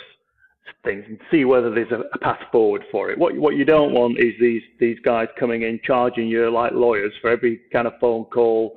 things 0.84 1.04
and 1.06 1.18
see 1.30 1.44
whether 1.44 1.72
there's 1.72 1.90
a, 1.92 2.02
a, 2.12 2.18
path 2.18 2.40
forward 2.50 2.82
for 2.90 3.10
it. 3.10 3.18
What 3.18 3.36
what 3.36 3.56
you 3.56 3.64
don't 3.64 3.92
want 3.92 4.18
is 4.18 4.32
these 4.40 4.62
these 4.80 4.98
guys 5.04 5.28
coming 5.38 5.62
in 5.62 5.80
charging 5.84 6.28
you 6.28 6.50
like 6.50 6.72
lawyers 6.72 7.12
for 7.20 7.30
every 7.30 7.60
kind 7.72 7.86
of 7.86 7.94
phone 8.00 8.24
call, 8.24 8.76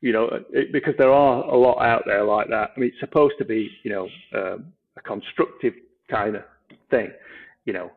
you 0.00 0.12
know, 0.12 0.28
it, 0.52 0.72
because 0.72 0.94
there 0.98 1.12
are 1.12 1.44
a 1.44 1.56
lot 1.56 1.78
out 1.80 2.02
there 2.06 2.24
like 2.24 2.48
that. 2.48 2.72
I 2.76 2.80
mean, 2.80 2.90
it's 2.90 3.00
supposed 3.00 3.34
to 3.38 3.44
be 3.44 3.70
you 3.82 3.90
know 3.90 4.08
um, 4.34 4.66
a 4.96 5.00
constructive 5.00 5.74
kind 6.10 6.36
of 6.36 6.42
thing, 6.90 7.10
you 7.64 7.72
know. 7.72 7.90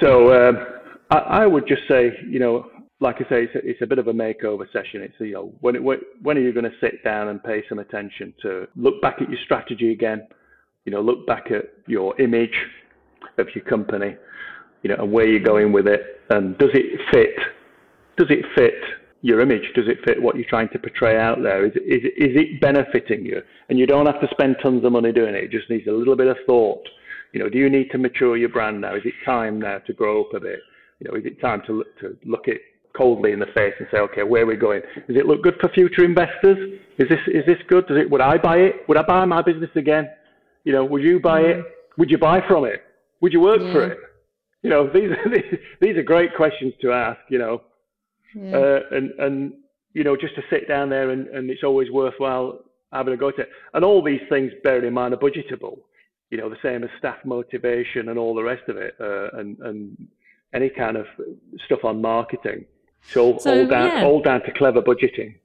So 0.00 0.48
um, 0.48 0.66
I, 1.10 1.16
I, 1.16 1.46
would 1.46 1.66
just 1.66 1.82
say 1.88 2.12
you 2.28 2.38
know. 2.38 2.70
Like 2.98 3.16
I 3.16 3.28
say, 3.28 3.44
it's 3.44 3.54
a, 3.54 3.58
it's 3.58 3.82
a 3.82 3.86
bit 3.86 3.98
of 3.98 4.08
a 4.08 4.12
makeover 4.12 4.64
session. 4.72 5.02
It's 5.02 5.14
you 5.18 5.32
know 5.32 5.52
when 5.60 5.76
it, 5.76 5.82
when 6.22 6.38
are 6.38 6.40
you 6.40 6.52
going 6.52 6.64
to 6.64 6.78
sit 6.80 7.04
down 7.04 7.28
and 7.28 7.42
pay 7.44 7.62
some 7.68 7.78
attention 7.78 8.32
to 8.40 8.66
look 8.74 9.02
back 9.02 9.20
at 9.20 9.28
your 9.28 9.38
strategy 9.44 9.92
again, 9.92 10.26
you 10.86 10.92
know, 10.92 11.02
look 11.02 11.26
back 11.26 11.50
at 11.50 11.64
your 11.86 12.18
image 12.18 12.56
of 13.36 13.48
your 13.54 13.64
company, 13.64 14.16
you 14.82 14.88
know, 14.88 14.96
and 15.02 15.12
where 15.12 15.26
you're 15.28 15.40
going 15.40 15.72
with 15.72 15.86
it, 15.86 16.22
and 16.30 16.56
does 16.56 16.70
it 16.72 17.00
fit? 17.12 17.36
Does 18.16 18.28
it 18.30 18.46
fit 18.54 18.72
your 19.22 19.40
image? 19.40 19.72
Does 19.74 19.88
it 19.88 19.98
fit 20.04 20.20
what 20.20 20.36
you're 20.36 20.48
trying 20.48 20.68
to 20.70 20.78
portray 20.78 21.18
out 21.18 21.42
there? 21.42 21.66
Is 21.66 21.72
it, 21.74 21.82
is 21.82 22.30
is 22.30 22.36
it 22.36 22.60
benefiting 22.60 23.24
you? 23.24 23.42
And 23.68 23.78
you 23.78 23.86
don't 23.86 24.06
have 24.06 24.20
to 24.20 24.28
spend 24.30 24.56
tons 24.62 24.84
of 24.84 24.92
money 24.92 25.12
doing 25.12 25.34
it. 25.34 25.44
It 25.44 25.50
just 25.50 25.70
needs 25.70 25.86
a 25.86 25.92
little 25.92 26.16
bit 26.16 26.28
of 26.28 26.36
thought. 26.46 26.86
You 27.32 27.40
know, 27.40 27.48
do 27.48 27.58
you 27.58 27.68
need 27.68 27.90
to 27.90 27.98
mature 27.98 28.36
your 28.36 28.48
brand 28.48 28.80
now? 28.80 28.94
Is 28.94 29.02
it 29.04 29.14
time 29.24 29.60
now 29.60 29.78
to 29.78 29.92
grow 29.92 30.24
up 30.24 30.34
a 30.34 30.40
bit? 30.40 30.60
You 31.00 31.10
know, 31.10 31.16
is 31.18 31.26
it 31.26 31.40
time 31.40 31.62
to 31.66 31.72
look, 31.72 31.98
to 32.00 32.16
look 32.24 32.48
it 32.48 32.60
coldly 32.96 33.32
in 33.32 33.38
the 33.38 33.46
face 33.46 33.74
and 33.78 33.86
say, 33.90 33.98
okay, 33.98 34.22
where 34.22 34.44
are 34.44 34.46
we 34.46 34.56
going? 34.56 34.80
Does 35.06 35.16
it 35.16 35.26
look 35.26 35.42
good 35.42 35.56
for 35.60 35.68
future 35.70 36.04
investors? 36.04 36.80
Is 36.98 37.08
this 37.08 37.20
is 37.26 37.44
this 37.46 37.58
good? 37.68 37.86
Does 37.86 37.98
it? 37.98 38.10
Would 38.10 38.20
I 38.20 38.38
buy 38.38 38.58
it? 38.58 38.88
Would 38.88 38.96
I 38.96 39.02
buy 39.02 39.24
my 39.24 39.42
business 39.42 39.70
again? 39.74 40.08
You 40.64 40.72
know, 40.72 40.84
would 40.84 41.02
you 41.02 41.20
buy 41.20 41.40
it? 41.40 41.58
Mm. 41.58 41.64
Would 41.98 42.10
you 42.10 42.18
buy 42.18 42.40
from 42.48 42.64
it? 42.64 42.82
Would 43.20 43.32
you 43.32 43.40
work 43.40 43.60
yeah. 43.60 43.72
for 43.72 43.86
it? 43.86 43.98
You 44.62 44.70
know, 44.70 44.90
these 44.92 45.10
are 45.10 45.30
these, 45.30 45.58
these 45.80 45.96
are 45.96 46.02
great 46.02 46.34
questions 46.34 46.72
to 46.80 46.92
ask. 46.92 47.20
You 47.28 47.38
know, 47.38 47.62
yeah. 48.36 48.56
uh, 48.56 48.80
and 48.92 49.10
and 49.18 49.52
you 49.96 50.04
know, 50.04 50.14
just 50.14 50.34
to 50.34 50.42
sit 50.50 50.68
down 50.68 50.90
there 50.90 51.10
and, 51.10 51.26
and 51.28 51.48
it's 51.48 51.64
always 51.64 51.90
worthwhile 51.90 52.58
having 52.92 53.14
a 53.14 53.16
go 53.16 53.28
at 53.28 53.38
it. 53.38 53.48
And 53.72 53.82
all 53.82 54.02
these 54.02 54.20
things, 54.28 54.52
bearing 54.62 54.84
in 54.84 54.92
mind, 54.92 55.14
are 55.14 55.16
budgetable. 55.16 55.78
You 56.30 56.36
know, 56.38 56.50
the 56.50 56.58
same 56.62 56.84
as 56.84 56.90
staff 56.98 57.16
motivation 57.24 58.10
and 58.10 58.18
all 58.18 58.34
the 58.34 58.42
rest 58.42 58.68
of 58.68 58.76
it, 58.76 58.94
uh, 59.00 59.30
and 59.38 59.58
and 59.60 60.08
any 60.52 60.68
kind 60.68 60.96
of 60.96 61.06
stuff 61.64 61.84
on 61.84 62.00
marketing. 62.02 62.66
So, 63.08 63.38
so 63.38 63.60
all 63.60 63.66
down 63.66 63.86
yeah. 63.86 64.04
all 64.04 64.20
down 64.20 64.42
to 64.42 64.52
clever 64.52 64.82
budgeting. 64.82 65.36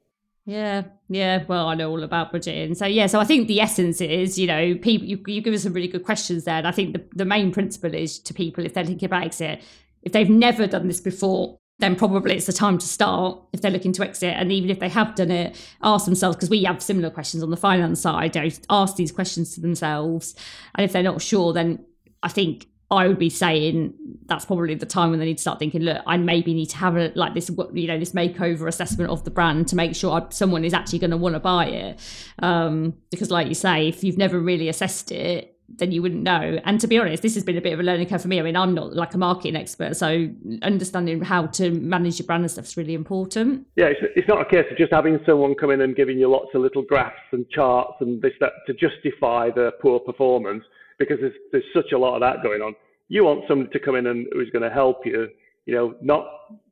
Yeah, 0.46 0.84
yeah. 1.08 1.44
Well, 1.48 1.68
I 1.68 1.76
know 1.76 1.92
all 1.92 2.04
about 2.04 2.34
budgeting. 2.34 2.76
So 2.76 2.86
yeah, 2.86 3.06
so 3.06 3.20
I 3.20 3.26
think 3.26 3.48
the 3.48 3.62
essence 3.62 4.02
is, 4.02 4.40
you 4.40 4.48
know, 4.48 4.76
people 4.76 5.08
you, 5.08 5.22
you 5.28 5.42
give 5.42 5.54
us 5.54 5.64
some 5.64 5.74
really 5.74 5.88
good 5.88 6.04
questions 6.04 6.46
there. 6.46 6.58
And 6.58 6.68
I 6.68 6.72
think 6.72 6.94
the, 6.94 7.04
the 7.16 7.26
main 7.26 7.52
principle 7.52 7.94
is 7.94 8.20
to 8.20 8.34
people 8.34 8.66
if 8.66 8.74
they're 8.74 8.86
thinking 8.86 9.06
about 9.06 9.24
exit, 9.24 9.62
if 10.02 10.12
they've 10.12 10.30
never 10.30 10.66
done 10.66 10.88
this 10.88 11.00
before, 11.00 11.60
then 11.82 11.96
probably 11.96 12.36
it's 12.36 12.46
the 12.46 12.54
time 12.54 12.78
to 12.78 12.86
start 12.86 13.40
if 13.52 13.62
they're 13.62 13.72
looking 13.72 13.92
to 13.94 14.04
exit. 14.04 14.36
And 14.38 14.52
even 14.52 14.70
if 14.70 14.80
they 14.80 14.90
have 14.90 15.16
done 15.16 15.32
it, 15.32 15.56
ask 15.84 16.06
themselves, 16.06 16.38
because 16.38 16.50
we 16.50 16.64
have 16.64 16.82
similar 16.82 17.10
questions 17.10 17.44
on 17.44 17.50
the 17.50 17.58
finance 17.58 18.00
side, 18.00 18.38
ask 18.70 18.96
these 18.96 19.12
questions 19.12 19.56
to 19.56 19.62
themselves. 19.62 20.36
And 20.76 20.86
if 20.86 20.94
they're 20.94 21.04
not 21.04 21.22
sure, 21.22 21.52
then 21.52 21.84
I 22.24 22.30
think 22.30 22.68
I 22.92 23.08
would 23.08 23.18
be 23.18 23.30
saying 23.30 23.94
that's 24.26 24.44
probably 24.44 24.76
the 24.76 24.86
time 24.86 25.12
when 25.12 25.20
they 25.20 25.26
need 25.26 25.38
to 25.38 25.42
start 25.42 25.60
thinking, 25.60 25.82
look, 25.82 26.04
I 26.06 26.18
maybe 26.18 26.54
need 26.54 26.68
to 26.68 26.78
have 26.78 26.98
a 26.98 27.12
like 27.16 27.34
this, 27.34 27.50
you 27.74 27.88
know, 27.88 27.98
this 27.98 28.12
makeover 28.12 28.68
assessment 28.68 29.10
of 29.10 29.24
the 29.24 29.32
brand 29.32 29.70
to 29.70 29.78
make 29.78 29.96
sure 29.96 30.28
someone 30.30 30.66
is 30.66 30.74
actually 30.74 31.00
going 31.00 31.12
to 31.12 31.18
want 31.18 31.36
to 31.36 31.40
buy 31.40 31.68
it. 31.68 32.00
Um, 32.40 32.96
because, 33.10 33.32
like 33.32 33.48
you 33.48 33.56
say, 33.56 33.88
if 33.88 34.04
you've 34.04 34.18
never 34.18 34.40
really 34.40 34.68
assessed 34.68 35.12
it, 35.12 35.51
then 35.78 35.92
you 35.92 36.02
wouldn't 36.02 36.24
know. 36.24 36.60
And 36.64 36.80
to 36.80 36.88
be 36.88 36.98
honest, 36.98 37.22
this 37.24 37.36
has 37.36 37.44
been 37.44 37.58
a 37.58 37.62
bit 37.62 37.74
of 37.74 37.80
a 37.80 37.84
learning 37.84 38.08
curve 38.08 38.22
for 38.22 38.28
me. 38.28 38.40
I 38.40 38.44
mean, 38.44 38.56
I'm 38.56 38.74
not 38.74 38.94
like 38.94 39.14
a 39.14 39.18
marketing 39.18 39.56
expert, 39.56 39.96
so 39.96 40.30
understanding 40.62 41.22
how 41.22 41.48
to 41.48 41.72
manage 41.72 42.20
your 42.20 42.26
brand 42.26 42.44
and 42.44 42.52
stuff 42.52 42.66
is 42.66 42.78
really 42.78 42.94
important. 42.94 43.68
Yeah, 43.76 43.86
it's, 43.86 44.00
it's 44.16 44.28
not 44.28 44.42
a 44.42 44.46
case 44.46 44.66
of 44.72 44.78
just 44.78 44.92
having 44.94 45.20
someone 45.26 45.56
come 45.56 45.72
in 45.72 45.82
and 45.82 45.96
giving 45.96 46.18
you 46.18 46.30
lots 46.30 46.50
of 46.54 46.62
little 46.62 46.84
graphs 46.84 47.16
and 47.32 47.50
charts 47.50 47.94
and 48.00 48.22
this 48.22 48.34
that 48.40 48.54
to 48.68 48.74
justify 48.74 49.50
the 49.50 49.72
poor 49.82 50.00
performance 50.00 50.64
because 51.00 51.18
there's, 51.20 51.34
there's 51.52 51.64
such 51.74 51.92
a 51.94 51.98
lot 51.98 52.16
of 52.16 52.22
that 52.22 52.44
going 52.44 52.62
on. 52.62 52.76
You 53.08 53.26
want 53.26 53.44
somebody 53.48 53.72
to 53.72 53.80
come 53.80 53.96
in 53.96 54.08
and 54.08 54.28
who's 54.32 54.50
going 54.52 54.64
to 54.64 54.70
help 54.70 55.06
you, 55.06 55.28
you 55.66 55.74
know, 55.76 55.96
not 56.02 56.26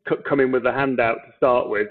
c- 0.07 0.15
come 0.27 0.39
in 0.39 0.51
with 0.51 0.65
a 0.65 0.71
handout 0.71 1.17
to 1.25 1.33
start 1.38 1.69
with, 1.69 1.88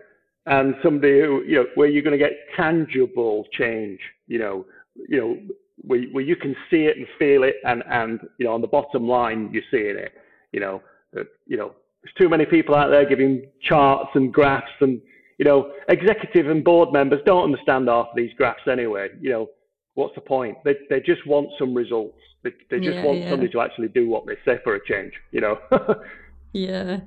and 0.46 0.74
somebody 0.82 1.20
who, 1.20 1.42
you 1.44 1.56
know, 1.56 1.66
where 1.74 1.88
you're 1.88 2.02
going 2.02 2.18
to 2.18 2.24
get 2.24 2.32
tangible 2.56 3.44
change, 3.52 4.00
you 4.26 4.38
know, 4.38 4.64
you 5.08 5.18
know, 5.18 5.38
where, 5.82 6.02
where 6.12 6.24
you 6.24 6.36
can 6.36 6.54
see 6.70 6.84
it 6.84 6.96
and 6.96 7.06
feel 7.18 7.42
it, 7.42 7.56
and 7.64 7.82
and 7.90 8.20
you 8.38 8.46
know, 8.46 8.54
on 8.54 8.60
the 8.60 8.66
bottom 8.66 9.06
line, 9.08 9.50
you're 9.52 9.62
seeing 9.70 9.96
it, 9.96 10.12
you 10.52 10.60
know, 10.60 10.82
uh, 11.16 11.24
you 11.46 11.56
know, 11.56 11.72
there's 12.02 12.14
too 12.18 12.28
many 12.28 12.46
people 12.46 12.74
out 12.74 12.90
there 12.90 13.08
giving 13.08 13.46
charts 13.62 14.10
and 14.14 14.32
graphs 14.32 14.72
and 14.80 15.00
you 15.38 15.44
know, 15.44 15.70
executive 15.88 16.50
and 16.50 16.64
board 16.64 16.92
members 16.92 17.20
don't 17.24 17.44
understand 17.44 17.88
half 17.88 18.08
of 18.10 18.16
these 18.16 18.32
graphs 18.36 18.62
anyway. 18.70 19.08
You 19.20 19.30
know, 19.30 19.50
what's 19.94 20.14
the 20.14 20.20
point? 20.20 20.58
They, 20.64 20.74
they 20.90 21.00
just 21.00 21.26
want 21.26 21.48
some 21.58 21.74
results. 21.74 22.18
They, 22.42 22.50
they 22.70 22.80
just 22.80 22.96
yeah, 22.96 23.04
want 23.04 23.20
yeah. 23.20 23.30
somebody 23.30 23.50
to 23.52 23.60
actually 23.60 23.88
do 23.88 24.08
what 24.08 24.26
they 24.26 24.36
say 24.44 24.58
for 24.64 24.74
a 24.74 24.84
change, 24.84 25.12
you 25.30 25.40
know? 25.40 25.58
yeah. 26.52 27.00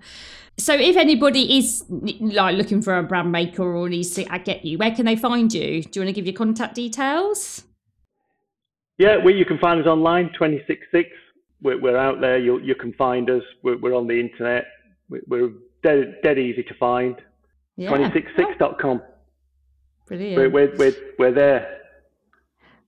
So 0.57 0.73
if 0.73 0.95
anybody 0.95 1.57
is 1.57 1.83
like 1.89 2.55
looking 2.55 2.81
for 2.81 2.97
a 2.97 3.03
brand 3.03 3.31
maker 3.31 3.63
or 3.63 3.89
needs 3.89 4.11
to 4.11 4.31
I 4.31 4.37
get 4.37 4.63
you, 4.63 4.77
where 4.77 4.91
can 4.95 5.05
they 5.05 5.15
find 5.15 5.53
you? 5.53 5.83
Do 5.83 5.99
you 5.99 6.05
want 6.05 6.09
to 6.09 6.13
give 6.13 6.25
your 6.25 6.35
contact 6.35 6.75
details? 6.75 7.63
Yeah, 9.01 9.17
well, 9.17 9.33
you 9.33 9.45
can 9.45 9.57
find 9.57 9.81
us 9.81 9.87
online, 9.87 10.27
266. 10.37 11.09
We're, 11.63 11.81
we're 11.81 11.97
out 11.97 12.21
there. 12.21 12.37
You, 12.37 12.59
you 12.59 12.75
can 12.75 12.93
find 12.93 13.31
us. 13.31 13.41
We're, 13.63 13.79
we're 13.79 13.95
on 13.95 14.05
the 14.05 14.19
internet. 14.19 14.65
We're, 15.09 15.49
dead, 15.81 16.17
dead 16.21 16.37
easy 16.37 16.61
to 16.61 16.73
find. 16.75 17.15
Yeah. 17.77 17.89
266.com. 17.89 19.01
Brilliant. 20.05 20.37
We're, 20.37 20.49
we're, 20.51 20.75
we're, 20.77 20.95
we're 21.17 21.31
there. 21.31 21.79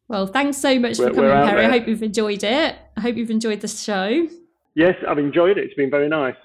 Well, 0.07 0.27
thanks 0.27 0.57
so 0.57 0.77
much 0.77 0.99
we're, 0.99 1.07
for 1.07 1.15
coming, 1.15 1.31
Perry. 1.31 1.61
There. 1.61 1.71
I 1.71 1.79
hope 1.79 1.87
you've 1.87 2.03
enjoyed 2.03 2.43
it. 2.43 2.75
I 2.95 3.01
hope 3.01 3.15
you've 3.15 3.31
enjoyed 3.31 3.61
the 3.61 3.67
show. 3.67 4.27
Yes, 4.75 4.93
I've 5.09 5.17
enjoyed 5.17 5.57
it. 5.57 5.63
It's 5.63 5.73
been 5.73 5.89
very 5.89 6.09
nice. 6.09 6.35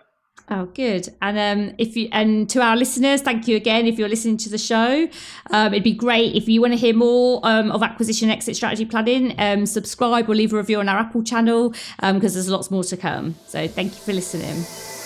Oh, 0.51 0.67
good. 0.67 1.09
And 1.21 1.39
um, 1.39 1.75
if 1.79 1.95
you 1.95 2.09
and 2.11 2.49
to 2.51 2.63
our 2.63 2.77
listeners, 2.77 3.21
thank 3.21 3.47
you 3.49 3.57
again. 3.57 3.87
If 3.87 3.99
you're 3.99 4.09
listening 4.09 4.39
to 4.39 4.49
the 4.49 4.57
show, 4.57 5.09
um, 5.51 5.75
it'd 5.75 5.85
be 5.85 5.93
great 5.93 6.35
if 6.35 6.49
you 6.49 6.63
want 6.63 6.73
to 6.73 6.79
hear 6.79 6.95
more 6.95 7.41
um, 7.43 7.71
of 7.71 7.83
acquisition 7.83 8.31
exit 8.31 8.57
strategy 8.57 8.87
planning. 8.87 9.35
Um, 9.39 9.67
subscribe 9.67 10.29
or 10.29 10.35
leave 10.35 10.55
a 10.55 10.57
review 10.57 10.81
on 10.81 10.89
our 10.89 10.99
Apple 10.99 11.23
channel 11.23 11.71
because 11.71 12.01
um, 12.01 12.21
there's 12.21 12.49
lots 12.49 12.71
more 12.71 12.85
to 12.85 12.97
come. 12.97 13.35
So 13.47 13.69
thank 13.69 13.93
you 13.93 14.01
for 14.01 14.15
listening. 14.15 14.98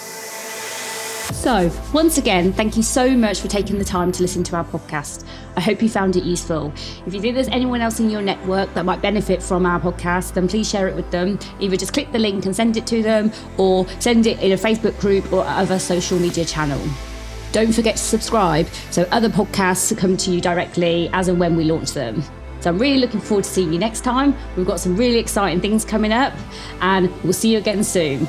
So, 1.32 1.70
once 1.92 2.18
again, 2.18 2.52
thank 2.52 2.76
you 2.76 2.82
so 2.82 3.10
much 3.10 3.40
for 3.40 3.48
taking 3.48 3.78
the 3.78 3.84
time 3.84 4.12
to 4.12 4.22
listen 4.22 4.44
to 4.44 4.56
our 4.56 4.64
podcast. 4.64 5.24
I 5.56 5.60
hope 5.60 5.82
you 5.82 5.88
found 5.88 6.16
it 6.16 6.24
useful. 6.24 6.72
If 7.06 7.14
you 7.14 7.20
think 7.20 7.34
there's 7.34 7.48
anyone 7.48 7.80
else 7.80 8.00
in 8.00 8.10
your 8.10 8.22
network 8.22 8.72
that 8.74 8.84
might 8.84 9.02
benefit 9.02 9.42
from 9.42 9.66
our 9.66 9.80
podcast, 9.80 10.34
then 10.34 10.46
please 10.46 10.68
share 10.68 10.88
it 10.88 10.94
with 10.94 11.10
them. 11.10 11.38
Either 11.58 11.76
just 11.76 11.92
click 11.92 12.12
the 12.12 12.18
link 12.18 12.46
and 12.46 12.54
send 12.54 12.76
it 12.76 12.86
to 12.86 13.02
them, 13.02 13.32
or 13.56 13.88
send 13.98 14.26
it 14.26 14.38
in 14.40 14.52
a 14.52 14.56
Facebook 14.56 14.98
group 15.00 15.32
or 15.32 15.44
other 15.44 15.78
social 15.78 16.18
media 16.18 16.44
channel. 16.44 16.80
Don't 17.52 17.72
forget 17.72 17.96
to 17.96 18.02
subscribe 18.02 18.66
so 18.90 19.02
other 19.10 19.28
podcasts 19.28 19.96
come 19.96 20.16
to 20.18 20.30
you 20.30 20.40
directly 20.40 21.10
as 21.12 21.28
and 21.28 21.40
when 21.40 21.56
we 21.56 21.64
launch 21.64 21.92
them. 21.92 22.22
So 22.60 22.70
I'm 22.70 22.78
really 22.78 22.98
looking 22.98 23.20
forward 23.20 23.44
to 23.44 23.50
seeing 23.50 23.72
you 23.72 23.78
next 23.78 24.02
time. 24.02 24.36
We've 24.56 24.66
got 24.66 24.80
some 24.80 24.96
really 24.96 25.18
exciting 25.18 25.60
things 25.60 25.84
coming 25.84 26.12
up, 26.12 26.34
and 26.80 27.10
we'll 27.24 27.32
see 27.32 27.52
you 27.52 27.58
again 27.58 27.82
soon. 27.82 28.28